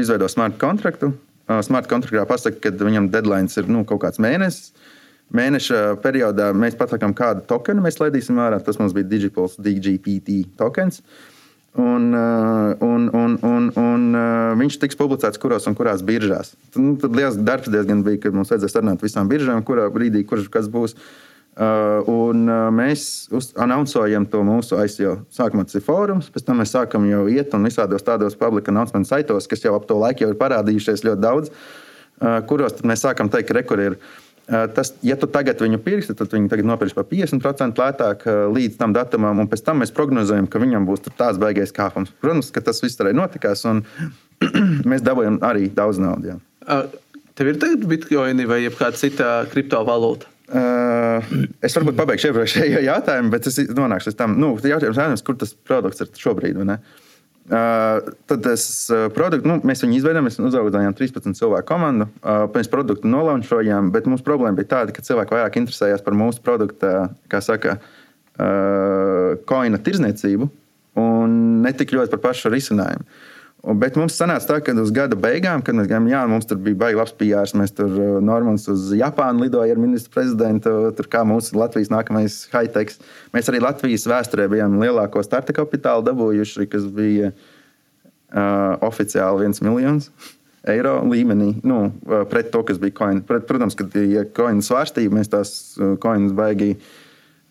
izveido 0.00 0.26
smart 0.32 0.56
kontraktu. 0.58 1.12
Uh, 1.44 1.60
smart 1.64 1.88
kontraktā 1.90 2.24
pasaka, 2.28 2.70
ka 2.70 2.86
viņam 2.86 3.10
deadline 3.12 3.52
ir 3.52 3.68
nu, 3.68 3.84
kaut 3.88 4.02
kāds 4.06 4.20
mēnesis. 4.22 4.72
Mēneša 5.34 5.98
periodā 6.04 6.50
mēs 6.56 6.76
pasakām, 6.78 7.14
kādu 7.16 7.42
tokenu 7.48 7.82
mēs 7.84 7.98
laidīsim 8.00 8.38
ārā. 8.40 8.60
Tas 8.64 8.78
mums 8.80 8.94
bija 8.96 9.08
Digipulse 9.08 9.62
DGPT 9.64 10.44
tokens. 10.60 11.02
Un, 11.74 12.12
uh, 12.14 12.72
un, 12.86 13.08
un, 13.10 13.36
un, 13.42 13.68
un 13.80 14.02
uh, 14.14 14.54
viņš 14.60 14.78
tiks 14.84 14.98
publicēts 15.00 15.40
kuros 15.42 15.66
un 15.66 15.74
kurās 15.74 16.04
biržās. 16.06 16.52
Nu, 16.78 16.94
tad 17.02 17.16
liels 17.18 17.40
darbs 17.40 17.72
diezgan 17.72 18.04
bija, 18.06 18.20
kad 18.22 18.36
mums 18.36 18.52
vajadzēja 18.52 18.76
sarunāt 18.76 19.02
visām 19.02 19.28
biržām, 19.32 19.64
kurā 19.66 19.88
brīdī 19.92 20.22
kurš 20.28 20.46
kas 20.54 20.70
būs. 20.70 20.94
Uh, 20.94 21.33
un 21.54 22.48
uh, 22.50 22.66
mēs 22.74 23.28
announcējam 23.62 24.26
to 24.26 24.40
mūsu 24.42 24.74
ICO. 24.82 25.20
Sākumā 25.30 25.62
tas 25.68 25.78
ir 25.78 25.84
fórums, 25.86 26.26
pēc 26.34 26.48
tam 26.48 26.58
mēs 26.58 26.74
sākam 26.74 27.06
jau 27.06 27.28
iet 27.30 27.54
un 27.54 27.68
visādos 27.68 28.02
tādos 28.02 28.34
public 28.38 28.66
announcement 28.72 29.06
saitos, 29.06 29.46
kas 29.46 29.62
jau 29.62 29.76
ap 29.78 29.86
to 29.86 29.94
laiku 30.00 30.26
ir 30.26 30.34
parādījušies 30.40 31.04
ļoti 31.06 31.22
daudz, 31.22 31.52
uh, 31.54 32.40
kuros 32.50 32.82
mēs 32.82 33.06
sākam 33.06 33.30
teikt, 33.30 33.52
ka 33.52 33.58
rekur 33.60 33.84
ir. 33.84 33.98
Uh, 34.44 34.66
tas, 34.74 34.92
ja 35.06 35.14
tu 35.16 35.30
tagad 35.30 35.62
viņu 35.62 35.78
pirksi, 35.86 36.18
tad 36.18 36.34
viņi 36.34 36.50
tagad 36.50 36.66
nopirks 36.68 36.98
par 36.98 37.06
50% 37.08 37.80
lētāk 37.80 38.26
uh, 38.26 38.42
līdz 38.50 38.82
tam 38.82 38.96
datumam, 38.96 39.38
un 39.38 39.48
pēc 39.48 39.62
tam 39.64 39.80
mēs 39.84 39.94
prognozējam, 39.94 40.50
ka 40.50 40.58
viņam 40.58 40.90
būs 40.90 41.06
tāds 41.06 41.38
baigais 41.40 41.72
kāpums. 41.72 42.10
Protams, 42.20 42.50
ka 42.50 42.66
tas 42.66 42.82
viss 42.82 42.98
arī 43.00 43.14
notikās, 43.14 43.62
un 43.70 43.86
mēs 44.90 45.06
dabūjām 45.06 45.38
arī 45.46 45.70
daudz 45.70 46.02
naudas. 46.02 46.42
Uh, 46.66 46.90
tev 47.38 47.54
ir 47.54 47.62
tagad 47.62 47.86
bitkoini 47.94 48.50
vai 48.50 48.64
kāda 48.74 48.98
cita 49.06 49.34
kriptovalūta? 49.54 50.33
Uh, 50.54 51.24
es 51.66 51.74
varbūt 51.74 51.96
pabeigšu 51.98 52.28
iepriekšējo 52.30 52.84
jautājumu, 52.84 53.30
bet 53.32 53.48
es 53.50 53.56
nonākšu 53.74 54.12
līdz 54.12 54.18
tam, 54.20 54.36
nu, 54.38 54.52
jautājums, 54.54 55.00
jautājums, 55.00 55.24
kur 55.26 55.38
tas 55.40 55.50
produkts 55.66 56.04
ir 56.04 56.12
šobrīd. 56.20 56.60
Uh, 56.62 58.12
tad 58.30 58.44
tas 58.46 58.62
uh, 58.94 59.08
produkts, 59.14 59.48
nu, 59.50 59.58
mēs 59.66 59.82
viņu 59.82 59.98
izveidojām, 59.98 60.28
mēs 60.28 60.38
uzauginājām 60.38 60.94
13 60.94 61.40
cilvēku 61.40 61.68
komandu. 61.72 62.06
Uh, 62.22 62.44
mēs 62.54 62.70
produktu 62.70 63.10
nolaunčojām, 63.10 63.90
bet 63.94 64.06
mūsu 64.10 64.22
problēma 64.26 64.54
bija 64.60 64.70
tāda, 64.76 64.94
ka 64.94 65.02
cilvēki 65.02 65.34
vairāk 65.34 65.58
interesējās 65.58 66.06
par 66.06 66.16
mūsu 66.22 66.44
produktu, 66.46 66.92
kā 67.34 67.42
saka, 67.42 67.80
uh, 68.38 69.34
koina 69.50 69.82
tirzniecību 69.82 70.52
un 71.02 71.38
ne 71.66 71.74
tik 71.74 71.96
ļoti 71.98 72.14
par 72.14 72.28
pašu 72.30 72.54
risinājumu. 72.54 73.02
Un, 73.02 73.33
bet 73.80 73.96
mums 73.96 74.16
sanāca 74.18 74.48
tā, 74.48 74.56
ka 74.64 74.74
uz 74.82 74.90
gada 74.92 75.16
beigām, 75.16 75.62
kad 75.64 75.76
mēs 75.76 75.88
gājām, 75.88 76.08
jā, 76.10 76.20
mums 76.28 76.48
tur 76.48 76.58
bija 76.60 76.76
baigi 76.82 76.98
labs 76.98 77.14
PR. 77.16 77.48
Mēs 77.56 77.72
tur 77.76 77.92
uh, 77.92 78.16
Normāns 78.24 78.66
uz 78.68 78.90
Japānu 78.96 79.46
lidojām 79.46 79.78
ar 79.78 79.80
ministru 79.80 80.12
prezidentu. 80.18 80.72
Tur 80.98 81.08
kā 81.08 81.22
mūsu 81.28 81.56
Latvijas 81.56 81.92
nākamais 81.92 82.42
high-tech. 82.52 82.92
Mēs 83.36 83.48
arī 83.48 83.62
Latvijas 83.64 84.04
vēsturē 84.10 84.50
bijām 84.52 84.76
lielāko 84.82 85.22
starta 85.24 85.56
kapitālu 85.56 86.04
dabūjuši, 86.10 86.66
kas 86.72 86.84
bija 86.92 87.30
uh, 87.32 88.74
oficiāli 88.84 89.46
viens 89.46 89.64
miljons 89.64 90.10
eiro 90.68 90.98
līmenī. 91.08 91.54
Nu, 91.64 91.86
uh, 91.88 92.26
pret 92.28 92.52
to, 92.52 92.60
kas 92.68 92.80
bija 92.82 92.98
coin. 93.00 93.24
Pret, 93.24 93.48
protams, 93.48 93.78
ka 93.80 93.88
ja 94.00 94.26
coin 94.36 94.60
svārstība, 94.64 95.20
mēs 95.20 95.32
tās 95.32 95.56
coins 96.04 96.36
baigi 96.36 96.74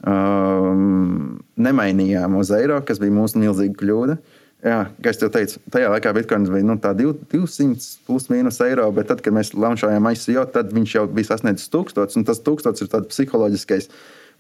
um, 0.06 1.42
nemainījām 1.58 2.38
uz 2.38 2.54
eiro, 2.54 2.78
kas 2.86 3.02
bija 3.02 3.18
mūsu 3.18 3.42
milzīga 3.42 3.78
kļūda. 3.82 4.22
Jā, 4.64 4.78
kā 5.04 5.12
jau 5.12 5.28
teicu, 5.28 5.60
tajā 5.74 5.90
laikā 5.92 6.14
Bitcoins 6.16 6.48
bija 6.52 6.64
nu, 6.64 6.78
200 6.80 7.88
plus 8.08 8.30
mīnus 8.32 8.62
eiro, 8.64 8.86
bet 8.96 9.10
tad, 9.12 9.20
kad 9.24 9.36
mēs 9.36 9.52
launčājām 9.60 10.06
ICO, 10.14 10.46
tad 10.56 10.70
viņš 10.72 10.94
jau 10.96 11.04
bija 11.12 11.34
sasniedzis 11.34 11.72
1000. 11.74 12.24
Tas 12.30 12.40
1000 12.46 12.86
ir 12.86 12.92
tāds 12.94 13.10
psiholoģiskais 13.12 13.90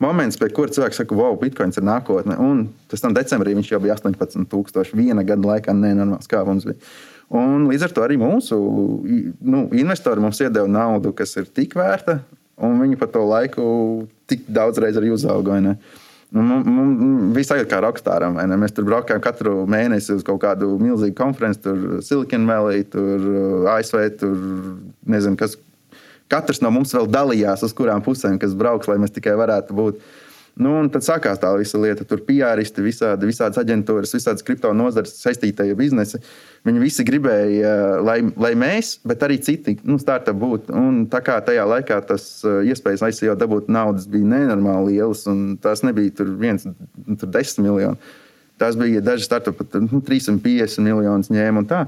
moments, 0.03 0.39
pie 0.39 0.47
kura 0.55 0.71
cilvēks 0.71 1.01
saka, 1.01 1.17
wow, 1.19 1.35
Bitcoins 1.39 1.79
ir 1.79 1.83
nākotne. 1.89 2.37
Un 2.39 2.69
tas 2.91 3.03
tam 3.03 3.15
decembrī 3.17 3.55
viņš 3.57 3.73
jau 3.73 3.81
bija 3.83 3.97
18,000. 3.99 4.95
Viena 4.95 5.25
gada 5.27 5.49
laikā 5.49 5.75
nenormāls 5.75 6.31
kāpums 6.31 6.69
bija. 6.69 6.79
Un 7.33 7.67
līdz 7.67 7.89
ar 7.89 7.95
to 7.95 8.05
arī 8.05 8.15
mūsu 8.21 8.61
nu, 9.43 9.65
investori 9.75 10.23
mums 10.23 10.39
iedeva 10.39 10.69
naudu, 10.71 11.11
kas 11.17 11.35
ir 11.41 11.51
tik 11.51 11.75
vērta, 11.75 12.21
un 12.63 12.79
viņi 12.79 12.99
pa 13.01 13.11
to 13.11 13.23
laiku 13.27 13.65
tik 14.29 14.47
daudz 14.47 14.79
reizes 14.79 15.01
arī 15.01 15.11
uzauga. 15.11 15.59
Mums 16.33 17.33
bija 17.35 17.51
sajūta 17.51 17.69
kā 17.69 17.79
rokstāram. 17.83 18.39
Mēs 18.57 18.73
tur 18.73 18.87
braukājām 18.87 19.21
katru 19.21 19.53
mēnesi 19.69 20.15
uz 20.15 20.23
kaut 20.25 20.41
kādu 20.41 20.71
milzīgu 20.81 21.13
konferenci, 21.19 21.61
tur 21.61 21.99
Silicon 22.05 22.47
Valley, 22.49 22.81
tur 22.89 23.67
ASV. 23.69 23.99
Tur 24.17 24.39
nezinu, 25.13 25.37
kas, 25.37 25.59
katrs 26.33 26.63
no 26.65 26.73
mums 26.73 26.95
vēl 26.97 27.05
dalījās, 27.13 27.65
uz 27.67 27.75
kurām 27.77 28.01
pusēm 28.05 28.39
kas 28.41 28.57
brauks, 28.57 28.89
lai 28.89 28.97
mēs 29.03 29.13
tikai 29.13 29.35
varētu 29.37 29.77
būt. 29.77 30.01
Nu, 30.57 30.75
un 30.81 30.89
tad 30.93 31.05
sākās 31.05 31.41
tā 31.41 31.49
visa 31.57 31.77
lieta. 31.81 32.05
Tur 32.05 32.21
piāristi, 32.25 32.81
visādi, 32.85 33.29
visādas 33.29 33.61
aģentūras, 33.61 34.13
visādas 34.17 34.45
kripto 34.45 34.73
nozares 34.77 35.13
saistītie 35.21 35.69
biznesi. 35.77 36.21
Viņi 36.63 36.79
visi 36.79 37.03
gribēja, 37.03 37.73
lai, 37.99 38.21
lai 38.39 38.53
mēs, 38.55 38.93
bet 39.03 39.25
arī 39.25 39.35
citi 39.43 39.75
nu, 39.83 39.97
startup 39.99 40.37
būtu. 40.39 40.71
Un 40.79 41.01
tā 41.11 41.19
kā 41.25 41.35
tajā 41.43 41.65
laikā 41.67 41.97
tas 42.07 42.27
uh, 42.47 42.61
iespējas 42.63 43.03
ICO 43.09 43.35
dabūt 43.39 43.67
naudas 43.67 44.07
bija 44.07 44.29
nenormāli 44.31 44.95
lielas, 44.95 45.25
un 45.27 45.57
tās 45.59 45.83
nebija 45.83 46.13
tur 46.21 46.31
viens, 46.39 46.63
tur 47.19 47.31
desmit 47.35 47.67
miljoni. 47.67 48.15
Tās 48.61 48.77
bija 48.79 49.03
daži 49.03 49.27
startupi, 49.27 49.65
pat 49.65 49.81
nu, 49.83 49.99
350 50.07 50.85
miljonus 50.85 51.33
ņēma 51.33 51.65
un 51.65 51.67
tā. 51.67 51.83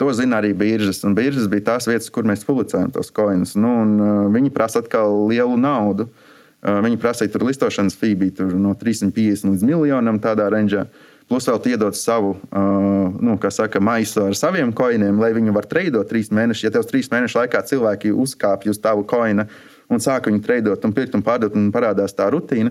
To 0.00 0.10
zina 0.12 0.40
arī 0.42 0.50
biržas. 0.58 1.04
Un 1.06 1.14
biržas 1.16 1.46
bija 1.52 1.70
tās 1.70 1.86
vietas, 1.86 2.10
kur 2.12 2.26
mēs 2.26 2.42
publicējam 2.48 2.90
tos 2.92 3.14
koinus. 3.14 3.54
Nu, 3.54 3.76
un, 3.84 3.94
uh, 4.00 4.22
viņi 4.34 4.50
prasa 4.52 4.82
atkal 4.82 5.22
lielu 5.30 5.54
naudu. 5.60 6.10
Uh, 6.10 6.32
Viņi 6.66 6.98
prasīja 6.98 7.30
tur 7.30 7.44
listošanas 7.46 7.94
fee 7.98 8.16
bija 8.18 8.46
no 8.58 8.72
350 8.78 9.52
līdz 9.52 9.66
miljonam 9.66 10.18
tādā 10.22 10.48
ranžā. 10.50 10.86
Plus 11.26 11.48
vēl 11.50 11.72
iedod 11.72 11.96
savu 11.98 12.36
nu, 12.54 13.34
saka, 13.50 13.80
maisu 13.82 14.28
ar 14.28 14.36
saviem 14.38 14.70
koiniem, 14.76 15.18
lai 15.18 15.32
viņi 15.34 15.54
varētu 15.54 15.72
treidot 15.72 16.06
trīs 16.06 16.30
mēnešus. 16.30 16.68
Ja 16.68 16.74
tev 16.76 16.86
trīs 16.86 17.10
mēnešu 17.10 17.40
laikā 17.40 17.64
cilvēki 17.66 18.14
uzkāpj 18.14 18.70
uz 18.70 18.78
tavu 18.82 19.02
koinu 19.10 19.48
un 19.90 20.02
sāk 20.02 20.30
viņu 20.30 20.44
treidot 20.44 20.86
un 20.86 20.94
pirkt 20.94 21.18
un 21.18 21.24
pārdot, 21.26 21.56
un 21.58 21.72
parādās 21.74 22.14
tā 22.14 22.28
rutīna, 22.30 22.70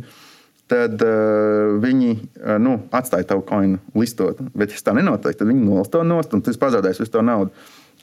tad 0.72 1.04
uh, 1.04 1.76
viņi 1.84 2.12
uh, 2.16 2.56
nu, 2.64 2.78
atstāja 2.96 3.28
tavu 3.34 3.44
koinu 3.48 3.82
listot. 3.96 4.40
Bet, 4.56 4.72
ja 4.72 4.88
tā 4.88 4.96
nenotiek, 4.96 5.36
tad 5.36 5.52
viņi 5.52 5.68
nolaiž 5.68 5.92
to 5.92 6.06
nost 6.08 6.34
un 6.34 6.44
tu 6.46 6.56
pazaudēsi 6.60 7.04
visu 7.04 7.18
to 7.18 7.26
naudu 7.26 7.52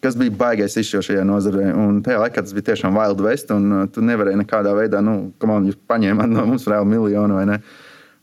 kas 0.03 0.17
bija 0.19 0.33
baigais 0.35 0.75
izšķirs 0.75 1.13
šajā 1.13 1.25
nozarē. 1.27 1.69
Un 1.79 2.01
tajā 2.03 2.19
laikā 2.25 2.43
tas 2.43 2.55
bija 2.57 2.73
tiešām 2.73 2.97
Wild 2.99 3.21
West, 3.23 3.53
un 3.55 3.69
uh, 3.71 3.83
tu 3.87 4.03
nevarēji 4.03 4.41
nekādā 4.41 4.73
veidā, 4.75 4.99
nu, 5.05 5.31
kā 5.39 5.47
man 5.47 5.69
jūs 5.69 5.79
paņēmāt 5.89 6.33
no 6.33 6.47
mums 6.49 6.67
reāli 6.67 6.91
miljonu 6.91 7.39
vai 7.39 7.45
ne. 7.53 7.61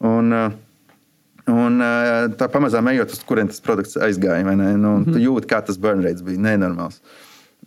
Un, 0.09 0.33
uh, 0.35 0.57
Un 1.49 1.81
tā 2.37 2.49
pamazām 2.51 2.87
ejot, 2.91 3.15
uz 3.15 3.23
kurien 3.25 3.47
tas 3.49 3.61
produkts 3.63 3.97
aizgāja. 3.97 4.43
Nu, 4.45 4.53
mm 4.53 5.03
-hmm. 5.05 5.13
Tu 5.13 5.19
jūti, 5.19 5.47
kā 5.49 5.65
tas 5.65 5.77
burn 5.77 6.03
rates 6.03 6.21
bija 6.21 6.37
nenormāls. 6.37 6.99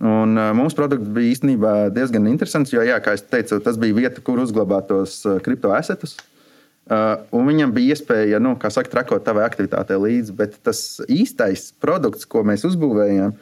Un, 0.01 0.39
uh, 0.39 0.51
mums 0.57 0.75
produkts 0.75 1.09
bija 1.09 1.31
īstenībā 1.31 1.93
diezgan 1.95 2.27
interesants, 2.27 2.73
jo, 2.73 2.81
jā, 2.81 2.97
kā 2.99 3.15
jau 3.15 3.27
teicu, 3.31 3.61
tas 3.61 3.77
bija 3.77 3.95
vieta, 3.95 4.21
kur 4.25 4.41
uzglabāt 4.43 4.89
tos 4.89 5.21
uh, 5.27 5.39
kriptoasetus. 5.45 6.17
Uh, 6.91 7.21
un 7.31 7.47
viņam 7.47 7.71
bija 7.73 7.95
iespēja, 7.95 8.41
nu, 8.43 8.57
kā 8.59 8.71
saka, 8.71 8.91
trakot 8.91 9.23
tavai 9.25 9.45
aktivitātei 9.45 10.01
līdzi. 10.03 10.33
Bet 10.33 10.57
tas 10.63 11.01
īstais 11.07 11.73
produkts, 11.81 12.27
ko 12.27 12.43
mēs 12.43 12.65
uzbūvējām, 12.65 13.37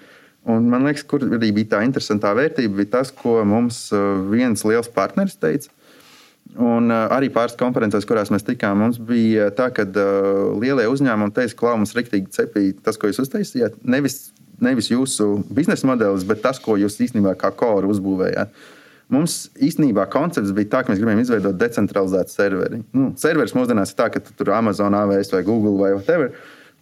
Un 0.48 0.70
man 0.72 0.86
liekas, 0.88 1.02
kur 1.04 1.20
arī 1.20 1.50
bija 1.52 1.68
tā 1.74 1.78
interesantā 1.84 2.30
vērtība, 2.32 2.78
bija 2.78 2.90
tas, 2.94 3.10
ko 3.12 3.42
mums 3.44 3.90
viens 4.32 4.64
liels 4.64 4.88
partneris 4.88 5.36
teica. 5.36 5.68
Un 6.58 6.90
uh, 6.90 7.06
arī 7.14 7.28
pāris 7.30 7.54
konferencēs, 7.58 8.06
kurās 8.08 8.32
mēs 8.34 8.42
tikām, 8.46 8.80
mums 8.82 8.98
bija 8.98 9.50
tā, 9.54 9.68
ka 9.74 9.84
uh, 9.86 10.50
lielie 10.58 10.88
uzņēmumi 10.90 11.34
teica, 11.36 11.56
ka 11.60 11.76
mums 11.78 11.94
rīktīgi 11.94 12.32
cepīja 12.34 12.80
tas, 12.86 12.98
ko 12.98 13.10
jūs 13.10 13.22
uztaisījāt. 13.22 13.78
Nevis, 13.86 14.32
nevis 14.62 14.90
jūsu 14.90 15.44
biznesa 15.54 15.88
modelis, 15.90 16.26
bet 16.26 16.42
tas, 16.42 16.58
ko 16.62 16.76
jūs 16.80 16.98
īstenībā 17.06 17.36
kā 17.38 17.52
koru 17.54 17.92
uzbūvējāt. 17.94 18.54
Mums 19.10 19.48
īstenībā 19.58 20.04
koncepts 20.10 20.52
bija 20.54 20.70
tāds, 20.74 20.86
ka 20.86 20.92
mēs 20.92 21.00
gribējām 21.02 21.22
izveidot 21.24 21.58
decentralizētu 21.58 22.34
serveri. 22.34 22.82
Nu, 22.94 23.08
serveris 23.18 23.56
mūsdienās 23.58 23.90
ir 23.90 23.98
tā, 23.98 24.06
ka 24.14 24.22
tu 24.22 24.34
tur 24.38 24.52
Amazon, 24.54 24.94
AWS 24.94 25.32
vai 25.34 25.42
Google 25.46 25.74
vai 25.80 25.94
whatever. 25.96 26.30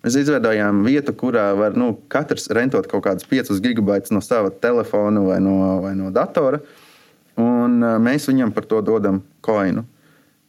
Mēs 0.04 0.18
izveidojām 0.20 0.82
vietu, 0.86 1.14
kurā 1.16 1.46
var 1.58 1.78
nu, 1.78 1.94
katrs 2.12 2.50
rentot 2.54 2.86
kaut 2.90 3.06
kādus 3.06 3.26
5 3.28 3.56
gigabaitus 3.64 4.12
no 4.14 4.20
sava 4.22 4.52
telefona 4.52 5.24
vai 5.24 5.40
no, 5.42 5.56
vai 5.82 5.94
no 5.98 6.12
datora. 6.14 6.60
Un 7.38 7.78
mēs 8.02 8.26
viņam 8.30 8.52
par 8.54 8.66
to 8.66 8.82
dodam 8.82 9.22
koinu. 9.44 9.84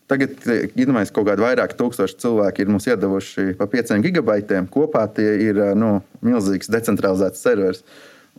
Tagad, 0.10 0.40
iedomājieties, 0.74 1.14
kaut 1.14 1.28
kādi 1.28 1.44
vairāki 1.44 1.78
tūkstoši 1.78 2.16
cilvēki 2.24 2.64
ir 2.64 2.70
mums 2.72 2.88
iedavuši 2.90 3.52
pa 3.60 3.68
5 3.70 4.00
gigabaitiem. 4.02 4.66
Kopā 4.74 5.04
tie 5.14 5.36
ir 5.46 5.60
nu, 5.78 6.00
milzīgs 6.26 6.72
decentralizēts 6.74 7.44
serveris. 7.46 7.84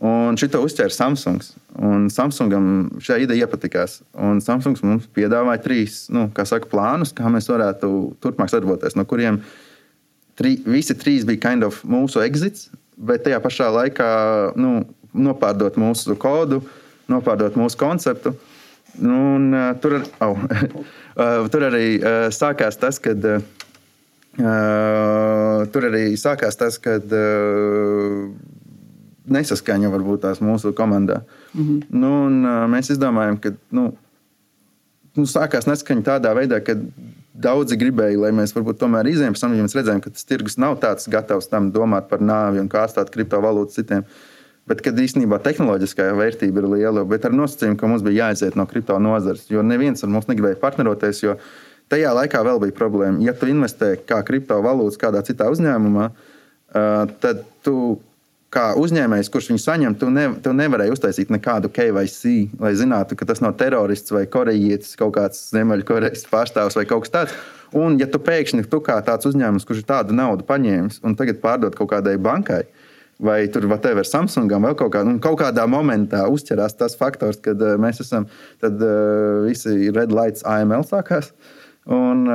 Un 0.01 0.35
šito 0.39 0.59
uzķēra 0.65 0.91
Samsungs. 0.91 1.53
Un 1.79 2.09
Samsungam 2.11 2.65
šī 2.99 3.21
ideja 3.23 3.45
iepatikās. 3.45 4.01
Un 4.19 4.41
Samsungs 4.43 4.83
mums 4.83 5.07
piedāvāja 5.15 5.61
trīs 5.63 6.03
nu, 6.11 6.25
saka, 6.35 6.67
plānus, 6.67 7.13
kā 7.15 7.31
mēs 7.31 7.47
varētu 7.51 7.91
turpmāk 8.19 8.51
sadarboties, 8.51 8.97
no 8.99 9.05
kuriem 9.07 9.39
tri, 10.35 10.57
visi 10.65 10.97
trīs 10.97 11.23
bija 11.29 11.43
kind 11.45 11.63
of 11.63 11.83
mūsu 11.87 12.19
exits, 12.25 12.67
bet 12.97 13.23
tajā 13.27 13.39
pašā 13.43 13.69
laikā 13.77 14.11
nu, 14.59 14.81
nopārdot 15.13 15.79
mūsu 15.79 16.17
kodu, 16.19 16.63
nopārdot 17.11 17.57
mūsu 17.59 17.79
konceptu. 17.79 18.33
Nu, 18.99 19.17
un, 19.37 19.49
uh, 19.55 19.71
tur, 19.81 20.01
oh, 20.23 20.39
uh, 20.41 21.49
tur 21.51 21.67
arī 21.69 21.85
uh, 21.99 22.27
sākās 22.33 22.79
tas, 22.81 22.99
kad. 23.03 23.27
Uh, 24.39 25.67
tur 25.75 25.89
arī 25.89 26.15
sākās 26.15 26.55
tas, 26.55 26.77
kad 26.79 27.03
uh, 27.11 28.29
nesaskaņa 29.31 29.91
varbūt 29.91 30.23
tās 30.23 30.39
mūsu 30.39 30.71
komandā. 30.75 31.21
Mm 31.53 31.63
-hmm. 31.65 31.81
nu, 31.89 32.11
un, 32.27 32.45
uh, 32.45 32.63
mēs 32.71 32.93
izdomājām, 32.95 33.39
ka 33.43 33.51
nu, 33.75 33.89
nu, 35.15 35.25
sākās 35.27 35.67
nesaskaņa 35.67 36.07
tādā 36.07 36.31
veidā, 36.37 36.61
ka 36.63 36.79
Daudzi 37.31 37.77
gribēja, 37.79 38.17
lai 38.19 38.33
mēs 38.35 38.51
varbūt 38.51 38.81
tomēr 38.81 39.07
izējām, 39.07 39.35
pēc 39.35 39.43
tam, 39.43 39.53
mēs 39.55 39.75
redzējām, 39.77 40.01
ka 40.03 40.11
tas 40.11 40.27
tirgus 40.27 40.57
nav 40.59 40.75
tāds 40.81 41.07
gatavs 41.11 41.47
tam 41.47 41.69
domāt 41.71 42.09
par 42.09 42.19
nāvi 42.19 42.59
un 42.59 42.67
kā 42.71 42.83
atstāt 42.83 43.11
kriptovalūtu 43.13 43.77
citiem. 43.77 44.03
Bet, 44.69 44.83
kad 44.85 44.99
īstenībā 45.01 45.39
tehnoloģiskā 45.41 46.11
vērtība 46.15 46.61
ir 46.61 46.67
liela, 46.75 47.03
bet 47.07 47.25
ar 47.25 47.33
nosacījumu, 47.33 47.79
ka 47.79 47.89
mums 47.89 48.03
bija 48.05 48.27
jāaiziet 48.27 48.55
no 48.59 48.67
kripto 48.69 48.99
nozares, 49.01 49.47
jo 49.49 49.63
neviens 49.65 50.05
ar 50.05 50.11
mums 50.13 50.29
negribēja 50.29 50.59
partneroties, 50.61 51.23
tajā 51.91 52.11
laikā 52.15 52.43
vēl 52.45 52.61
bija 52.61 52.77
problēma. 52.77 53.23
Ja 53.25 53.33
tu 53.35 53.49
investē 53.51 53.95
kā 54.07 54.21
kriptovalūtas 54.27 55.01
kādā 55.01 55.23
citā 55.27 55.49
uzņēmumā, 55.51 56.11
tad 57.25 57.43
tu 57.65 57.75
kā 58.51 58.71
uzņēmējs, 58.79 59.29
kurš 59.31 59.49
viņu 59.51 59.63
saņem, 59.63 59.95
tu, 59.99 60.09
ne, 60.11 60.25
tu 60.43 60.51
nevarēji 60.55 60.93
uztaisīt 60.93 61.31
nekādu 61.31 61.71
KVC, 61.71 62.33
lai 62.59 62.73
zinātu, 62.77 63.15
ka 63.19 63.27
tas 63.29 63.39
nav 63.43 63.55
terorists 63.59 64.11
vai 64.11 64.25
korejietis, 64.29 64.97
kaut 64.99 65.15
kāds 65.15 65.39
Ziemeļkorejas 65.55 66.27
pārstāvs 66.31 66.75
vai 66.79 66.85
kaut 66.89 67.05
kas 67.05 67.15
tāds. 67.15 67.37
Un, 67.71 67.95
ja 68.01 68.09
tu 68.11 68.19
pēkšņi 68.19 68.67
tu 68.71 68.81
kā 68.83 68.97
tāds 69.07 69.29
uzņēmums, 69.29 69.65
kurš 69.67 69.85
ir 69.85 69.87
tādu 69.93 70.15
naudu 70.15 70.43
paņēmis 70.47 70.99
un 71.07 71.15
tagad 71.19 71.39
pārdod 71.43 71.77
kaut 71.77 71.93
kādai 71.93 72.17
bankai, 72.19 72.65
vai 73.21 73.39
tur 73.53 73.67
whatever, 73.69 74.07
Samsungam, 74.07 74.65
vai 74.65 74.73
kaut, 74.77 74.91
kā, 74.95 75.05
nu, 75.07 75.19
kaut 75.23 75.39
kādā 75.43 75.67
momentā 75.69 76.25
uzķerās 76.31 76.77
tas 76.79 76.97
faktors, 76.99 77.39
kad 77.45 77.61
uh, 77.61 77.77
mēs 77.81 78.01
esam, 78.03 78.27
tad 78.63 78.81
uh, 78.81 79.43
visi 79.45 79.93
red 79.93 80.13
lights 80.15 80.45
AML 80.47 80.87
sākās. 80.89 81.31
Uh, 81.31 81.57
Un, 81.89 82.27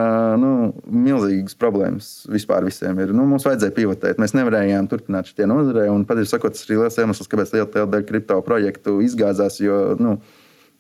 nu, 0.43 0.49
milzīgas 0.91 1.55
problēmas 1.59 2.09
vispār 2.27 2.65
visiem 2.67 2.99
ir. 2.99 3.13
Nu, 3.15 3.29
mums 3.31 3.45
vajadzēja 3.47 3.75
pivotēt. 3.77 4.19
Mēs 4.19 4.35
nevarējām 4.35 4.89
turpināt 4.91 5.31
šajā 5.31 5.47
nozarē. 5.47 5.85
Un, 5.93 6.03
patiesībā, 6.09 6.51
tas 6.51 6.67
ir 6.67 6.75
liels 6.75 6.99
iemesls, 6.99 7.31
kāpēc 7.31 7.55
liela 7.55 7.87
daļa 7.87 8.09
kripto 8.09 8.41
projektu 8.47 8.99
izgāzās. 9.07 9.61
Jo, 9.63 9.95
nu, 10.03 10.17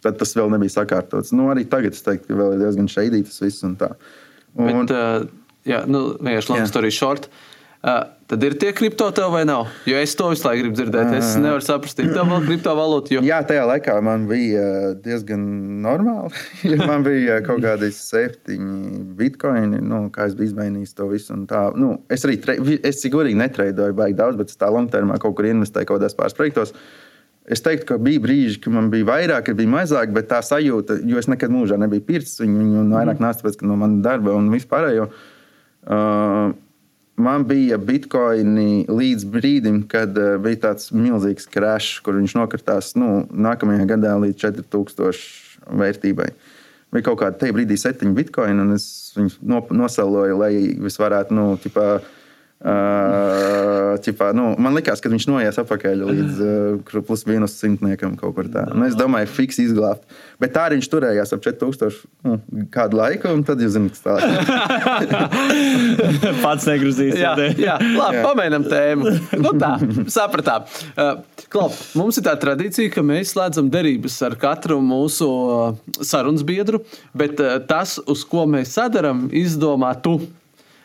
tad 0.02 0.18
tas 0.18 0.34
vēl 0.34 0.50
nebija 0.56 0.80
sakārtots. 0.80 1.30
Nu, 1.36 1.46
arī 1.54 1.62
tagad 1.70 1.94
es 1.94 2.02
teiktu, 2.02 2.32
ka 2.32 2.40
vēl 2.40 2.56
ir 2.56 2.64
diezgan 2.64 2.90
šeidītas 2.90 3.38
viss 3.44 3.62
un 3.66 3.78
tā. 3.78 3.92
Un, 4.58 4.82
Bet, 4.82 4.96
uh, 4.96 5.52
jā, 5.68 5.84
nu, 5.86 6.08
vienkārši 6.18 6.56
long 6.56 6.66
story 6.72 6.90
short. 6.90 7.30
Uh, 7.30 7.45
Uh, 7.45 7.45
tad 8.26 8.42
ir 8.42 8.56
tie 8.58 8.72
kripto 8.74 9.06
tev 9.14 9.30
vai 9.30 9.44
nav? 9.46 9.68
Jo 9.86 9.98
es 10.02 10.14
to 10.18 10.26
visu 10.32 10.48
laiku 10.48 10.64
gribu 10.64 10.76
dzirdēt. 10.78 11.12
Es 11.18 11.36
nevaru 11.38 11.62
saprast, 11.62 12.00
ir 12.02 12.10
tev 12.10 12.26
vēl 12.32 12.42
kriptovalūta. 12.48 13.14
Jo... 13.14 13.22
Jā, 13.26 13.38
tajā 13.46 13.62
laikā 13.70 13.94
man 14.04 14.26
bija 14.30 14.66
diezgan 15.04 15.44
normāli. 15.84 16.34
man 16.90 17.06
bija 17.06 17.38
kaut 17.46 17.62
kādi 17.64 17.92
septiņi 17.94 19.04
bitkoini, 19.18 19.80
nu, 19.86 20.06
kā 20.14 20.26
es 20.30 20.34
biju 20.38 20.50
izmainījis 20.50 20.96
to 20.98 21.08
visu. 21.12 21.38
Nu, 21.78 21.92
es 22.12 22.26
arī, 22.26 22.40
tre... 22.42 22.58
es 22.82 23.02
cik 23.04 23.14
godīgi 23.14 23.38
netreidoju 23.44 23.96
baigi 23.96 24.18
daudz, 24.18 24.40
bet 24.40 24.50
es 24.50 24.58
tā 24.58 24.72
longtermā 24.74 25.20
kaut 25.22 25.38
kur 25.38 25.48
investēju 25.52 25.92
kaut 25.92 26.00
kādās 26.00 26.18
pāris 26.18 26.36
projektos. 26.36 26.74
Es 27.46 27.62
teiktu, 27.62 27.86
ka 27.92 28.02
bija 28.02 28.18
brīži, 28.24 28.58
kad 28.58 28.74
man 28.74 28.90
bija 28.90 29.06
vairāk, 29.06 29.46
kad 29.46 29.58
bija 29.58 29.70
mazāk, 29.70 30.10
bet 30.14 30.26
tā 30.32 30.40
sajūta, 30.42 30.98
jo 31.06 31.20
es 31.20 31.28
nekad 31.30 31.52
mūžā 31.54 31.78
nebiju 31.78 32.02
pircis 32.08 32.40
viņu, 32.42 32.58
viņu 32.58 32.86
vairāk 32.90 33.22
nāca 33.22 33.52
ka 33.54 33.68
no 33.70 33.78
manas 33.78 34.02
darba 34.02 34.34
un 34.34 34.50
vispārējo. 34.50 35.06
Uh, 35.86 36.56
man 37.16 37.46
bija 37.48 37.78
bitkoini 37.78 38.86
līdz 38.88 39.28
brīdim, 39.32 39.82
kad 39.90 40.16
uh, 40.20 40.36
bija 40.42 40.62
tāds 40.68 40.92
milzīgs 40.94 41.48
krāšs, 41.52 42.00
kur 42.04 42.18
viņš 42.18 42.36
nokritās 42.38 42.92
nu, 43.00 43.24
nākamajā 43.30 43.88
gadā 43.94 44.16
līdz 44.22 44.38
4000 44.44 45.72
vērtībai. 45.80 46.28
Bija 46.94 47.08
kaut 47.08 47.20
kāda 47.22 47.40
tajā 47.40 47.56
brīdī 47.56 47.78
septiņi 47.80 48.14
bitkoini, 48.16 48.62
un 48.62 48.76
es 48.76 48.86
viņus 49.16 49.40
nosaloju, 49.74 50.38
lai 50.38 50.52
es 50.86 51.00
varētu 51.02 51.34
nu, 51.36 51.48
ķipā, 51.62 51.88
uh, 51.96 52.15
ķipā, 52.64 54.30
nu, 54.36 54.44
man 54.62 54.74
liekas, 54.78 55.00
ka 55.04 55.10
viņš 55.12 55.24
noies 55.28 55.58
atpakaļ 55.60 55.96
līdz 56.08 56.34
uh, 56.40 57.02
plus 57.04 57.22
mīnus 57.28 57.58
simtniekam 57.60 58.12
kaut 58.16 58.32
kur 58.38 58.46
tā. 58.52 58.62
Nu, 58.72 58.86
es 58.88 58.94
domāju, 58.96 59.28
fiks 59.28 59.58
izglābt. 59.60 60.02
Bet 60.40 60.50
tā 60.54 60.62
arī 60.66 60.74
viņš 60.78 60.88
turējās 60.92 61.32
ap 61.36 61.40
4000 61.44 61.98
nu, 62.24 62.32
kādu 62.72 62.96
laiku, 63.00 63.28
un 63.36 63.40
tad 63.46 63.60
jūs 63.60 63.72
zināt, 63.76 63.92
kas 63.92 64.02
tā 64.06 64.12
Pats 66.44 66.64
negrūzīs. 66.68 67.14
Jā, 67.20 67.32
jā, 67.60 67.76
labi, 67.76 68.16
Jā. 68.18 68.22
pamēģinām 68.24 68.64
tēmu. 68.72 69.02
Nu, 69.42 69.50
tā, 69.60 69.72
sapratām. 70.12 70.60
Uh, 70.96 71.14
Klop, 71.52 71.72
mums 71.98 72.16
ir 72.18 72.24
tā 72.26 72.34
tradīcija, 72.40 72.90
ka 72.94 73.00
mēs 73.06 73.32
slēdzam 73.34 73.66
derības 73.72 74.16
ar 74.26 74.34
katru 74.40 74.76
mūsu 74.84 75.26
uh, 75.28 75.76
sarunas 76.00 76.44
biedru, 76.46 76.78
bet 77.16 77.34
uh, 77.44 77.48
tas, 77.68 77.90
uz 78.00 78.24
ko 78.28 78.40
mēs 78.50 78.68
sadarām, 78.78 79.18
izdomā 79.44 79.92
tu. 80.02 80.14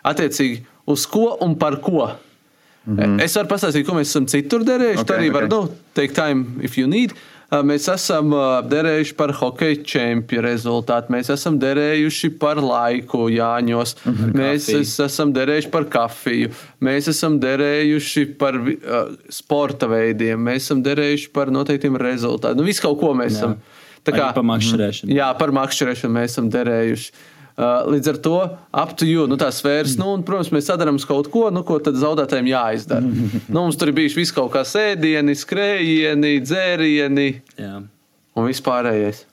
Attiecīgi, 0.01 0.63
uz 0.94 1.08
ko 1.10 1.38
un 1.42 1.58
par 1.60 1.80
ko. 1.82 2.12
Mm 2.86 2.98
-hmm. 2.98 3.22
Es 3.24 3.36
varu 3.36 3.48
pastāstīt, 3.48 3.86
ko 3.86 3.94
mēs 3.94 4.10
esam 4.10 4.26
citur 4.26 4.64
derējuši. 4.66 5.02
Okay, 5.02 5.16
Ok, 5.16 5.22
arī 5.22 5.34
var 5.34 5.44
ok. 5.44 5.50
nu, 5.50 5.70
teikt, 5.94 6.16
time, 6.16 6.46
if 6.62 6.78
you 6.78 6.88
need. 6.88 7.14
Mēs 7.52 7.89
esam 7.92 8.32
derējuši 8.72 9.16
par 9.20 9.34
hokeja 9.36 9.82
čempionu 9.84 10.46
rezultātu, 10.46 11.12
mēs 11.12 11.28
esam 11.34 11.58
derējuši 11.60 12.30
par 12.39 12.62
laiku 12.64 13.26
Jāņos, 13.28 13.96
mēs 14.32 14.70
kafiju. 14.70 14.80
es, 14.80 15.00
esam 15.00 15.34
derējuši 15.36 15.70
par 15.70 15.84
kafiju, 15.92 16.50
mēs 16.80 17.10
esam 17.12 17.39
derējuši 17.44 18.26
par 18.39 18.56
uh, 18.56 19.12
sporta 19.28 19.88
veidiem, 19.92 20.39
mēs 20.39 20.64
esam 20.64 20.80
derējuši 20.84 21.28
par 21.36 21.52
noteiktiem 21.52 22.00
rezultātiem. 22.00 22.56
Nu, 22.56 22.64
visu 22.64 22.82
kaut 22.82 23.00
ko 23.04 23.12
mēs 23.14 23.36
esam. 23.36 23.58
Tā 24.02 24.16
Arī 24.16 24.34
par 24.34 24.48
makšķerēšanu. 24.48 25.14
Jā, 25.14 25.28
par 25.38 25.52
makšķerēšanu 25.52 26.14
mēs 26.14 26.32
esam 26.32 26.48
derējuši. 26.50 27.12
Uh, 27.12 27.31
līdz 27.60 28.12
ar 28.14 28.20
to 28.24 28.36
aptuveni 28.84 29.32
nu, 29.32 29.38
tā 29.39 29.49
sfēras, 29.54 29.97
nu, 29.99 30.12
un, 30.16 30.24
protams, 30.28 30.52
mēs 30.56 30.70
sadarām 30.72 30.99
kaut 31.08 31.32
ko, 31.34 31.47
nu, 31.54 31.64
ko 31.68 31.80
tad 31.84 31.97
zaudētājiem 31.99 32.52
jāizdara. 32.52 33.02
nu, 33.52 33.58
mums 33.58 33.80
tur 33.80 33.91
ir 33.91 33.97
bijuši 33.97 34.22
viss 34.22 34.36
kaut 34.36 34.54
kā 34.56 34.64
sēdieni, 34.68 35.36
skrējieni, 35.38 36.38
dzērieni 36.45 37.28
Jā. 37.60 37.82
un 38.38 38.47
vispārējais. 38.47 39.26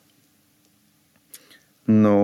Nu, 1.89 2.19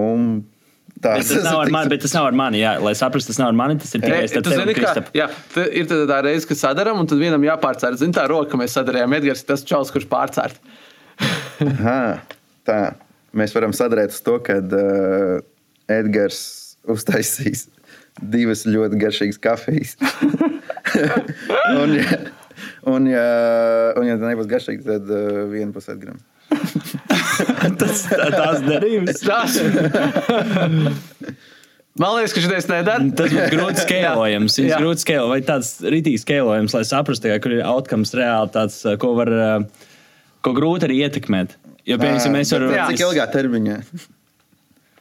tā 1.01 1.14
Bet 1.16 1.30
tas, 1.30 1.47
nav 1.47 1.62
mani, 1.72 1.92
bet 1.95 2.03
tas 2.05 2.12
nav 2.16 2.28
ar 2.28 2.36
mani. 2.36 2.61
Jā, 2.61 2.74
lai 2.84 2.92
saprastu, 2.99 3.32
tas 3.32 3.40
nav 3.40 3.55
ar 3.55 3.57
mani. 3.62 3.78
Tas 3.80 3.95
ir 3.97 4.03
tikai 4.03 4.26
kā, 4.28 4.74
Kristapu. 4.76 5.14
jā, 5.16 5.30
tā 5.55 5.64
ir 5.72 5.88
tā, 5.88 6.03
tā 6.11 6.20
reize, 6.26 6.49
kad 6.51 6.61
sadarām, 6.61 7.01
un 7.01 7.09
tad 7.09 7.22
vienam 7.22 7.47
jāpārcēr. 7.47 7.97
Zini, 8.01 8.12
tā 8.16 8.26
roka, 8.28 8.51
ka 8.53 8.61
mēs 8.61 8.76
sadarījām 8.76 9.16
Edgars, 9.16 9.47
tas 9.49 9.64
čels, 9.64 9.95
kurš 9.95 10.05
pārcērt. 10.11 10.61
Aha, 11.64 11.99
tā. 12.68 12.78
Mēs 13.34 13.55
varam 13.57 13.72
sadarīt 13.74 14.12
uz 14.14 14.20
to, 14.22 14.36
ka 14.45 14.61
uh, 14.61 15.40
Edgars 15.93 16.43
uztaisīs 16.91 17.66
divas 18.22 18.62
ļoti 18.68 18.99
garšīgas 19.01 19.41
kafijas. 19.43 19.97
un, 21.80 21.97
ja, 21.99 22.20
un, 22.87 23.09
ja, 23.11 23.26
un, 23.99 24.07
ja 24.07 24.18
tā 24.20 24.30
nebūs 24.30 24.51
garšīga, 24.51 24.85
tad 24.87 25.11
uh, 25.11 25.43
viena 25.51 25.74
pusē 25.74 25.97
gramu. 25.99 26.22
tas 27.80 28.05
tā- 28.07 28.30
tās 28.30 28.62
derības. 28.64 29.24
Tas. 29.24 29.59
Man 31.99 32.16
liekas, 32.16 32.35
ka 32.35 32.43
šis 32.43 32.70
nedara. 32.70 33.11
Tas 33.18 33.35
būs 33.35 33.53
grūti 33.55 33.85
skalojams. 33.85 34.57
Jā. 34.59 34.62
Viņš 34.62 34.72
ir 34.76 34.87
grūti 34.87 35.07
skalojams, 35.07 35.35
vai 35.35 35.41
tāds 35.51 35.74
rītīgs 35.95 36.24
skalojams, 36.26 36.74
lai 36.78 36.85
saprastu, 36.89 37.30
kā, 37.32 37.43
kur 37.43 37.59
ir 37.59 37.66
outcomes 37.66 38.14
reāli 38.18 38.55
tāds, 38.55 38.80
uh, 38.87 38.97
ko 39.01 39.14
var, 39.18 39.30
uh, 39.35 39.91
ko 40.45 40.55
grūti 40.57 40.89
arī 40.89 41.03
ietekmēt. 41.09 41.59
Jo, 41.85 41.99
piemēram, 42.01 42.32
mēs 42.39 42.55
varam. 42.55 42.72
Cik 42.95 43.03
ilgā 43.05 43.26
termiņā? 43.35 43.80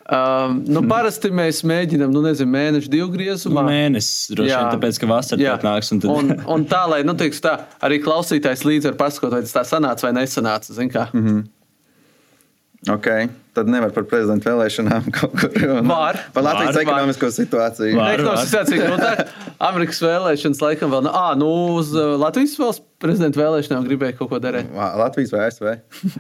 Um, 0.04 0.58
nu, 0.68 0.82
parasti 0.84 1.30
mēs 1.32 1.62
mēģinām, 1.64 2.12
nu, 2.12 2.20
nezinu, 2.26 2.51
mēnešu, 2.51 2.89
divu 2.91 3.08
griezumā. 3.14 3.64
Mēnesis, 3.64 4.34
droši 4.36 4.51
vien, 4.51 4.72
tāpēc, 4.76 4.99
ka 4.99 5.08
vasarā 5.08 5.56
nāks. 5.64 5.93
Un 5.95 6.04
tad... 6.04 6.12
un, 6.12 6.34
un 6.58 6.66
tā, 6.68 6.82
lai, 6.91 7.01
nu, 7.08 7.16
teiks, 7.20 7.39
tā, 7.43 7.56
arī 7.84 8.01
klausītājs 8.04 8.66
līdzi 8.68 8.91
var 8.91 8.97
pasakot, 9.06 9.32
vai 9.32 9.45
tas 9.45 9.56
tā 9.56 9.64
sanāca 9.70 10.10
vai 10.10 10.16
nesanāca. 10.20 10.76
Mm 11.14 11.24
-hmm. 11.24 11.43
Ok, 12.91 13.08
tad 13.56 13.70
nevar 13.72 13.93
par 13.95 14.04
prezidenta 14.04 14.49
vēlēšanām 14.51 15.06
kaut 15.16 15.38
kur. 15.39 15.54
Un 15.78 15.88
Var. 15.88 16.20
Par 16.34 16.43
Latvijas 16.43 16.76
Var, 16.76 16.82
ekonomisko 16.82 17.30
situāciju. 17.32 17.95
Var. 17.95 18.18
Ekonomiskā 18.18 18.66
situācija 18.66 18.89
grūtāk. 18.89 19.32
Amerikas 19.70 20.01
vēlēšanas 20.04 20.62
laikam 20.66 20.91
vēl 20.91 21.06
nav. 21.08 21.16
Ah, 21.16 21.34
nu, 21.39 21.47
uz 21.80 21.93
Latvijas 21.95 22.60
valsts 22.60 22.84
prezidenta 22.99 23.39
vēlēšanām 23.39 23.88
gribēja 23.88 24.18
kaut 24.18 24.34
ko 24.34 24.39
darīt. 24.43 24.68
Latvijas 24.76 25.32
vai 25.32 25.45
ASV? 25.47 25.70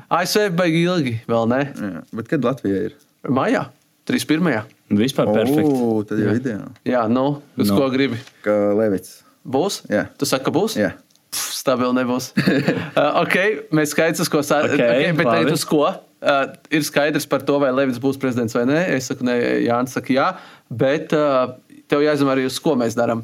ASV 0.07 0.55
baigi 0.55 0.85
ilgi, 0.87 1.17
vēl 1.27 1.49
ne? 1.51 1.65
Jā, 1.75 2.05
bet 2.13 2.31
kad 2.31 2.47
Latvija 2.47 2.85
ir? 2.87 2.95
Maijā, 3.23 3.67
31. 4.09 4.65
Vispār 4.99 5.29
perfekti. 5.31 5.63
O, 5.71 6.01
tad 6.07 6.19
jau 6.19 6.33
ideāli. 6.35 6.73
Jā, 6.87 7.05
nu, 7.07 7.41
uz 7.55 7.69
Nu. 7.69 7.73
no. 7.73 7.79
ko 7.79 7.89
gribi? 7.93 8.19
Kā 8.43 8.55
Levits. 8.75 9.21
Būs? 9.47 9.81
Jā. 9.91 10.09
Tu 10.19 10.27
saki, 10.27 10.45
ka 10.47 10.51
būs? 10.55 10.75
Jā. 10.79 10.93
Pff, 11.33 11.53
Stabili 11.55 11.95
nebūs. 11.95 12.31
uh, 12.99 13.21
ok, 13.23 13.37
mēs 13.73 13.95
skaidrs, 13.95 14.29
ko 14.31 14.43
sākām. 14.43 14.75
Ok, 14.75 14.83
okay, 14.83 15.13
bet 15.15 15.29
tagad 15.29 15.55
uz 15.55 15.63
ko? 15.67 15.85
Uh, 16.23 16.43
ir 16.71 16.83
skaidrs 16.87 17.25
par 17.27 17.43
to, 17.47 17.57
vai 17.63 17.71
Levits 17.75 17.99
būs 18.03 18.19
prezidents 18.19 18.55
vai 18.55 18.65
nē. 18.69 18.81
Es 18.97 19.07
saku, 19.11 19.25
nē, 19.27 19.37
Jānis 19.65 19.95
saka, 19.95 20.13
jā. 20.15 20.27
Bet 20.69 21.15
uh, 21.15 21.55
tev 21.91 22.03
jāzina 22.03 22.35
arī, 22.35 22.45
uz 22.51 22.59
ko 22.63 22.75
mēs 22.79 22.95
darām. 22.99 23.23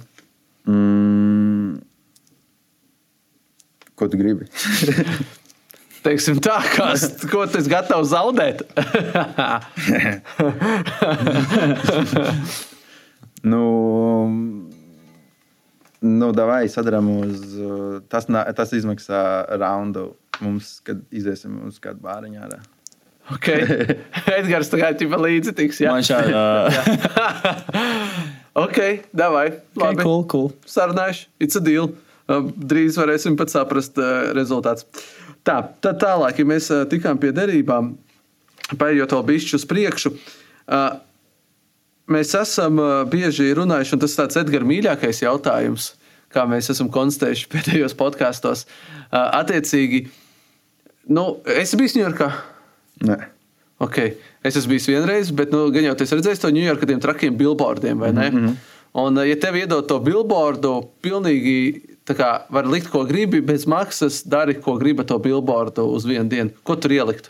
Mm. 0.68 1.80
Ko 4.00 4.08
tu 4.08 4.20
gribi? 4.20 4.48
Teiksim 6.00 6.40
tā, 6.44 6.62
kas, 6.76 7.04
ko 7.28 7.44
tu 7.50 7.60
esi 7.60 7.70
gatavs 7.72 8.12
zaudēt? 8.14 8.62
nu, 13.52 13.64
nu 16.00 16.32
davai 16.36 16.70
sadarām 16.72 17.10
uz. 17.18 17.44
Tas, 18.12 18.30
tas 18.32 18.74
izmaksā 18.80 19.22
raundu 19.60 20.14
mums, 20.44 20.80
kad 20.88 21.02
iziesim 21.12 21.60
uz 21.68 21.80
kādu 21.84 22.00
bāriņu 22.06 22.40
ārā. 22.48 22.60
okay. 23.36 23.60
Edgars 24.40 24.72
tagad 24.72 25.02
jau 25.04 25.20
līdzi 25.20 25.54
tiks. 25.58 25.84
Jā, 25.84 25.94
Man 25.96 26.06
šādi. 26.08 26.32
Ok, 28.60 28.78
davai. 29.16 29.46
okay, 29.48 29.80
Labi. 29.80 30.04
cool, 30.04 30.24
cool. 30.28 30.48
sarunājuši. 30.68 31.28
It's 31.40 31.56
a 31.56 31.62
deal. 31.64 31.92
Drīz 32.28 32.98
varēsim 33.00 33.38
pat 33.40 33.54
saprast 33.54 33.96
uh, 34.02 34.34
rezultātus. 34.36 34.84
Tā, 35.48 35.62
tad 35.82 36.00
tālāk, 36.02 36.40
ja 36.42 36.46
mēs 36.46 36.72
uh, 36.74 36.86
tikām 36.90 37.20
pie 37.22 37.32
derībām, 37.36 37.94
paiet 38.78 39.14
vēl 39.14 39.24
bišķi 39.32 39.56
uz 39.60 39.66
priekšu. 39.70 40.14
Uh, 40.70 41.00
Mēs 42.10 42.32
esam 42.34 42.80
uh, 42.82 43.04
bieži 43.06 43.52
runājuši, 43.54 43.94
un 43.94 44.00
tas 44.02 44.16
ir 44.16 44.22
tāds 44.24 44.40
Edgars 44.42 44.66
mīļākais 44.66 45.22
jautājums, 45.22 45.92
kā 46.34 46.42
mēs 46.50 46.72
esam 46.74 46.90
konstatējuši 46.94 47.50
pēdējos 47.54 47.94
podkāstos. 48.00 48.66
Uh, 48.66 49.28
Attiecīgi, 49.38 50.08
nu, 51.14 51.28
es 51.54 51.76
biju 51.78 52.00
Ņujorkā. 52.00 52.32
Nē. 53.06 53.20
Okay. 53.80 54.18
Es 54.44 54.58
esmu 54.60 54.74
bijis 54.74 54.90
vienreiz, 54.90 55.30
bet 55.36 55.54
nu, 55.56 55.68
gan 55.72 55.86
jau 55.86 55.94
tas 56.00 56.12
redzējis 56.16 56.42
to 56.44 56.52
Ņujorka 56.56 56.90
tiem 56.90 57.00
trakiem 57.04 57.38
billboardiem, 57.40 58.02
vai 58.02 58.10
ne? 58.12 58.28
Mm 58.30 58.42
-hmm. 58.42 58.58
Un, 59.00 59.22
ja 59.28 59.36
tev 59.40 59.56
iedod 59.56 59.86
to 59.88 60.00
billboardu, 60.02 60.90
pilnīgi 61.06 61.82
tā 62.10 62.18
kā 62.18 62.30
var 62.50 62.70
likt, 62.70 62.90
ko 62.94 63.04
gribi, 63.10 63.44
bez 63.46 63.68
maksas, 63.70 64.24
dari, 64.26 64.58
ko 64.58 64.80
gribi 64.82 65.06
to 65.08 65.20
billboardu 65.22 65.86
uz 65.94 66.08
vienu 66.10 66.26
dienu. 66.32 66.56
Ko 66.66 66.78
tur 66.80 66.96
ielikt? 66.96 67.30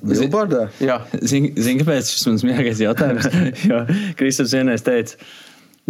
Billboardā? 0.00 0.66
Jā, 0.80 1.02
Zini, 1.20 1.52
zin, 1.60 1.80
kāpēc 1.82 2.08
šis 2.14 2.26
mums 2.30 2.46
mīļākais 2.46 2.80
jautājums? 2.84 3.28
jo 3.68 3.84
Kristaps 4.16 4.56
vienreiz 4.56 4.84
teica, 4.86 5.20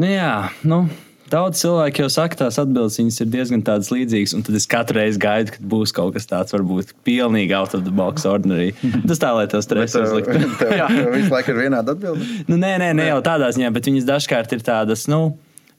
nu 0.01 0.11
jā, 0.11 0.35
nu. 0.67 0.85
Daudz 1.33 1.63
cilvēku 1.63 2.03
jau 2.03 2.09
saka, 2.13 2.37
tās 2.43 2.59
atbildes 2.61 2.99
viņas 2.99 3.23
ir 3.25 3.29
diezgan 3.33 3.63
tādas 3.65 3.89
līdzīgas, 3.89 4.35
un 4.37 4.43
tad 4.45 4.59
es 4.59 4.67
katru 4.69 4.99
reizi 4.99 5.21
gaidu, 5.23 5.55
kad 5.55 5.63
būs 5.65 5.95
kaut 5.97 6.13
kas 6.13 6.29
tāds, 6.29 6.53
varbūt 6.53 6.91
pilnīgi 7.09 7.55
out 7.57 7.73
of 7.73 7.87
the 7.87 7.95
box, 7.95 8.27
ordinary. 8.29 8.75
Tas 9.07 9.23
tā, 9.23 9.31
lai 9.33 9.47
tas 9.49 9.71
tev, 9.71 9.81
uzliktu. 9.81 10.51
tev 10.61 10.75
Jā. 10.83 10.91
visu 11.15 11.33
laiku 11.33 11.55
ir 11.55 11.63
vienāda 11.63 11.95
atbilde. 11.97 12.29
Nu, 12.51 12.59
nē, 12.61 12.75
nē, 12.83 12.91
ne 12.99 13.09
jau 13.09 13.23
tādā 13.25 13.49
ziņā, 13.57 13.73
bet 13.73 13.89
viņas 13.89 14.11
dažkārt 14.11 14.53
ir 14.53 14.67
tādas, 14.67 15.07
nu, 15.09 15.23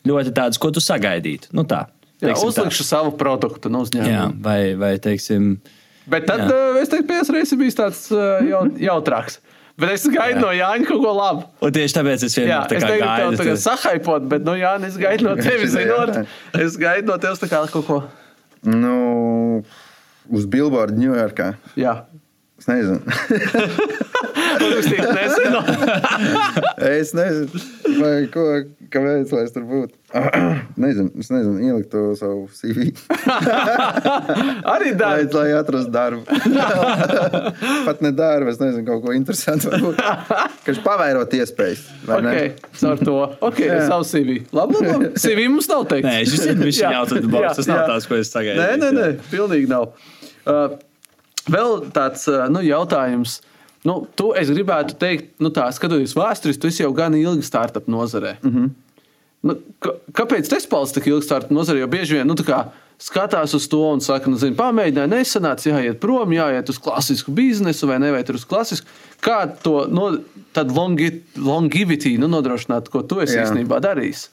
ļoti 0.08 0.34
tādas, 0.36 0.60
ko 0.60 0.72
tu 0.76 0.80
sagaidītu. 0.84 1.52
Nu, 1.56 1.64
tā, 1.64 1.86
jā 2.22 2.30
teiksim 2.32 2.50
tā. 2.50 2.52
uzlikšu 2.64 2.84
savu 2.88 3.12
produktu 3.20 3.70
no 3.72 3.82
Jā, 3.84 3.88
uzņēmuma. 3.88 4.42
vai, 4.44 4.76
vai 4.76 4.94
teiksim, 5.00 5.58
Bet 6.06 6.26
tad 6.28 6.42
Jā. 6.44 6.52
uh, 6.52 6.78
es 6.82 6.90
teiktu, 6.92 7.08
pēc 7.08 7.30
reizes 7.32 7.56
bijis 7.56 7.78
tāds 7.80 8.00
jau, 8.12 8.66
jautrāks. 8.90 9.38
Bet 9.80 9.90
es 9.96 10.04
gaidu 10.12 10.36
Jā. 10.36 10.42
no 10.44 10.50
Jāņa 10.52 10.86
kaut 10.90 11.00
ko 11.02 11.14
labu. 11.16 11.46
un 11.64 11.72
tieši 11.72 11.96
tāpēc 11.96 12.26
es 12.28 12.36
Jā, 12.36 12.44
vienmēr 12.44 12.68
tā 12.68 12.76
es 12.76 12.84
kā 12.84 12.90
negribu 12.92 13.08
tev 13.08 13.24
gaidu. 13.24 13.38
tagad 13.40 13.56
tas- 13.56 13.64
sahaipot, 13.64 14.28
bet, 14.30 14.44
nu, 14.44 14.52
jā, 14.60 14.74
es 14.86 14.98
gaidu 15.00 15.24
no 15.30 15.36
tevis, 15.48 15.72
zinot, 15.72 16.28
es 16.60 16.76
gaidu 16.78 17.08
no 17.08 17.18
tevis 17.18 17.40
tā 17.40 17.48
kaut 17.54 17.88
ko. 17.88 18.02
Nu, 18.68 19.64
uz 20.30 20.46
billboarda 20.46 20.96
Ņujorkā. 21.00 21.48
Jā. 21.80 21.96
Es 22.64 22.68
nezinu. 22.72 23.00
Uzrakstīt, 24.64 25.02
nezinu. 25.18 25.60
Es 26.88 27.10
nezinu, 27.18 27.62
vai 28.00 28.12
ko, 28.32 28.44
kāpēc, 28.94 29.34
lai 29.36 29.42
es 29.44 29.52
tur 29.52 29.66
būtu. 29.68 29.98
nezinu, 30.84 31.10
es 31.20 31.28
nezinu, 31.34 31.58
ielikt 31.60 31.90
to 31.92 32.04
savu 32.16 32.46
CV. 32.56 32.86
Arī 34.64 34.94
Lai, 34.94 35.00
dārgi. 35.02 35.28
lai 35.36 35.50
atrastu 35.58 35.92
darbu. 35.92 36.24
Pat 37.90 38.06
ne 38.06 38.14
darbu, 38.16 38.54
es 38.54 38.62
nezinu, 38.64 38.86
kaut 38.88 39.04
ko 39.10 39.18
interesantu. 39.18 39.74
Varbūt. 39.74 40.00
Kad 40.70 40.80
pavairot 40.88 41.36
iespējas. 41.42 41.84
vai 42.08 42.22
ne? 42.24 42.32
Ok, 42.38 42.72
caur 42.80 43.04
to. 43.04 43.18
Ok, 43.50 43.62
savu 43.90 44.08
CV. 44.08 44.40
Labi, 44.56 44.80
labi. 44.88 45.12
CV 45.26 45.50
mums 45.52 45.68
nav 45.74 45.84
teikt. 45.92 46.08
Nē, 46.08 46.24
šis 46.32 46.48
ir 46.54 46.64
bijis 46.64 46.80
Jā, 46.80 46.96
jautājums, 47.02 47.28
boks. 47.36 47.60
Tas 47.60 47.72
nav 47.74 47.84
jā. 47.84 47.86
tās, 47.92 48.08
ko 48.08 48.22
es 48.24 48.32
sagaidīju. 48.32 48.64
Nē, 48.64 48.80
nē, 48.80 48.96
nē, 49.02 49.12
pilnīgi 49.34 49.68
nav. 49.76 49.92
Uh, 50.48 50.78
vēl 51.50 51.90
tāds 51.96 52.28
uh, 52.32 52.46
nu, 52.52 52.62
jautājums. 52.66 53.40
Nu, 53.84 53.98
tu, 54.16 54.32
es 54.40 54.52
gribētu 54.52 54.96
teikt, 55.00 55.34
nu, 55.44 55.52
tā 55.52 55.66
skatoties 55.76 56.16
vēsturiski, 56.16 56.62
tu 56.62 56.70
esi 56.72 56.86
jau 56.86 56.94
gan 56.96 57.16
ilgi 57.20 57.44
startup 57.44 57.90
nozarē. 57.92 58.38
Mm 58.44 58.52
-hmm. 58.54 58.70
nu, 59.50 59.58
kāpēc 60.16 60.50
tas 60.50 60.68
palicis 60.68 60.94
tik 60.94 61.08
ilgi 61.08 61.26
startup 61.26 61.52
nozarē? 61.52 61.80
Jo 61.80 61.88
bieži 61.88 62.16
vien 62.16 62.28
nu, 62.28 62.36
kā 62.36 62.64
skatās 63.00 63.54
uz 63.54 63.68
to 63.68 63.82
un 63.94 64.02
saka, 64.02 64.30
nu, 64.30 64.38
zini, 64.38 64.56
pamēģināja, 64.56 65.12
nesanāca, 65.12 65.70
jāiet 65.70 66.00
prom, 66.00 66.32
jāiet 66.32 66.70
uz 66.70 66.80
klasisku 66.80 67.32
biznesu 67.32 67.88
vai 67.88 68.00
ne, 68.00 68.12
vai 68.12 68.24
tur 68.24 68.36
uz 68.36 68.46
klasisku. 68.46 68.88
Kā 69.22 69.48
to 69.64 69.88
no, 69.92 70.18
longi, 70.56 71.22
longevity 71.36 72.18
nu, 72.18 72.28
nodrošināt, 72.28 72.90
ko 72.90 73.02
tu 73.02 73.20
esi 73.20 73.36
Jā. 73.36 73.44
īstenībā 73.44 73.80
darījis? 73.80 74.30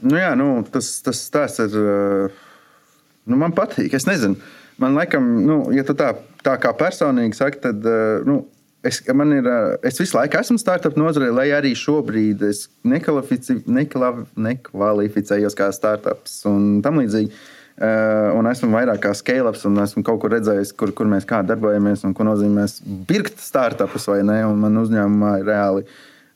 Nu, 0.00 0.16
jā, 0.16 0.34
nu, 0.34 0.64
tas, 0.72 1.02
tas 1.02 1.20
stāsts 1.28 1.58
ir. 1.58 1.76
uh, 1.76 2.30
Nu, 3.24 3.38
man 3.40 3.54
patīk. 3.56 3.94
Es 3.96 4.06
nezinu, 4.08 4.36
man 4.78 4.94
laikam, 4.98 5.26
nu, 5.46 5.60
ja 5.74 5.84
tu 5.86 5.94
tā, 5.98 6.14
tā 6.44 6.56
kā 6.62 6.74
personīgi 6.76 7.38
saki, 7.38 7.62
tad. 7.68 7.84
uh, 7.86 8.26
Nu, 8.26 8.44
Es, 8.84 8.98
ir, 9.00 9.46
uh, 9.48 9.78
es 9.80 9.96
visu 9.96 10.12
laiku 10.12 10.36
esmu 10.36 10.58
startup 10.60 10.92
nozarē, 11.00 11.30
lai 11.32 11.46
arī 11.56 11.70
šobrīd 11.72 12.42
es 12.44 12.66
nekvalifici- 12.84 13.62
nekla- 13.64 14.26
nekvalificējos 14.36 15.56
kā 15.56 15.70
startups 15.72 16.44
un 16.44 16.82
tam 16.84 16.98
līdzīgi. 17.00 17.30
Uh, 17.80 18.36
un 18.36 18.44
esmu 18.44 18.68
vairāk 18.76 19.00
kā 19.00 19.14
scale-ups, 19.16 19.64
un 19.64 19.80
esmu 19.80 20.04
kaut 20.04 20.20
kur 20.20 20.34
redzējis, 20.36 20.74
kur, 20.76 20.92
kur 20.92 21.08
mēs 21.08 21.24
kā 21.24 21.40
darbojamies 21.42 22.04
un 22.04 22.12
ko 22.12 22.26
nozīmē 22.28 22.66
birkt 23.08 23.40
startupus 23.40 24.04
vai. 24.06 24.20
Un 24.20 24.60
man 24.60 24.76
uzņēmumā 24.76 25.38
ir 25.40 25.48
reāli 25.48 25.86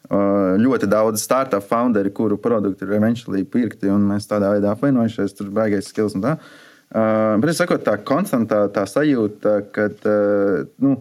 ļoti 0.09 0.89
daudz 0.89 1.21
startup 1.21 1.69
founderi, 1.69 2.09
kuru 2.09 2.39
produkti 2.41 2.89
ir 2.89 2.97
eventually 2.97 3.45
pirkti, 3.45 3.93
un 3.93 4.09
mēs 4.09 4.25
tādā 4.25 4.55
veidā 4.57 4.73
apvienojušies, 4.73 5.37
tur 5.37 5.53
baigais 5.53 5.85
skills 5.93 6.17
un 6.17 6.25
tā. 6.25 6.39
Uh, 6.39 6.68
bet 6.93 7.53
es 7.53 7.61
saku, 7.61 7.77
tā 7.85 7.99
konstantā 8.01 8.63
tā 8.73 8.87
sajūta, 8.89 9.55
ka 9.75 9.89
uh, 9.93 10.67
nu, 10.85 10.97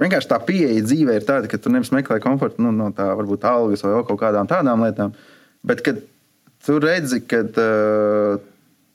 vienkārši 0.00 0.30
tā 0.30 0.40
pieeja 0.48 0.84
dzīvē 0.86 1.18
ir 1.18 1.26
tāda, 1.28 1.50
ka 1.50 1.60
tu 1.60 1.72
nevis 1.72 1.92
meklē 1.92 2.18
komfortu 2.24 2.64
nu, 2.64 2.72
no 2.72 2.90
tā, 2.96 3.10
varbūt 3.18 3.44
algas 3.48 3.84
vai 3.84 3.96
kaut 4.08 4.20
kādām 4.22 4.48
tādām 4.48 4.84
lietām, 4.86 5.12
bet 5.66 5.84
kad 5.84 6.00
tu 6.64 6.78
redzi, 6.82 7.20
ka 7.28 7.42
uh, 7.46 8.38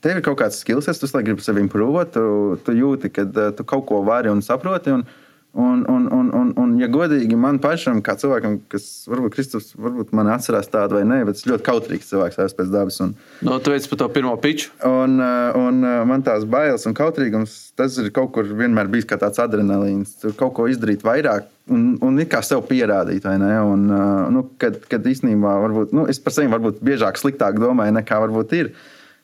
tev 0.01 0.17
ir 0.17 0.25
kaut 0.25 0.39
kāds 0.41 0.61
skills, 0.63 0.89
tu 0.89 1.09
laiku 1.11 1.29
gribi 1.29 1.45
sevi 1.45 1.63
improvot, 1.63 2.13
tu, 2.15 2.25
tu 2.65 2.75
jūti, 2.75 3.13
ka 3.13 3.27
uh, 3.29 3.51
tu 3.55 3.67
kaut 3.67 3.85
ko 3.89 4.01
vari 4.07 4.33
un 4.33 4.41
saproti. 4.45 4.97
Un, 4.97 5.05
Un, 5.53 5.81
un, 5.89 6.05
un, 6.15 6.29
un, 6.31 6.51
un, 6.55 6.75
ja 6.79 6.87
godīgi 6.87 7.35
man 7.35 7.57
pašam, 7.59 7.97
kā 7.99 8.13
cilvēkam, 8.15 8.53
kas 8.71 8.85
varbūt 9.11 9.33
Kristus, 9.35 9.73
varbūt 9.75 10.13
man 10.15 10.29
atcerās 10.31 10.69
tādu 10.71 10.95
vai 10.95 11.01
nē, 11.03 11.17
bet 11.27 11.41
es 11.41 11.47
ļoti 11.49 11.65
kautrīgs 11.65 12.07
cilvēks 12.07 12.39
esmu 12.39 12.59
pēc 12.61 12.69
dabas. 12.71 12.99
Un, 13.03 13.11
Nu, 13.43 13.57
tu 13.59 13.73
veici 13.73 13.89
par 13.91 13.99
to 13.99 14.07
pirmo 14.15 14.31
piču. 14.39 14.69
Un, 14.87 15.17
uh, 15.19 15.57
un 15.59 15.83
uh, 15.83 15.97
man 16.07 16.23
tās 16.23 16.45
bailes 16.47 16.87
un 16.87 16.95
kautrīgums, 16.95 17.57
tas 17.75 17.99
ir 17.99 18.07
kaut 18.15 18.31
kur 18.37 18.47
vienmēr 18.47 18.87
bijis 18.93 19.09
kā 19.09 19.19
tāds 19.19 19.43
adrenalīns. 19.43 20.15
Tur 20.23 20.37
kaut 20.39 20.55
ko 20.55 20.69
izdarīt 20.71 21.03
vairāk 21.03 21.51
un, 21.67 21.97
un 21.99 22.23
it 22.23 22.31
kā 22.31 22.39
sev 22.47 22.63
pierādīt. 22.69 23.27
vai 23.27 23.35
ne? 23.41 23.51
Un, 23.73 23.85
uh, 23.91 24.31
nu, 24.31 24.45
kad, 24.61 24.79
kad 24.87 25.03
īstenībā 25.03 25.57
varbūt, 25.65 25.91
nu, 25.97 26.07
es 26.07 26.23
par 26.23 26.37
sevi 26.37 26.47
varbūt 26.53 26.79
biežāk 26.79 27.19
sliktāk 27.19 27.59
domāju 27.59 27.99
nekā 27.99 28.23
varbūt 28.23 28.55
ir. 28.55 28.71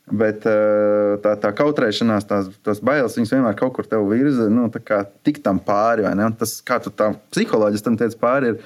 Bet 0.07 0.45
uh, 0.47 1.17
tā, 1.19 1.33
tā 1.35 1.49
kautrēšanās, 1.51 2.27
tās, 2.29 2.45
tās 2.63 2.79
bailes, 2.79 3.17
viņas 3.19 3.33
vienmēr 3.33 3.57
kaut 3.59 3.73
kur 3.75 3.87
tev 3.91 4.05
virza, 4.07 4.45
nu, 4.47 4.69
tā 4.71 4.79
kā 4.79 5.01
tik 5.27 5.41
tam 5.43 5.59
pāri. 5.59 6.05
Tas, 6.39 6.61
kā 6.63 6.77
tu 6.79 6.93
tam 6.95 7.17
psiholoģiski 7.33 7.89
tam 7.89 7.97
teici, 7.99 8.19
pāri 8.21 8.53
ir 8.53 8.61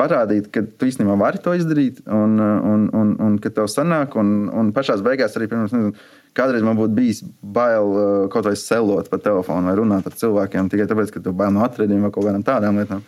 parādīt, 0.00 0.48
ka 0.50 0.64
tu 0.64 0.88
īstenībā 0.90 1.14
vari 1.20 1.38
to 1.44 1.54
izdarīt, 1.54 2.02
un, 2.10 2.34
un, 2.42 2.88
un, 2.96 3.14
un 3.22 3.38
ka 3.42 3.52
tev 3.54 3.70
sanāk, 3.70 4.18
un, 4.18 4.50
un 4.50 4.74
pašā 4.74 4.98
beigās 5.06 5.38
arī, 5.38 5.46
piemēram, 5.50 5.70
nezinu, 5.70 5.94
kādreiz 6.34 6.66
man 6.66 6.78
būtu 6.78 6.96
bijis 6.96 7.22
bail 7.42 7.94
uh, 7.94 8.26
kaut 8.32 8.50
vai 8.50 8.56
selot 8.58 9.10
pa 9.12 9.22
telefonu 9.22 9.70
vai 9.70 9.78
runāt 9.78 10.06
ar 10.10 10.18
cilvēkiem 10.18 10.70
tikai 10.72 10.90
tāpēc, 10.90 11.14
ka 11.14 11.22
tu 11.22 11.34
bail 11.36 11.54
no 11.54 11.62
atradieniem 11.66 12.06
vai 12.08 12.14
kaut 12.14 12.26
kādām 12.26 12.46
tādām 12.46 12.82
lietām. 12.82 13.02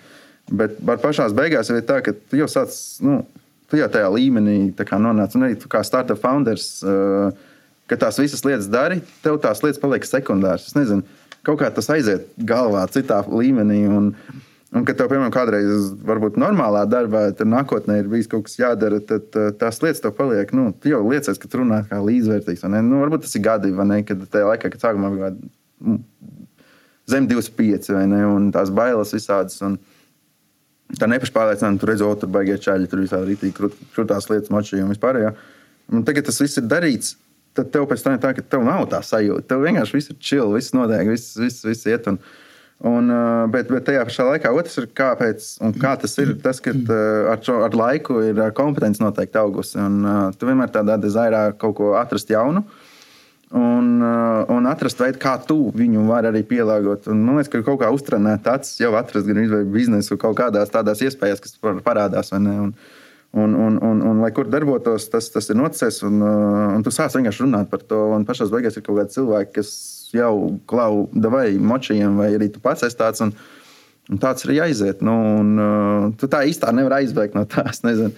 Bet 0.54 0.78
pašā 0.86 1.30
beigās 1.34 1.70
ir 1.70 1.82
tā, 1.86 1.98
ka 2.04 2.14
tu 2.14 2.38
jau 2.38 2.50
sāc, 2.50 2.74
nu, 3.02 3.24
tu 3.70 3.78
jau 3.78 3.90
tajā 3.90 4.10
līmenī 4.14 4.58
nonāc, 4.70 5.34
un 5.34 5.48
arī 5.48 5.58
tu 5.58 5.70
kā 5.70 5.82
startup 5.86 6.22
founders. 6.22 6.76
Uh, 6.86 7.50
ka 7.90 7.98
tās 7.98 8.20
visas 8.20 8.44
lietas 8.46 8.68
dari, 8.70 9.00
tev 9.24 9.40
tās 9.42 9.62
lietas 9.64 9.80
paliek 9.82 10.06
sekundāras. 10.06 10.68
Es 10.70 10.76
nezinu, 10.78 11.04
kaut 11.46 11.60
kā 11.62 11.70
tas 11.74 11.90
aiziet 11.92 12.30
galvā, 12.48 12.84
citā 12.92 13.20
līmenī. 13.28 13.82
Un, 13.90 14.10
un 14.72 14.86
kad 14.88 14.98
tev, 14.98 15.10
piemēram, 15.12 15.32
kādreiz, 15.34 15.90
varbūt 16.06 16.38
normālā 16.40 16.84
darbā, 16.90 17.26
tad 17.36 17.50
nākotnē 17.50 18.00
ir 18.02 18.10
bijis 18.12 18.30
kaut 18.30 18.46
kas 18.48 18.58
jādara, 18.60 19.00
tad 19.04 19.28
tās 19.60 19.82
lietas 19.84 20.02
tev 20.04 20.14
paliek. 20.18 20.54
Nu, 20.56 20.70
tu 20.72 20.92
jau 20.92 21.02
liecies, 21.08 21.40
ka 21.40 21.50
tu 21.50 21.62
runā 21.62 21.82
kā 21.90 22.00
līdzvērtīgs. 22.02 22.66
Nu, 22.70 23.02
varbūt 23.04 23.26
tas 23.26 23.36
ir 23.38 23.46
gadi, 23.46 23.72
vai 23.76 23.88
ne? 23.90 24.02
Kad 24.06 24.28
tajā 24.32 24.52
laikā, 24.54 24.72
kad 24.72 24.86
sākumā 24.88 25.12
bija 25.16 25.32
zem 27.10 27.26
25, 27.28 27.90
vai 27.96 28.06
ne? 28.10 28.22
Un 28.28 28.52
tās 28.54 28.72
bailes 28.74 29.14
visādas. 29.16 29.58
Un, 29.66 29.80
Tā 30.92 31.06
nepašpārliecināta, 31.08 31.80
tur 31.80 31.88
redzot, 31.88 32.18
tur 32.20 32.28
baigie 32.28 32.58
čaļi, 32.60 32.84
tur 32.90 33.00
visādi 33.00 33.30
rītīgi 33.30 33.54
krut, 33.56 33.76
krutās 33.94 34.26
lietas, 34.28 34.50
močī 34.52 34.82
un 34.82 34.90
vispār. 34.92 35.22
Un 35.88 36.02
tagad 36.04 36.26
tas 36.28 36.36
viss 36.42 36.60
ir 36.60 36.66
darīts 36.68 37.14
tad 37.56 37.72
tev 37.72 37.88
pēc 37.90 38.04
tam 38.04 38.16
ir 38.16 38.22
tā, 38.22 38.32
ka 38.36 38.44
tev 38.54 38.64
nav 38.66 38.86
tā 38.92 39.02
sajūta. 39.04 39.48
Tev 39.50 39.66
vienkārši 39.66 39.98
viss 39.98 40.12
ir 40.12 40.18
chill, 40.20 40.54
viss 40.56 40.74
notiek, 40.76 41.08
viss, 41.10 41.34
viss, 41.40 41.64
viss 41.66 41.88
iet. 41.88 42.08
Un, 42.10 42.18
un, 42.88 43.10
uh, 43.12 43.42
bet, 43.52 43.68
bet 43.72 43.86
tajā 43.88 44.04
pašā 44.08 44.28
laikā 44.30 44.52
otrs 44.56 44.78
ir 44.82 44.88
kāpēc, 44.98 45.50
un 45.66 45.74
kā 45.82 45.94
tas 46.00 46.16
ir. 46.22 46.34
Tas, 46.44 46.62
ka 46.64 46.72
uh, 46.74 46.94
ar, 47.34 47.42
šo, 47.44 47.58
ar 47.66 47.76
laiku 47.76 48.22
ir 48.24 48.40
uh, 48.40 48.48
kompetence 48.56 49.02
noteikti 49.02 49.40
augusi. 49.40 49.76
Un 49.82 50.32
tu 50.38 50.48
vienmēr 50.48 50.72
tādā 50.72 50.98
dizainā 51.00 51.50
kaut 51.60 51.76
ko 51.80 51.92
atrast 52.00 52.32
jaunu. 52.32 52.64
Un, 53.52 54.00
un 54.00 54.64
atrast 54.64 54.96
veidu, 54.96 55.18
kā 55.20 55.34
tu 55.44 55.58
viņu 55.76 56.06
vari 56.08 56.30
arī 56.30 56.40
pielāgot. 56.48 57.04
Un, 57.12 57.18
man 57.26 57.36
liekas, 57.36 57.50
ka 57.52 57.60
kaut 57.66 57.82
kā 57.82 57.90
uztrenēt 57.92 58.48
acis, 58.48 58.78
jau 58.80 58.94
atrast 58.96 59.28
gan 59.28 59.68
biznesu, 59.74 60.16
kaut 60.16 60.38
kādās 60.38 60.72
tādās 60.72 61.04
iespējās, 61.04 61.42
kas 61.44 61.58
parādās. 61.84 62.32
Un, 62.32 62.72
Un, 63.32 63.54
un, 63.56 63.78
un, 63.80 64.00
un, 64.04 64.18
lai 64.20 64.28
kur 64.36 64.44
darbotos, 64.52 65.06
tas, 65.08 65.30
tas 65.32 65.46
ir 65.48 65.56
noticis. 65.56 66.02
Un, 66.04 66.20
uh, 66.20 66.74
un 66.76 66.84
tu 66.84 66.92
sāc 66.92 67.14
vienkārši 67.16 67.46
runāt 67.46 67.70
par 67.70 67.80
to. 67.80 68.02
Un 68.12 68.26
pašā 68.28 68.44
beigās 68.52 68.76
ir 68.76 68.84
kaut 68.84 68.98
kādi 68.98 69.16
cilvēki, 69.16 69.54
kas 69.56 69.70
jau 70.12 70.34
klauda 70.68 71.30
vai 71.32 71.46
močiem, 71.56 72.18
vai 72.20 72.34
arī 72.36 72.50
tu 72.52 72.60
pats 72.60 72.84
esi 72.84 72.98
tāds. 72.98 73.24
Un, 73.24 73.32
un 74.12 74.20
tāds 74.20 74.44
ir 74.44 74.52
jāiziet. 74.58 75.00
Nu, 75.00 75.16
un, 75.40 75.56
uh, 75.56 76.10
tu 76.20 76.28
tā 76.28 76.42
īstā 76.50 76.74
nevar 76.76 76.98
aizbēgt 77.00 77.38
no 77.38 77.46
tās. 77.48 77.80
Nezinu. 77.88 78.12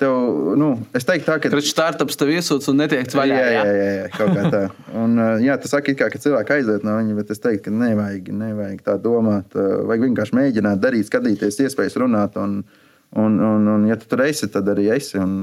Tev, 0.00 0.14
nu, 0.56 0.68
es 0.96 1.04
teiktu, 1.04 1.26
tā, 1.26 1.34
ka. 1.42 1.50
Tur 1.52 1.60
startups 1.66 2.16
tev 2.16 2.30
iesūdz 2.32 2.70
un 2.70 2.78
netiek 2.80 3.10
vaļā. 3.12 3.36
Jā, 3.36 3.48
jā, 3.52 3.64
jā, 3.66 3.88
jā, 3.98 4.04
kaut 4.14 4.30
kā 4.38 4.44
tā. 4.54 4.60
Un, 4.96 5.18
uh, 5.18 5.32
jā, 5.42 5.58
tas 5.60 5.74
saka, 5.74 5.96
kā, 5.98 6.08
ka 6.14 6.20
cilvēki 6.22 6.54
aiziet 6.56 6.86
no 6.86 6.94
viņa, 6.94 7.16
bet 7.18 7.34
es 7.34 7.42
teiktu, 7.42 7.66
ka 7.66 7.74
nevajag, 7.74 8.30
nevajag 8.44 8.86
tā 8.86 8.94
domāt. 9.02 9.50
Uh, 9.58 9.82
vajag 9.90 10.06
vienkārši 10.06 10.38
mēģināt 10.38 10.80
darīt, 10.86 11.10
skatīties, 11.10 11.58
iespējas 11.66 11.98
runāt. 12.00 12.38
Un, 12.40 12.62
Un, 13.18 13.40
un, 13.42 13.66
un, 13.66 13.86
ja 13.90 13.96
tu 13.98 14.06
tur 14.10 14.22
esi, 14.22 14.46
tad 14.52 14.68
arī 14.70 14.86
esi. 14.94 15.18
Un, 15.18 15.40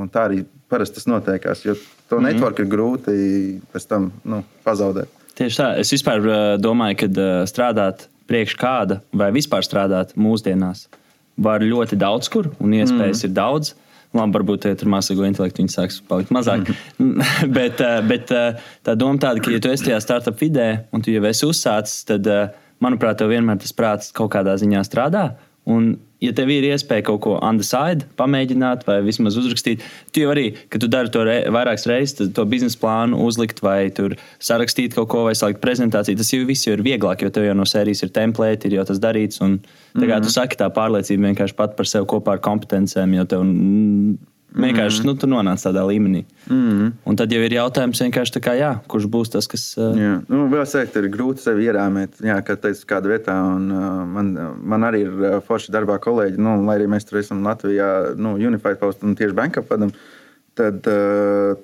un 0.00 0.08
tā 0.12 0.24
arī 0.30 0.44
parasti 0.72 1.00
tas 1.00 1.08
notiekās. 1.10 1.64
Jo 1.66 1.74
to 1.76 2.16
mm 2.16 2.24
-hmm. 2.24 2.32
networku 2.32 2.62
ir 2.62 2.68
grūti 2.68 3.60
pēc 3.72 3.88
tam 3.88 4.12
nu, 4.24 4.42
pazaudēt. 4.64 5.08
Tieši 5.34 5.60
tā. 5.60 5.78
Es 5.78 5.92
vispār 5.92 6.18
uh, 6.18 6.60
domāju, 6.60 6.96
ka 6.96 7.06
uh, 7.06 7.44
strādāt 7.46 8.08
priekš 8.26 8.56
kāda 8.56 9.00
vai 9.12 9.30
vispār 9.32 9.62
strādāt 9.62 10.16
mūsdienās 10.16 10.88
var 11.36 11.60
ļoti 11.60 11.96
daudz 11.96 12.28
kur, 12.28 12.50
un 12.60 12.72
iespējas 12.72 13.22
mm. 13.22 13.28
ir 13.28 13.32
daudz. 13.34 13.74
Labi, 14.12 14.32
varbūt 14.34 14.64
ja 14.64 14.74
tur 14.74 14.88
mākslīgo 14.88 15.24
intelektu 15.24 15.62
viņi 15.62 15.72
sāks 15.72 16.00
palikt 16.08 16.30
mazāk. 16.30 16.72
Mm. 16.98 17.22
bet, 17.58 17.78
bet 18.08 18.32
tā 18.82 18.94
doma 18.94 19.18
tāda, 19.18 19.40
ka, 19.40 19.50
ja 19.50 19.60
tu 19.60 19.70
esi 19.70 19.84
tajā 19.84 20.00
startup 20.00 20.40
vidē 20.40 20.84
un 20.92 21.02
tu 21.02 21.10
jau 21.10 21.24
esi 21.24 21.46
uzsācis, 21.46 22.04
tad, 22.04 22.26
manuprāt, 22.82 23.18
tev 23.20 23.30
vienmēr 23.30 23.60
tas 23.62 23.72
prāts 23.72 24.10
kaut 24.12 24.32
kādā 24.34 24.56
ziņā 24.60 24.82
strādā. 24.88 25.36
Un, 25.68 25.90
ja 26.24 26.32
tev 26.36 26.50
ir 26.52 26.64
iespēja 26.68 27.04
kaut 27.08 27.20
ko 27.24 27.34
undeside, 27.36 28.06
pamēģināt, 28.20 28.86
vai 28.88 28.98
vismaz 29.04 29.36
uzrakstīt, 29.40 29.84
tu 30.12 30.22
jau 30.22 30.30
arī, 30.32 30.46
kad 30.72 30.82
tu 30.82 30.88
dari 30.92 31.12
to 31.12 31.24
re, 31.26 31.36
vairākas 31.52 31.86
reizes, 31.88 32.16
tad 32.18 32.32
to 32.36 32.46
biznesa 32.48 32.80
plānu 32.80 33.20
uzlikt, 33.26 33.62
vai 33.64 33.90
tur 33.96 34.16
sarakstīt 34.42 34.96
kaut 34.96 35.10
ko, 35.12 35.26
vai 35.28 35.36
salikt 35.38 35.62
prezentāciju, 35.64 36.20
tas 36.20 36.32
jau 36.32 36.42
viss 36.48 36.68
jau 36.68 36.76
ir 36.76 36.84
vieglāk, 36.86 37.24
jo 37.24 37.32
tev 37.34 37.48
jau 37.48 37.56
no 37.56 37.68
sērijas 37.68 38.04
ir 38.06 38.12
templēti, 38.16 38.68
ir 38.68 38.80
jau 38.80 38.88
tas 38.88 39.00
darīts. 39.02 39.40
Un, 39.44 39.60
tā 39.96 40.04
kā 40.06 40.16
mm 40.16 40.18
tu 40.20 40.32
saki, 40.32 40.58
tā 40.60 40.68
pārliecība 40.74 41.30
vienkārši 41.30 41.56
pat 41.56 41.76
par 41.78 41.88
sevi 41.88 42.08
kopā 42.08 42.36
ar 42.36 42.44
kompetencēm, 42.44 43.16
jo 43.16 43.24
tev 43.28 43.46
mm, 44.50 44.64
Vienkārši 44.66 45.06
nu, 45.06 45.14
tu 45.18 45.28
nonāc 45.30 45.62
tādā 45.64 45.82
līmenī. 45.86 46.24
Mm. 46.48 46.90
Un 47.08 47.18
tad 47.18 47.32
jau 47.32 47.40
ir 47.44 47.54
jautājums, 47.54 48.02
kā, 48.42 48.54
jā, 48.58 48.70
kurš 48.90 49.06
būs 49.12 49.32
tas, 49.34 49.48
kas. 49.50 49.64
Uh, 49.78 49.94
Jā, 49.98 50.12
nu, 50.30 50.44
vēl 50.52 50.66
teikt, 50.68 50.98
ir 51.00 51.08
grūti 51.12 51.44
sevi 51.44 51.68
ierāmēt. 51.70 52.20
Jā, 52.26 52.40
kā 52.46 52.58
teicu, 52.60 52.84
kādā 52.90 53.14
vietā. 53.14 53.36
Un, 53.54 53.70
uh, 53.72 54.02
man, 54.08 54.34
man 54.74 54.86
arī 54.88 55.04
ir 55.06 55.40
forši 55.46 55.74
darbā 55.74 56.00
kolēģi, 56.02 56.40
nu, 56.42 56.58
lai 56.66 56.80
arī 56.80 56.90
mēs 56.90 57.08
tur 57.08 57.22
esam 57.22 57.42
Latvijā, 57.46 57.90
nu, 58.18 58.36
Unified 58.38 58.80
Post 58.82 59.06
un 59.06 59.16
tieši 59.18 59.36
Banka 59.36 59.64
padam. 59.66 59.94
Tad, 60.58 60.86
uh, 60.90 61.56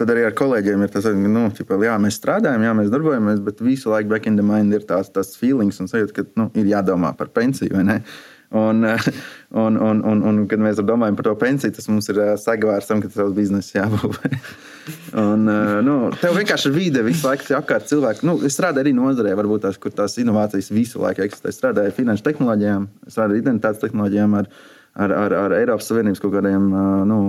tad 0.00 0.14
arī 0.14 0.24
ar 0.28 0.36
kolēģiem 0.38 0.86
ir 0.86 0.92
tas, 0.94 1.06
nu, 1.12 1.44
ķipa, 1.56 1.78
jā, 1.84 1.94
mēs 2.00 2.16
strādājam, 2.20 2.64
jā, 2.64 2.74
mēs 2.78 2.90
darbojamies, 2.92 3.42
bet 3.44 3.62
visu 3.64 3.92
laiku 3.92 4.14
back 4.14 4.30
in 4.30 4.38
the 4.40 4.46
mind 4.46 4.76
ir 4.76 4.86
tās, 4.88 5.12
tās 5.12 5.34
feelings 5.38 5.80
un 5.82 5.90
sajūta, 5.90 6.16
ka 6.16 6.26
nu, 6.40 6.48
ir 6.58 6.70
jādomā 6.72 7.12
par 7.18 7.32
pensiju. 7.34 7.76
Un, 8.50 8.82
un, 9.64 9.76
un, 9.76 10.02
un, 10.04 10.22
un, 10.26 10.42
kad 10.50 10.62
mēs 10.62 10.80
domājam 10.82 11.18
par 11.18 11.28
to 11.28 11.36
pensiju, 11.38 11.74
tas 11.76 11.86
mums 11.90 12.10
ir 12.10 12.18
sagvārds 12.40 12.90
tam, 12.90 13.02
ka 13.02 13.10
tas 13.10 13.20
savs 13.20 13.36
biznesa 13.36 13.82
jābūvē. 13.82 14.34
Un, 15.20 15.44
nu, 15.86 15.94
tev 16.18 16.34
vienkārši 16.34 16.70
ir 16.70 16.74
vide, 16.74 17.02
visu 17.06 17.28
laiku 17.28 17.44
ir 17.46 17.58
apkārt 17.60 17.86
cilvēki. 17.86 18.24
Nu, 18.26 18.32
es 18.46 18.56
strādāju 18.56 18.82
arī 18.82 18.92
nozarē, 18.96 19.36
varbūt 19.38 19.62
tās, 19.62 19.76
kur 19.78 19.92
tās 19.94 20.16
inovācijas 20.18 20.70
visu 20.72 21.02
laiku 21.02 21.22
eksistē. 21.22 21.52
Es 21.52 21.60
strādāju 21.60 21.94
finanšu 21.94 22.24
tehnoloģijām, 22.26 22.88
strādāju 23.06 23.42
identitātes 23.44 23.82
tehnoloģijām. 23.84 24.34
Ar, 24.40 24.48
ar, 25.04 25.14
ar, 25.14 25.36
ar 25.44 25.54
Eiropas 25.60 25.90
Savienības 25.92 26.22
kaut 26.24 26.34
kādiem 26.34 26.66
nu, 27.06 27.20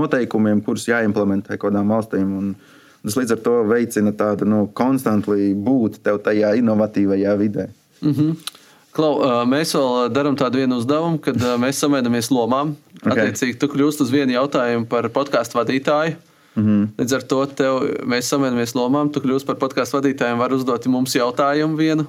noteikumiem, 0.00 0.60
kurus 0.66 0.88
jāimplementē 0.90 1.56
kaut 1.56 1.70
kādām 1.70 1.94
valstīm. 1.94 2.34
Un, 2.42 2.52
tas 3.06 3.16
līdz 3.16 3.36
ar 3.38 3.42
to 3.46 3.56
veicina 3.70 4.12
tādu 4.18 4.48
nu, 4.48 4.66
konstantu 4.76 5.38
būt 5.64 6.02
tev 6.04 6.20
tajā 6.26 6.56
inovatīvajā 6.60 7.36
vidē. 7.40 7.68
Mm 8.02 8.12
-hmm. 8.12 8.56
Klau, 8.96 9.12
mēs 9.46 9.74
vēl 9.76 10.08
darām 10.10 10.36
tādu 10.38 10.62
vienu 10.62 10.78
uzdevumu, 10.80 11.20
kad 11.22 11.42
mēs 11.60 11.80
samēdamies 11.82 12.30
lomām. 12.34 12.72
Ok. 13.02 13.12
Attiecīgi, 13.12 13.58
tu 13.60 13.68
kļūsi 13.70 14.02
uz 14.02 14.10
vienu 14.10 14.34
jautājumu 14.34 14.88
par 14.90 15.06
podkāstu 15.14 15.60
vadītāju. 15.60 16.16
Mm 16.58 16.64
-hmm. 16.64 16.86
Līdz 16.98 17.14
ar 17.14 17.22
to 17.22 17.46
tev, 17.46 17.74
mēs 18.02 18.30
samēdamies 18.32 18.74
lomām, 18.74 19.12
tu 19.12 19.20
kļūsi 19.20 19.46
par 19.46 19.56
podkāstu 19.56 20.00
vadītāju 20.00 20.34
un 20.34 20.42
vari 20.42 20.54
uzdot 20.54 20.86
mums 20.86 21.14
jautājumu 21.14 21.76
vienu. 21.76 22.06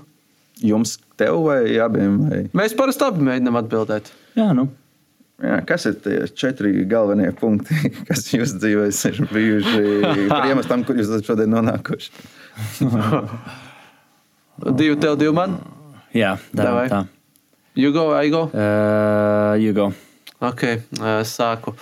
Jums, 0.59 0.97
tev 1.15 1.43
vai 1.45 1.77
abiem? 1.79 2.17
Vai? 2.29 2.43
Mēs 2.53 2.75
parasti 2.75 3.03
abi 3.03 3.23
mēģinām 3.23 3.59
atbildēt. 3.61 4.11
jā, 4.35 4.53
nu. 4.53 4.69
Jā, 5.39 5.61
kas 5.63 5.85
ir 5.87 5.93
tie 6.03 6.27
četri 6.35 6.83
galvenie 6.89 7.31
punkti, 7.31 7.75
kas 8.09 8.25
jūsu 8.33 8.59
dzīvēs 8.59 9.05
ir 9.07 9.21
bijuši 9.31 9.83
par 10.31 10.49
iemeslu 10.49 10.69
tam, 10.69 10.83
kur 10.83 10.99
jūs 10.99 11.07
esat 11.07 11.29
šodien 11.29 11.53
nonākuši? 11.53 12.11
Divi 14.75 14.97
tev, 14.99 15.15
divi 15.15 15.31
man. 15.31 15.55
Jā, 16.15 16.37
Davai. 16.55 16.87
tā. 16.89 17.03
Jugo, 17.79 18.09
Aigo. 18.17 18.49
Uh, 18.53 19.55
you 19.61 19.73
go. 19.73 19.91
Ok, 20.41 20.63
uh, 20.99 21.21
sāku. 21.27 21.75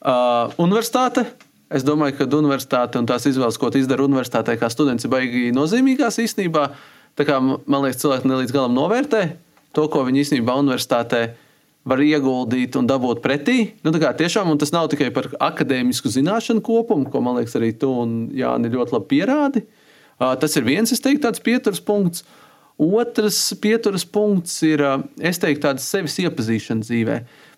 Uh, 0.00 0.50
universitāte. 0.58 1.26
Es 1.70 1.84
domāju, 1.86 2.16
ka 2.18 2.26
universitāte 2.26 2.98
un 2.98 3.06
tās 3.06 3.28
izvēles, 3.30 3.58
ko 3.60 3.70
tu 3.70 3.78
izdari 3.78 4.02
universitātē, 4.02 4.56
kā 4.58 4.70
students, 4.72 5.06
ir 5.06 5.12
baigi 5.12 5.52
nozīmīgās 5.54 6.18
īstenībā. 6.18 6.64
Kā 7.20 7.36
man 7.38 7.84
liekas, 7.84 8.00
cilvēki 8.02 8.26
ne 8.26 8.40
līdz 8.40 8.54
galam 8.54 8.74
novērtē 8.74 9.22
to, 9.76 9.84
ko 9.92 10.02
viņi 10.06 10.24
īstenībā 10.24 10.56
universitātē 10.58 11.20
var 11.90 12.02
ieguldīt 12.02 12.76
un 12.76 12.88
dabūt 12.90 13.20
pretī. 13.24 13.74
Nu, 13.84 13.92
kā 13.92 14.10
tiešām, 14.16 14.50
un 14.50 14.58
tas 14.60 14.72
nav 14.74 14.88
tikai 14.92 15.12
par 15.14 15.30
akadēmisku 15.38 16.10
zināšanu 16.12 16.64
kopumu, 16.64 17.06
ko 17.12 17.22
man 17.24 17.38
liekas, 17.38 17.54
arī 17.60 17.70
tu 17.78 17.92
un 18.02 18.16
Jāni 18.34 18.72
ļoti 18.72 18.96
labi 18.96 19.10
pierādi. 19.14 19.62
Uh, 19.62 20.34
Tas 20.40 20.52
ir 20.58 20.66
viens, 20.66 20.90
es 20.92 21.00
teiktu, 21.00 21.22
tāds 21.24 21.40
pieturas 21.40 21.80
punkts. 21.80 22.26
Otrs 22.80 23.38
pieturas 23.60 24.06
punkts 24.08 24.54
ir, 24.64 24.80
es 25.20 25.40
teiktu, 25.40 25.66
tāds 25.66 25.84
sevis 25.84 26.16
iepazīšana 26.22 26.86
dzīvē. 26.86 27.16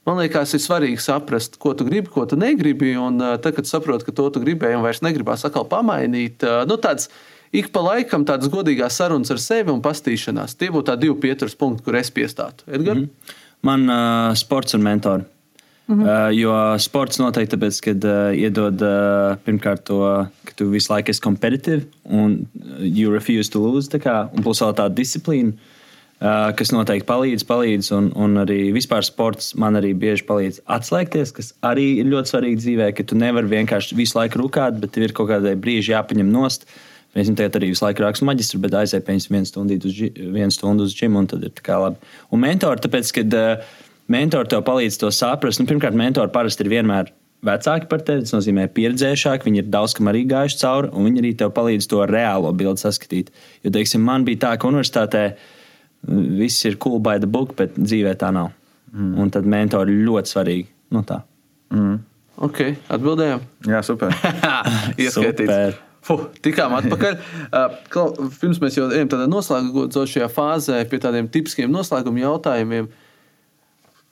Man 0.09 0.19
liekas, 0.19 0.57
ir 0.57 0.63
svarīgi 0.65 0.99
saprast, 0.99 1.61
ko 1.63 1.77
tu 1.79 1.87
gribi, 1.87 2.11
ko 2.11 2.25
tu 2.27 2.35
negribi. 2.35 2.97
Un 2.99 3.21
tad, 3.21 3.53
kad 3.55 3.69
saproti, 3.71 4.09
ka 4.09 4.17
to 4.19 4.27
tu 4.35 4.43
gribēji 4.43 4.81
un 4.81 4.83
vairs 4.83 5.03
negribās 5.05 5.47
atkal 5.47 5.69
pamainīt, 5.71 6.43
nu, 6.67 6.79
tāds 6.83 7.07
ik 7.55 7.71
pa 7.71 7.85
laikam 7.87 8.27
tādas 8.27 8.51
godīgās 8.51 8.99
sarunas 8.99 9.31
ar 9.31 9.39
sevi 9.43 9.71
un 9.71 9.85
pastīšanās. 9.85 10.57
Tie 10.59 10.73
būtu 10.75 10.91
tādi 10.91 11.07
divi 11.07 11.21
pieturas 11.29 11.55
punkti, 11.59 11.87
kur 11.87 12.01
es 12.01 12.11
piestātu. 12.11 12.67
Edgar? 12.67 12.99
Mm 12.99 13.07
-hmm. 13.07 13.39
Man 13.63 13.87
uh, 13.87 14.35
sports 14.35 14.75
un 14.75 14.83
mentori. 14.83 15.23
-hmm. 15.99 16.07
uh, 16.07 16.31
jo 16.35 16.55
sports 16.79 17.19
noteikti 17.19 17.57
tāpēc, 17.57 17.81
ka 17.85 17.93
uh, 17.97 18.33
iedod 18.37 18.83
uh, 18.83 19.37
pirmkārt 19.45 19.85
to, 19.85 20.01
ka 20.45 20.53
tu 20.57 20.71
visu 20.71 20.93
laiku 20.93 21.11
esi 21.11 21.21
kompetitīvs 21.21 21.87
un 22.05 22.47
you 22.81 23.13
refuse 23.13 23.51
to 23.51 23.61
lose. 23.61 23.89
tā 23.89 24.01
Kā, 24.03 24.29
un 24.33 24.43
plus 24.43 24.61
vēl 24.61 24.75
tāda 24.75 24.95
disciplīna, 24.95 25.53
uh, 25.53 26.53
kas 26.57 26.73
noteikti 26.73 27.07
palīdz, 27.09 27.45
palīdz. 27.49 27.91
Un, 27.97 28.13
un 28.15 28.39
arī 28.45 28.73
vispār 28.75 29.05
sports 29.05 29.55
man 29.59 29.77
arī 29.81 29.93
bieži 29.95 30.25
palīdz 30.29 30.63
atslēgties, 30.67 31.35
kas 31.37 31.53
arī 31.63 31.99
ir 31.99 32.07
ļoti 32.13 32.35
svarīgi 32.35 32.63
dzīvē, 32.63 32.93
ka 32.97 33.05
tu 33.05 33.19
nevari 33.19 33.51
vienkārši 33.59 33.99
visu 33.99 34.19
laiku 34.19 34.43
rūkāt, 34.43 34.81
bet 34.81 34.95
tev 34.95 35.09
ir 35.09 35.13
kaut 35.17 35.31
kādai 35.33 35.57
brīži 35.59 35.95
jāpaņem 35.97 36.33
nost. 36.33 36.67
Viņam 37.13 37.37
tagad 37.37 37.59
arī 37.59 37.69
visu 37.75 37.85
laiku 37.85 38.07
rakstām 38.07 38.31
maģistru, 38.31 38.59
bet 38.63 38.73
aizēju 38.73 39.05
pēc 39.05 39.27
vienu 39.29 39.49
stundu 39.49 39.77
uz, 39.85 39.99
vienu 40.17 40.55
stundu 40.55 40.87
uz 40.89 40.95
džimu, 40.97 41.21
un 41.21 41.27
tad 41.29 41.43
ir 41.45 41.53
tā 41.53 41.65
kā 41.67 41.77
labi. 41.83 42.01
Un 42.33 42.41
mentori, 42.41 42.81
tāpēc, 42.81 43.11
kad 43.19 43.37
uh, 43.37 43.75
mentori 44.11 44.49
tev 44.51 44.63
palīdz 44.67 44.99
to 45.03 45.11
saprast, 45.15 45.61
nu, 45.63 45.67
pirmkārt, 45.71 45.95
mentori 45.99 46.33
parasti 46.35 46.65
ir 46.67 46.71
vienmēr 46.73 47.13
vecāki 47.47 47.89
par 47.91 48.03
tevi, 48.07 48.23
tas 48.23 48.35
nozīmē 48.37 48.69
pieredzējušāki, 48.75 49.49
viņi 49.49 49.63
ir 49.65 49.71
daudz 49.73 49.97
kam 49.99 50.11
arī 50.13 50.23
gājuši 50.31 50.59
cauri, 50.61 50.91
un 50.95 51.09
viņi 51.09 51.23
arī 51.25 51.33
tev 51.41 51.51
palīdz 51.57 51.89
to 51.91 52.05
reālo 52.07 52.53
bildi 52.55 52.83
saskatīt. 52.85 53.33
Jo, 53.65 53.73
teiksim, 53.75 54.05
man 54.07 54.25
bija 54.29 54.45
tā, 54.47 54.53
ka 54.63 54.71
universitātē 54.71 55.25
mm, 55.33 56.25
viss 56.39 56.65
ir 56.71 56.79
cool 56.83 57.01
by 57.03 57.19
the 57.19 57.27
book, 57.27 57.57
bet 57.59 57.75
dzīvē 57.79 58.15
tā 58.21 58.31
nav. 58.35 58.53
Mm. 58.93 59.15
Un 59.25 59.31
tad 59.35 59.47
mentori 59.49 59.95
ir 59.97 60.05
ļoti 60.07 60.35
svarīgi. 60.37 60.69
Nu, 60.93 61.03
tā. 61.09 61.23
Ok, 62.43 62.61
atbildējām. 62.93 63.43
Jā, 63.71 63.81
super. 63.87 64.13
Ieskaitīts. 65.01 65.49
Super. 65.49 65.81
Fuh, 66.03 66.25
tikām 66.43 66.75
atpakaļ. 66.81 67.19
Uh, 67.53 67.75
klau- 67.93 68.15
Pirms 68.41 68.57
mēs 68.63 68.79
jau 68.79 68.87
ejam 68.91 69.11
tādā 69.13 69.27
noslēdzošajā 69.29 70.29
fāzē 70.33 70.79
pie 70.89 70.99
tādiem 71.03 71.27
tipiskiem 71.29 71.69
noslēguma 71.73 72.23
jautājumiem. 72.23 72.87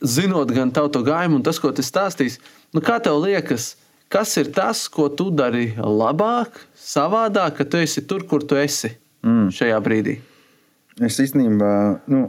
Zinot 0.00 0.52
gan 0.56 0.72
tavu 0.72 0.88
to 0.94 1.04
gājumu 1.04 1.40
un 1.40 1.44
tas, 1.44 1.60
ko 1.60 1.72
tu 1.76 1.84
stāstīsi, 1.84 2.40
nu 2.72 2.80
kā 2.84 2.96
tev 3.04 3.20
liekas, 3.20 3.74
kas 4.12 4.32
ir 4.40 4.50
tas, 4.56 4.86
ko 4.88 5.10
tu 5.12 5.28
dari 5.30 5.70
labāk, 5.76 6.56
savādāk, 6.74 7.60
ka 7.60 7.68
tu 7.68 7.80
esi 7.80 8.06
tur, 8.08 8.24
kur 8.28 8.44
tu 8.44 8.56
esi 8.56 8.94
mm. 9.26 9.50
šajā 9.54 9.80
brīdī? 9.84 10.16
Es 11.04 11.20
īstenībā, 11.22 11.72
nu, 12.12 12.26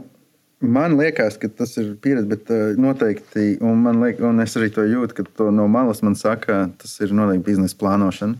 man 0.62 0.96
liekas, 1.00 1.36
ka 1.40 1.50
tas 1.50 1.74
ir 1.80 1.94
pieredze, 2.02 2.28
bet 2.30 2.52
uh, 2.54 2.78
noteikti, 2.80 3.58
un, 3.64 3.82
man 3.84 4.00
liek, 4.04 4.22
un 4.24 4.40
es 4.44 4.56
arī 4.56 4.70
to 4.72 4.86
jūtu, 4.86 5.18
ka 5.18 5.26
to 5.40 5.50
no 5.54 5.66
malas 5.68 6.04
man 6.06 6.16
saka, 6.18 6.66
tas 6.80 6.94
ir 7.02 7.12
noteikti 7.16 7.50
biznesa 7.50 7.76
plānošana. 7.80 8.38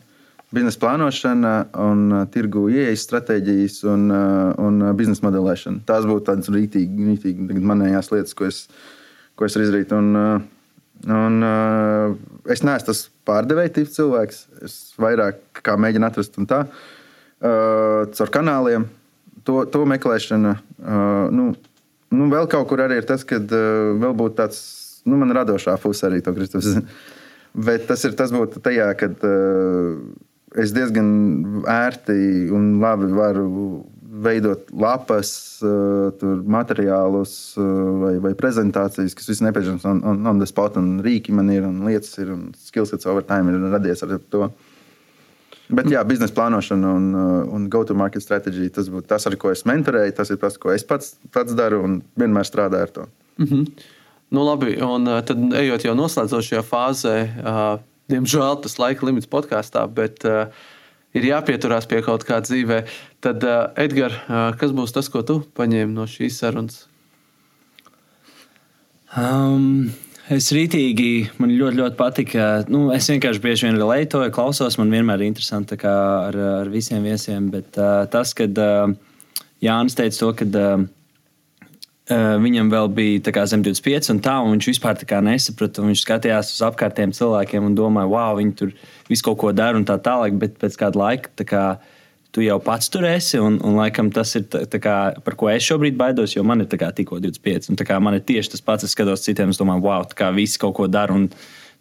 Biznesa 0.53 0.81
plānošana 0.85 1.53
un 1.83 2.09
uh, 2.13 2.25
tirgu 2.33 2.69
ieejas 2.73 3.07
stratēģijas 3.09 3.83
un, 3.89 4.09
uh, 4.13 4.53
un 4.61 4.91
biznesa 4.97 5.27
modelēšana. 5.27 5.83
Tās 5.89 6.09
būtu 6.09 6.29
tādas 6.31 6.53
rītīgi, 6.53 7.09
rītīgi 7.11 7.61
manējās 7.73 8.13
lietas, 8.15 8.37
ko 8.37 8.49
es, 8.49 8.67
ko 9.37 9.47
es 9.47 9.57
varu 9.57 9.67
izdarīt. 9.67 9.93
Un, 9.97 10.11
uh, 10.19 10.43
un, 11.09 11.39
uh, 11.47 12.17
es 12.53 12.65
neesmu 12.65 12.89
tas 12.89 13.05
pārdevēja 13.29 13.75
tips 13.79 13.97
cilvēks. 13.99 14.43
Es 14.67 14.79
vairāk 15.01 15.63
kā 15.65 15.77
mēģinu 15.81 16.09
atrast 16.09 16.39
un 16.41 16.49
tā 16.51 16.65
uh, 16.67 18.03
caur 18.13 18.35
kanāliem. 18.35 18.89
To, 19.43 19.65
to 19.67 19.83
meklēšana. 19.91 20.53
Nu, 21.35 21.49
nu, 22.15 22.27
vēl 22.31 22.47
kaut 22.51 22.69
kur 22.71 22.85
arī 22.85 23.01
ir 23.01 23.09
tas, 23.09 23.25
ka 23.27 23.41
uh, 23.43 23.95
vēl 23.99 24.15
būtu 24.19 24.39
tāds, 24.39 24.61
nu, 25.09 25.19
man 25.19 25.35
radošā 25.35 25.75
puse 25.83 26.07
arī 26.07 26.21
to 26.23 26.35
Kristus. 26.37 26.77
Bet 27.67 27.89
tas 27.89 28.05
ir 28.07 28.15
tas 28.17 28.31
būtu 28.33 28.63
tajā, 28.65 28.87
kad 29.01 29.27
uh, 29.27 29.99
es 30.63 30.73
diezgan 30.77 31.65
ērti 31.69 32.49
un 32.55 32.77
labi 32.83 33.11
varu 33.13 33.49
veidot 34.13 34.69
lapas, 34.77 35.31
tur 36.21 36.43
materiālus 36.45 37.55
uh, 37.57 37.65
vai, 38.03 38.13
vai 38.21 38.33
prezentācijas, 38.37 39.15
kas 39.17 39.31
viss 39.31 39.45
nepieciešams 39.45 39.87
on, 39.89 40.03
on, 40.05 40.27
on 40.29 40.43
the 40.43 40.49
spot, 40.49 40.77
un 40.81 40.99
rīki 41.05 41.33
man 41.33 41.49
ir, 41.55 41.65
un 41.65 41.81
lietas 41.87 42.13
ir, 42.21 42.33
un 42.35 42.51
skillsets 42.61 43.09
over 43.09 43.25
time 43.25 43.53
ir 43.53 43.65
radies 43.73 44.05
ar 44.05 44.19
to. 44.33 44.51
Bet, 45.73 45.89
jā, 45.89 46.03
biznesa 46.05 46.35
plānošana 46.37 46.91
un, 46.99 47.07
uh, 47.17 47.55
un 47.57 47.71
go-to-market 47.73 48.25
strategy 48.25 48.69
tas 48.75 48.91
būtu 48.93 49.09
tas, 49.09 49.25
ar 49.31 49.39
ko 49.41 49.55
es 49.55 49.65
mentorēju. 49.69 50.17
Tas 50.19 50.35
ir 50.35 50.41
tas, 50.43 50.59
ko 50.61 50.75
es 50.75 50.85
pats, 50.85 51.15
pats 51.33 51.57
daru 51.57 51.81
un 51.87 51.97
vienmēr 52.21 52.45
strādāju 52.45 52.89
ar 52.89 52.93
to. 52.99 53.07
Mm 53.41 53.47
-hmm. 53.47 53.89
Nu, 54.33 54.45
labi, 54.45 54.77
un 54.81 55.05
tad 55.25 55.41
ejot 55.57 55.85
jau 55.85 55.95
noslēdzošajā 55.97 56.63
fāzē, 56.65 57.17
uh, 57.41 57.81
diemžēl 58.09 58.63
tas 58.63 58.79
laika 58.79 59.07
limits 59.07 59.29
podkāstā, 59.29 59.87
bet 59.89 60.25
uh, 60.25 60.47
ir 61.13 61.27
jāpieturās 61.29 61.89
pie 61.89 62.03
kaut 62.03 62.25
kā 62.25 62.41
dzīvē. 62.41 62.83
Tad, 63.23 63.45
uh, 63.47 63.69
Edgars, 63.79 64.17
uh, 64.27 64.51
kas 64.59 64.73
būs 64.75 64.95
tas, 64.95 65.07
ko 65.13 65.23
tu 65.23 65.39
paņēmi 65.55 65.95
no 65.95 66.09
šīs 66.11 66.41
sarunas? 66.43 66.81
Um, 69.13 69.93
es 70.33 70.49
rītīgi, 70.57 71.29
man 71.39 71.53
ļoti, 71.53 71.79
ļoti 71.83 71.99
patika. 71.99 72.47
Nu, 72.73 72.87
es 72.95 73.07
vienkārši 73.13 73.43
bieži 73.45 73.69
vien 73.69 73.79
relētoju, 73.79 74.33
klausos. 74.35 74.79
Man 74.81 74.91
vienmēr 74.91 75.23
ir 75.23 75.31
interesanti 75.31 75.79
tā 75.79 75.93
ar, 76.31 76.41
ar 76.63 76.73
visiem 76.73 77.05
viesiem. 77.05 77.47
Bet 77.53 77.79
uh, 77.79 78.03
tas, 78.11 78.33
kad 78.35 78.59
uh, 78.59 78.91
Jānis 79.63 79.99
teica 79.99 80.19
to, 80.19 80.33
ka 80.41 80.49
uh, 80.49 80.85
viņam 82.43 82.73
vēl 82.73 82.91
bija 82.97 83.35
kā, 83.37 83.45
zem 83.47 83.63
25, 83.63 84.11
un 84.17 84.23
tā, 84.25 84.39
un 84.43 84.57
viņš 84.57 84.71
vispār 84.73 84.99
nesaprata. 85.29 85.85
Viņš 85.87 86.07
skatījās 86.09 86.55
uz 86.57 86.67
apkārtējiem 86.73 87.15
cilvēkiem 87.21 87.69
un 87.69 87.79
domāja, 87.79 88.11
wow, 88.11 88.35
viņi 88.41 88.57
tur 88.59 88.75
visu 89.13 89.29
kaut 89.29 89.39
ko 89.45 89.53
dara 89.53 89.79
un 89.79 89.85
tā 89.87 90.01
tālāk. 90.03 90.35
Bet 90.41 90.59
pēc 90.59 90.81
kāda 90.81 91.05
laika 91.05 91.45
kā, 91.45 91.67
tu 92.33 92.43
jau 92.45 92.59
pats 92.65 92.89
tur 92.93 93.05
esi. 93.07 93.39
Un, 93.41 93.59
un 93.65 93.77
laikam 93.79 94.09
tas 94.13 94.33
ir 94.39 94.47
tā, 94.51 94.65
tā 94.71 94.81
kā, 94.83 94.97
par 95.25 95.37
ko 95.39 95.51
es 95.53 95.67
šobrīd 95.69 95.99
baidos, 96.01 96.35
jo 96.37 96.45
man 96.47 96.65
ir 96.65 96.71
kā, 96.71 96.89
tikko 96.97 97.21
25. 97.23 97.73
Un, 97.73 97.81
kā, 97.89 97.99
man 98.03 98.17
ir 98.17 98.25
tieši 98.29 98.55
tas 98.55 98.65
pats, 98.65 98.87
es 98.89 98.97
skatos 98.97 99.25
citiem, 99.27 99.53
es 99.53 99.61
domāju, 99.61 99.85
wow, 99.85 100.07
kā 100.17 100.33
visi 100.35 100.61
kaut 100.63 100.75
ko 100.79 100.89
dara 100.91 101.15
un 101.15 101.29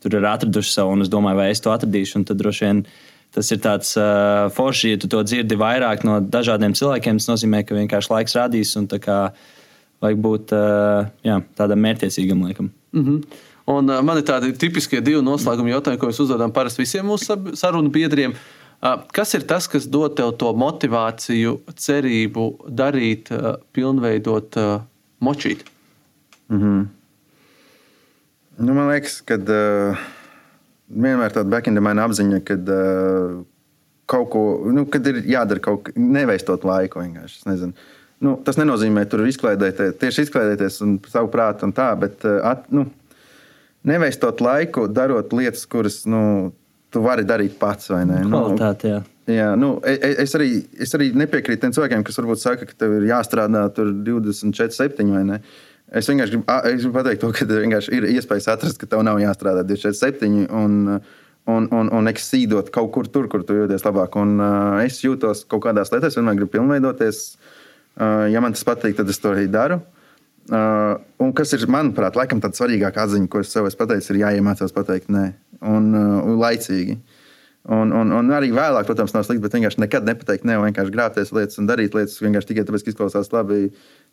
tur 0.02 0.18
ir 0.18 0.28
atraduši 0.28 0.74
savu, 0.74 0.98
un 0.98 1.06
es 1.06 1.12
domāju, 1.14 1.40
vai 1.40 1.52
es 1.54 1.64
to 1.64 1.72
atradīšu. 1.74 2.20
Un 2.20 2.28
tad 2.28 2.42
droši 2.42 2.68
vien 2.68 2.84
tas 3.32 3.48
ir 3.56 3.62
tāds 3.64 3.94
uh, 3.96 4.50
forši, 4.52 4.96
ja 4.96 5.00
tu 5.00 5.08
to 5.12 5.22
dzirdi 5.24 5.56
vairāk 5.60 6.04
no 6.08 6.20
dažādiem 6.20 6.76
cilvēkiem. 6.76 7.22
Tas 7.22 7.32
nozīmē, 7.32 7.64
ka 7.64 7.78
vienkārši 7.78 8.12
laiks 8.12 8.36
rādīs. 8.40 8.76
Un, 8.80 8.92
vajag 10.02 10.18
būt 10.18 10.52
jā, 11.22 11.36
tādam 11.54 11.84
mērķiecīgam 11.86 12.40
laikam. 12.42 12.72
Mm 12.92 13.04
-hmm. 13.06 13.42
Un, 13.72 13.90
uh, 13.90 14.02
man 14.02 14.18
ir 14.18 14.24
tādi 14.26 14.50
tipiskie 14.58 15.00
divi 15.02 15.22
noslēguma 15.22 15.70
jautājumi, 15.70 16.00
ko 16.00 16.08
mēs 16.08 16.20
uzdodam 16.24 16.52
parasti 16.52 16.82
visiem 16.82 17.06
mūsu 17.06 17.56
sarunu 17.56 17.90
biedriem. 17.90 18.32
Uh, 18.32 18.61
kas 19.16 19.36
ir 19.38 19.46
tas, 19.50 19.68
kas 19.72 19.88
dod 19.90 20.16
tev 20.18 20.34
to 20.42 20.52
motivāciju, 20.58 21.60
cerību 21.78 22.48
darīt, 22.68 23.30
pilnveidot, 23.76 24.58
močīt? 25.22 25.64
Mm 26.52 26.60
-hmm. 26.62 26.88
nu, 28.58 28.74
man 28.74 28.90
liekas, 28.92 29.22
ka 29.22 29.36
uh, 29.36 29.98
vienmēr 30.90 31.32
tāda 31.32 31.50
backendamaina 31.50 32.04
apziņa, 32.06 32.42
ka 32.44 32.54
uh, 32.54 33.46
kaut 34.06 34.30
ko, 34.30 34.44
nu, 34.74 34.86
kad 34.86 35.08
ir 35.08 35.24
jādara 35.24 35.60
kaut 35.60 35.84
kas, 35.84 35.96
neveistot 35.96 36.64
laiku 36.64 37.00
vienkārši. 37.00 37.42
Nezinu 37.46 37.74
Nu, 38.22 38.36
tas 38.46 38.60
nenozīmē, 38.60 39.08
ka 39.08 39.16
tur 39.16 39.24
ir 39.24 39.32
izklaidēties, 39.32 39.96
tieši 39.98 40.28
izklaidēties 40.28 40.76
un 40.86 40.98
savu 41.10 41.32
prātu 41.34 41.66
un 41.66 41.72
tā, 41.74 41.88
bet 41.98 42.22
at, 42.46 42.68
nu, 42.70 42.86
neveistot 43.88 44.44
laiku, 44.46 44.86
darot 44.94 45.34
lietas, 45.34 45.66
kuras 45.70 46.04
nu, 46.06 46.52
tu 46.92 47.02
vari 47.04 47.26
darīt 47.28 47.58
pats. 47.60 47.92
Nu, 47.92 48.30
Kvalitāte, 48.30 48.92
jā. 48.92 49.02
Jā, 49.32 49.52
nu, 49.56 49.76
es, 49.88 50.00
e, 50.02 50.14
es, 50.26 50.34
arī, 50.36 50.50
es 50.82 50.92
arī 50.98 51.12
nepiekrītu 51.16 51.62
tiem 51.64 51.76
cilvēkiem, 51.76 52.04
kas 52.08 52.18
varbūt 52.20 52.42
saka, 52.42 52.68
ka 52.68 52.78
tev 52.84 52.98
ir 52.98 53.08
jāstrādā 53.12 53.68
24, 53.78 54.76
7 54.76 55.14
vai 55.14 55.24
ne. 55.28 55.40
Es 55.92 56.08
vienkārši 56.08 56.38
gribu, 56.38 56.46
es 56.72 56.82
gribu 56.82 56.96
pateikt, 56.96 57.22
to, 57.22 57.32
ka 57.36 57.82
ir 57.96 58.08
iespējas 58.16 58.50
atrast, 58.56 58.80
ka 58.82 58.90
tev 58.90 59.04
nav 59.08 59.20
jāstrādā 59.22 59.64
24, 59.68 59.98
7 60.00 60.50
un, 60.58 60.78
un, 61.52 61.70
un, 61.70 61.94
un 62.00 62.12
eksīdot 62.12 62.72
kaut 62.74 62.92
kur 62.96 63.10
tur, 63.12 63.30
kur 63.32 63.46
tu 63.48 63.60
jūties 63.60 63.86
labāk. 63.88 64.18
Un, 64.20 64.38
uh, 64.40 64.82
es 64.84 65.00
jūtos 65.04 65.46
kaut 65.52 65.66
kādās 65.68 65.94
lietās, 65.94 66.18
vienmēr 66.18 66.42
gribu 66.42 66.56
pilnveidoties. 66.58 67.26
Uh, 67.36 67.58
Ja 68.32 68.40
man 68.42 68.56
tas 68.56 68.64
patīk, 68.66 68.96
tad 68.98 69.10
es 69.12 69.20
to 69.20 69.34
arī 69.34 69.50
daru. 69.52 69.82
Uh, 70.52 70.96
un 71.22 71.34
kas 71.38 71.52
ir, 71.54 71.68
manuprāt, 71.70 72.16
laikam 72.18 72.40
tāda 72.42 72.58
svarīgākā 72.58 73.04
atziņa, 73.06 73.28
ko 73.30 73.44
es 73.44 73.52
sev 73.54 73.68
esmu 73.70 73.84
pateicis, 73.84 74.10
ir 74.12 74.22
jāiemācās 74.24 74.74
pateikt 74.74 75.12
nē, 75.14 75.26
un, 75.62 75.90
uh, 75.96 76.22
un 76.26 76.40
laicīgi. 76.42 77.00
Un, 77.70 77.92
un, 77.94 78.10
un 78.18 78.32
arī 78.34 78.50
vēlāk, 78.56 78.88
protams, 78.88 79.14
nav 79.14 79.22
slikti, 79.28 79.44
bet 79.44 79.54
vienkārši 79.54 79.84
nekad 79.84 80.08
nepateikt, 80.08 80.48
ne, 80.50 80.56
vienkārši 80.64 80.94
grābties 80.96 81.30
lietas 81.36 81.60
un 81.62 81.68
darīt 81.70 81.94
lietas 81.94 82.18
vienkārši 82.24 82.50
tikai 82.50 82.64
tāpēc, 82.66 82.86
ka 82.88 82.94
izklausās 82.94 83.30
labi. 83.36 83.68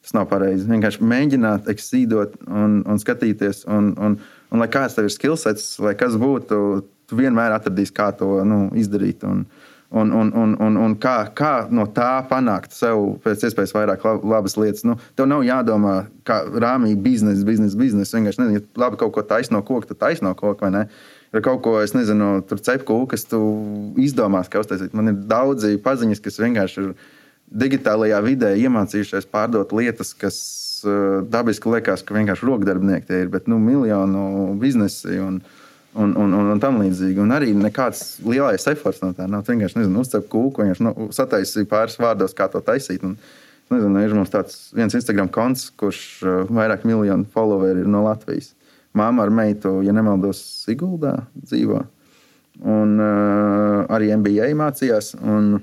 Tas 0.05 0.12
nav 0.14 0.28
pareizi. 0.30 0.68
Vienkārši 0.68 1.07
mēģināt, 1.11 1.70
eksīdot 1.72 2.36
un, 2.46 2.82
un 2.86 3.01
skatīties. 3.01 3.64
Un, 3.72 3.94
un, 3.96 4.18
un 4.53 4.62
lai 4.62 4.68
kāds 4.70 4.94
tev 4.94 5.09
ir 5.09 5.14
skillsets, 5.14 5.72
lai 5.82 5.96
kas 5.99 6.14
būtu, 6.20 6.61
tu 7.09 7.18
vienmēr 7.18 7.57
atradīsi, 7.57 7.96
kā 7.96 8.12
to 8.20 8.36
nu, 8.46 8.68
izdarīt. 8.78 9.26
Un, 9.26 9.49
Un, 9.88 10.11
un, 10.12 10.28
un, 10.36 10.51
un, 10.61 10.74
un 10.76 10.94
kā, 11.01 11.14
kā 11.32 11.53
no 11.72 11.86
tā 11.96 12.18
panākt 12.28 12.74
sev 12.76 13.14
pēc 13.24 13.46
iespējas 13.49 13.70
vairāk 13.72 14.03
labas 14.20 14.59
lietas. 14.61 14.82
Nu, 14.84 14.99
tev 15.16 15.30
nav 15.30 15.46
jādomā, 15.46 15.94
kā 16.28 16.42
rāmīgi 16.44 16.99
biznesa, 17.07 17.40
biznesa, 17.49 17.78
biznesa. 17.80 18.18
Vienkārši, 18.18 18.42
nezinu, 18.42 18.61
ja 18.61 18.82
labi 18.84 19.01
kaut 19.01 19.14
ko 19.16 19.24
taisno 19.24 19.62
koku, 19.64 19.88
tad 19.88 20.03
taisno 20.03 20.34
koku 20.36 20.66
vai 20.66 20.70
ne. 20.74 20.82
Ir 21.35 21.45
kaut 21.45 21.61
ko, 21.64 21.74
es 21.85 21.93
nezinu, 21.93 22.39
tur 22.49 22.61
cepku, 22.64 23.03
kas 23.11 23.26
tu 23.29 23.39
izdomās, 24.01 24.49
kā 24.49 24.62
uztaisīt. 24.62 24.95
Man 24.97 25.12
ir 25.12 25.20
daudzi 25.29 25.76
paziņas, 25.85 26.22
kas 26.24 26.41
vienkārši 26.41 26.85
ir 26.87 26.93
digitālajā 27.49 28.20
vidē 28.24 28.55
iemācījušies 28.61 29.29
pārdot 29.33 29.72
lietas, 29.76 30.14
kas 30.16 30.39
uh, 30.89 31.20
dabiski 31.29 31.72
liekas, 31.74 32.05
ka 32.05 32.16
vienkārši 32.16 32.49
rokdarbinieki 32.49 33.09
tie 33.09 33.22
ir, 33.24 33.33
bet 33.33 33.49
nu, 33.49 33.61
miljonu 33.61 34.55
biznesi. 34.61 35.20
Un, 35.20 35.41
un, 35.99 36.14
un, 36.16 36.33
un, 36.33 36.53
un 36.55 36.61
tam 36.62 36.81
līdzīgi. 36.83 37.20
Un 37.24 37.33
arī 37.35 37.53
nekāds 37.57 38.18
lielais 38.24 38.64
efforts 38.70 39.03
no 39.03 39.12
tā 39.16 39.29
nav. 39.31 39.45
Vienkārši 39.49 39.81
nezinu, 39.81 40.05
uzcep 40.05 40.29
kūku, 40.33 40.64
vienkārši 40.64 40.87
nu, 40.87 41.09
sataisīja 41.14 41.68
pāris 41.68 41.99
vārdos, 42.01 42.37
kā 42.37 42.49
to 42.53 42.62
taisīt. 42.64 43.05
Un, 43.09 43.16
nezinu, 43.72 44.05
ir 44.05 44.14
mums 44.16 44.33
tāds 44.33 44.68
viens 44.76 44.95
Instagram 44.97 45.29
konts, 45.33 45.68
kurš 45.81 46.03
uh, 46.24 46.39
vairāk 46.49 46.89
miljonu 46.89 47.29
followeri 47.35 47.85
ir 47.85 47.91
no 47.91 48.05
Latvijas. 48.07 48.55
Māma 48.97 49.26
ar 49.26 49.30
meitu, 49.34 49.78
ja 49.84 49.93
nemaldos, 49.93 50.41
Siguldā 50.64 51.14
dzīvo. 51.36 51.82
Un 52.64 52.99
uh, 52.99 53.84
arī 53.95 54.11
MBA 54.16 54.51
mācījās. 54.59 55.12
Un, 55.20 55.59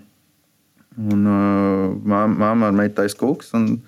un 1.01 1.27
uh, 1.27 1.91
māma 2.05 2.69
ar 2.69 2.75
meitu 2.75 2.99
taisa 3.01 3.17
kūks. 3.19 3.51
Un, 3.57 3.79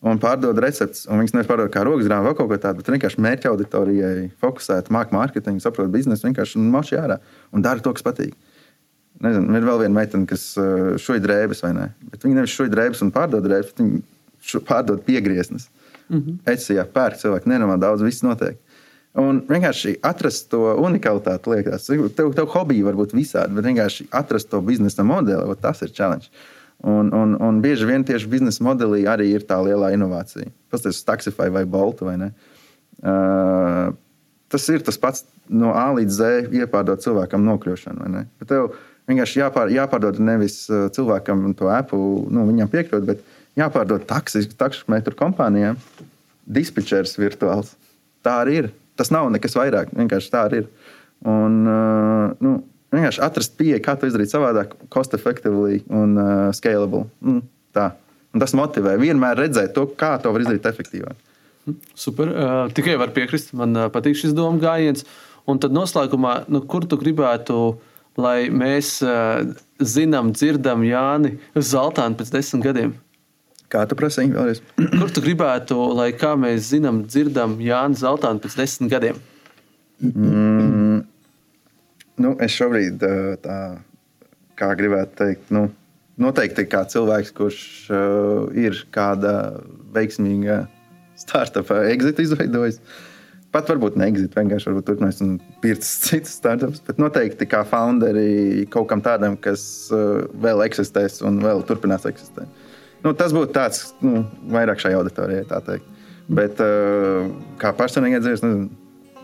un 0.00 0.20
pārdod 0.22 0.58
receptes. 0.64 1.04
Un 1.06 1.20
viņas 1.20 1.36
nevis 1.36 1.50
pārdod 1.50 1.70
kā 1.74 1.84
rokas 1.86 2.08
grāmatu 2.08 2.32
vai 2.32 2.38
kaut 2.38 2.50
ko 2.50 2.60
tādu, 2.60 2.80
bet 2.80 2.92
vienkārši 2.96 3.24
mērķa 3.24 3.52
auditorijai 3.52 4.30
fokusēta, 4.42 4.92
māca 4.94 5.14
mārketingu, 5.16 5.62
saprot 5.62 5.92
biznesu, 5.92 6.26
vienkārši 6.28 6.62
mači 6.72 6.98
ārā 6.98 7.20
un 7.54 7.66
dara 7.66 7.84
to, 7.84 7.92
kas 7.96 8.06
patīk. 8.06 8.34
Nezinu, 9.20 9.52
ir 9.52 9.66
vēl 9.68 9.82
viena 9.82 9.98
meitene, 9.98 10.24
kas 10.28 10.54
uh, 10.56 10.94
šoja 11.00 11.20
drēbes, 11.20 11.60
vai 11.66 11.74
ne? 11.76 11.90
Bet 12.08 12.24
viņa 12.24 12.38
nevis 12.38 12.56
šoja 12.56 12.72
drēbes 12.72 13.02
un 13.04 13.12
pārdod 13.12 13.44
drēbes, 13.44 13.74
bet 13.74 13.84
viņa 13.84 14.62
pārdod 14.64 15.02
piegrieznes. 15.04 15.68
Mm 16.08 16.18
-hmm. 16.18 16.38
Etsijā 16.48 16.86
pērk 16.88 17.20
cilvēki, 17.20 17.50
nenormāli 17.52 17.84
daudz, 17.84 18.02
viss 18.02 18.24
notiek. 18.24 18.56
Un 19.18 19.40
vienkārši 19.48 19.96
atrast 20.06 20.46
to 20.52 20.60
unikalitāti, 20.78 21.50
liekas, 21.50 21.88
tev, 22.14 22.30
tev 22.36 22.46
hobiji 22.52 22.84
var 22.86 22.98
būt 22.98 23.14
visādi, 23.16 23.56
bet 23.56 23.66
vienkārši 23.66 24.06
atrast 24.14 24.52
to 24.52 24.60
biznesa 24.62 25.02
modeli, 25.06 25.56
tas 25.58 25.82
ir 25.82 25.90
challenge. 25.90 26.30
Un, 26.86 27.10
un, 27.12 27.34
un 27.42 27.58
bieži 27.60 27.88
vien 27.88 28.04
tieši 28.06 28.30
biznesa 28.30 28.62
modelī 28.64 29.02
arī 29.10 29.26
ir 29.34 29.42
tā 29.48 29.58
lielā 29.66 29.90
inovācija. 29.96 30.48
Pastāstiet, 30.72 31.08
Taxify 31.08 31.50
vai 31.52 31.66
Boltu 31.68 32.06
vai 32.06 32.14
ne. 32.22 32.30
Uh, 33.00 33.90
tas 34.52 34.68
ir 34.70 34.86
tas 34.86 34.96
pats 35.00 35.26
no 35.50 35.74
A 35.74 35.90
līdz 35.96 36.14
Z 36.14 36.54
iepārdot 36.54 37.02
cilvēkam 37.02 37.42
nokļūšanu. 37.50 38.24
Tev 38.46 38.70
vienkārši 39.10 39.42
jāpār, 39.42 39.74
jāpārdod 39.74 40.22
nevis 40.22 40.62
cilvēkam 40.70 41.48
to 41.58 41.68
Apple, 41.72 42.30
nu, 42.30 42.46
viņam 42.48 42.70
piekrīt, 42.70 43.06
bet 43.10 43.26
jāpārdod 43.58 44.06
taksometru 44.06 45.18
kompānijām, 45.18 45.80
dispečers 46.46 47.16
virtuāls. 47.18 47.74
Tā 48.24 48.40
arī 48.44 48.62
ir. 48.62 48.70
Tas 49.00 49.12
nav 49.14 49.30
nekas 49.32 49.56
vairāk, 49.56 49.94
vienkārši 49.96 50.32
tā 50.32 50.44
arī 50.48 50.62
ir. 50.64 50.68
Un, 51.30 51.56
uh, 51.64 52.36
nu, 52.44 52.58
vienkārši 52.92 53.22
atrast 53.24 53.56
pieeju, 53.56 53.80
kā 53.84 53.96
to 53.96 54.08
izdarīt 54.10 54.32
savādāk, 54.32 54.76
cost 54.92 55.16
effectively 55.16 55.80
un 55.88 56.14
uh, 56.20 56.50
scalable. 56.56 57.06
Mm, 57.24 57.42
tā. 57.76 57.90
un 58.34 58.44
tas 58.44 58.54
motivē 58.54 58.94
vienmēr 59.00 59.40
redzēt 59.40 59.72
to, 59.76 59.86
kā 59.98 60.14
to 60.22 60.32
var 60.34 60.44
izdarīt 60.44 60.68
efektīvāk. 60.68 61.26
Super. 61.94 62.30
Uh, 62.30 62.72
tikai 62.76 62.96
var 63.00 63.12
piekrist. 63.16 63.52
Man 63.56 63.76
uh, 63.76 63.88
patīk 63.92 64.18
šis 64.18 64.34
domu 64.36 64.60
gājiens. 64.62 65.04
Un 65.48 65.60
tad 65.62 65.74
noslēgumā, 65.74 66.44
nu, 66.52 66.62
kur 66.68 66.84
tu 66.88 66.98
gribētu, 67.00 67.56
lai 68.20 68.50
mēs 68.52 68.98
uh, 69.06 69.48
zinām, 69.80 70.34
dzirdam 70.36 70.84
Jāni 70.86 71.36
Zeltānu 71.56 72.18
pēc 72.20 72.32
desmit 72.36 72.66
gadiem? 72.68 72.94
Kā 73.70 73.84
tu 73.86 73.98
prasīji 73.98 74.34
vēlreiz? 74.34 74.62
kur 74.98 75.12
tu 75.14 75.22
gribētu, 75.24 75.78
lai 75.98 76.10
kā 76.18 76.34
mēs 76.38 76.72
zinām, 76.72 77.04
dzirdam 77.06 77.58
Jāni 77.62 77.98
Zeltānu 78.00 78.42
pēc 78.42 78.56
desmit 78.58 78.90
gadiem? 78.94 79.20
Mm. 80.00 81.04
Nu, 82.20 82.32
es 82.42 82.56
šobrīd 82.56 83.00
tā 83.44 83.58
kā 84.60 84.72
gribētu 84.76 85.16
teikt, 85.16 85.52
nu, 85.54 85.68
noteikti 86.20 86.66
kā 86.68 86.82
cilvēks, 86.90 87.32
kurš 87.36 87.60
uh, 87.92 88.50
ir 88.56 88.82
kāda 88.94 89.34
veiksmīga 89.94 90.64
startup 91.20 91.70
exit 91.86 92.20
izveidojis. 92.24 92.80
Pat 93.50 93.66
varbūt 93.66 93.96
ne 93.98 94.06
exit, 94.12 94.34
vienkārši 94.36 94.68
varbūt 94.68 94.86
turpinās 94.86 95.22
un 95.24 95.38
pircis 95.62 95.96
citas 96.06 96.36
startups, 96.38 96.82
bet 96.86 97.00
noteikti 97.02 97.48
kā 97.50 97.64
founderi 97.68 98.66
kaut 98.70 98.90
kam 98.92 99.02
tādam, 99.04 99.38
kas 99.40 99.62
uh, 99.94 100.26
vēl 100.44 100.66
eksistēs 100.68 101.22
un 101.26 101.40
vēl 101.44 101.64
turpinās 101.68 102.06
eksistēt. 102.10 102.59
Nu, 103.04 103.14
tas 103.16 103.32
būtu 103.32 103.54
tāds 103.56 103.90
nu, 104.04 104.24
vairāk 104.52 104.82
šai 104.82 104.92
auditorijai, 104.98 105.46
tā 105.48 105.60
teikt. 105.64 105.86
Bet 106.30 106.60
uh, 106.62 107.30
kā 107.60 107.72
personīgais 107.74 108.22
dzīves, 108.22 108.44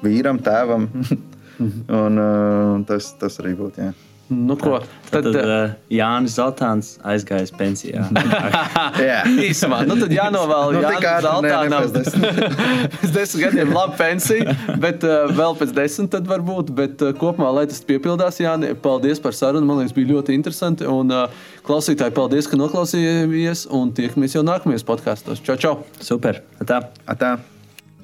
vīram, 0.03 0.41
tēvam. 0.43 0.89
Un, 2.03 2.20
uh, 2.20 2.72
tas, 2.89 3.12
tas 3.20 3.39
arī 3.43 3.55
būtu. 3.59 3.85
Jā. 3.85 3.93
Nu, 4.29 4.57
ko, 4.59 4.81
Tad, 5.07 5.22
tad, 5.22 5.37
tad 5.37 5.47
uh, 5.47 5.74
Jānis 5.93 6.35
Zeltāns 6.35 6.89
aizgājis 7.07 7.53
pensijā. 7.55 8.09
Jā, 9.09 9.20
īsumā, 9.47 9.85
nu, 9.87 9.95
tad 10.01 10.11
jānovēl 10.11 10.74
Nu, 10.74 10.81
Jānis 10.83 11.22
Zeltānam 11.22 11.87
pēc 11.87 13.12
desmit. 13.14 13.45
gadiem 13.45 13.70
labu 13.70 13.95
pensiju, 14.01 14.57
bet 14.83 15.07
uh, 15.07 15.31
vēl 15.31 15.55
pēc 15.61 15.74
desmit 15.77 16.11
tad 16.16 16.27
varbūt. 16.27 16.74
Bet 16.74 17.07
uh, 17.07 17.14
kopumā, 17.14 17.53
lai 17.55 17.66
tas 17.70 17.79
piepildās, 17.87 18.43
Jāni, 18.43 18.72
paldies 18.74 19.22
par 19.22 19.37
sarunu. 19.39 19.62
Man 19.68 19.85
liekas, 19.85 19.95
bija 19.95 20.16
ļoti 20.16 20.35
interesanti. 20.35 20.91
Un 20.91 21.14
uh, 21.14 21.31
klausītāji, 21.68 22.16
paldies, 22.18 22.51
ka 22.51 22.59
noklausījāties. 22.59 23.68
Un 23.79 23.95
tiekamies 23.95 24.35
jau 24.35 24.43
nākamajos 24.47 24.87
podkāstos. 24.91 25.45
Čau, 25.47 25.55
čau! 25.55 25.77
Super! 26.03 26.43
Tā. 26.66 26.83
Atā. 27.07 27.37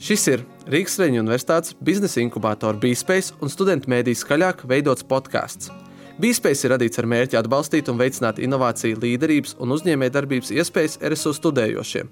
Šis 0.03 0.25
ir 0.31 0.47
Rīgas 0.71 0.97
Traģiņu 0.99 1.21
Universitātes 1.23 1.75
biznesa 1.83 2.23
inkubātora 2.23 2.79
BSpace 2.79 3.37
un 3.43 3.51
studentu 3.51 3.91
mēdīs 3.91 4.23
skaļāk 4.23 4.65
veidots 4.71 5.07
podkāsts. 5.07 5.71
BSpace 6.21 6.67
ir 6.67 6.75
radīts 6.75 7.01
ar 7.01 7.07
mērķi 7.09 7.39
atbalstīt 7.41 7.89
un 7.89 7.97
veicināt 8.01 8.41
inovāciju, 8.43 9.01
līderības 9.01 9.57
un 9.65 9.73
uzņēmējdarbības 9.79 10.53
iespējas 10.53 10.99
RSU 11.09 11.33
studējošiem. 11.39 12.11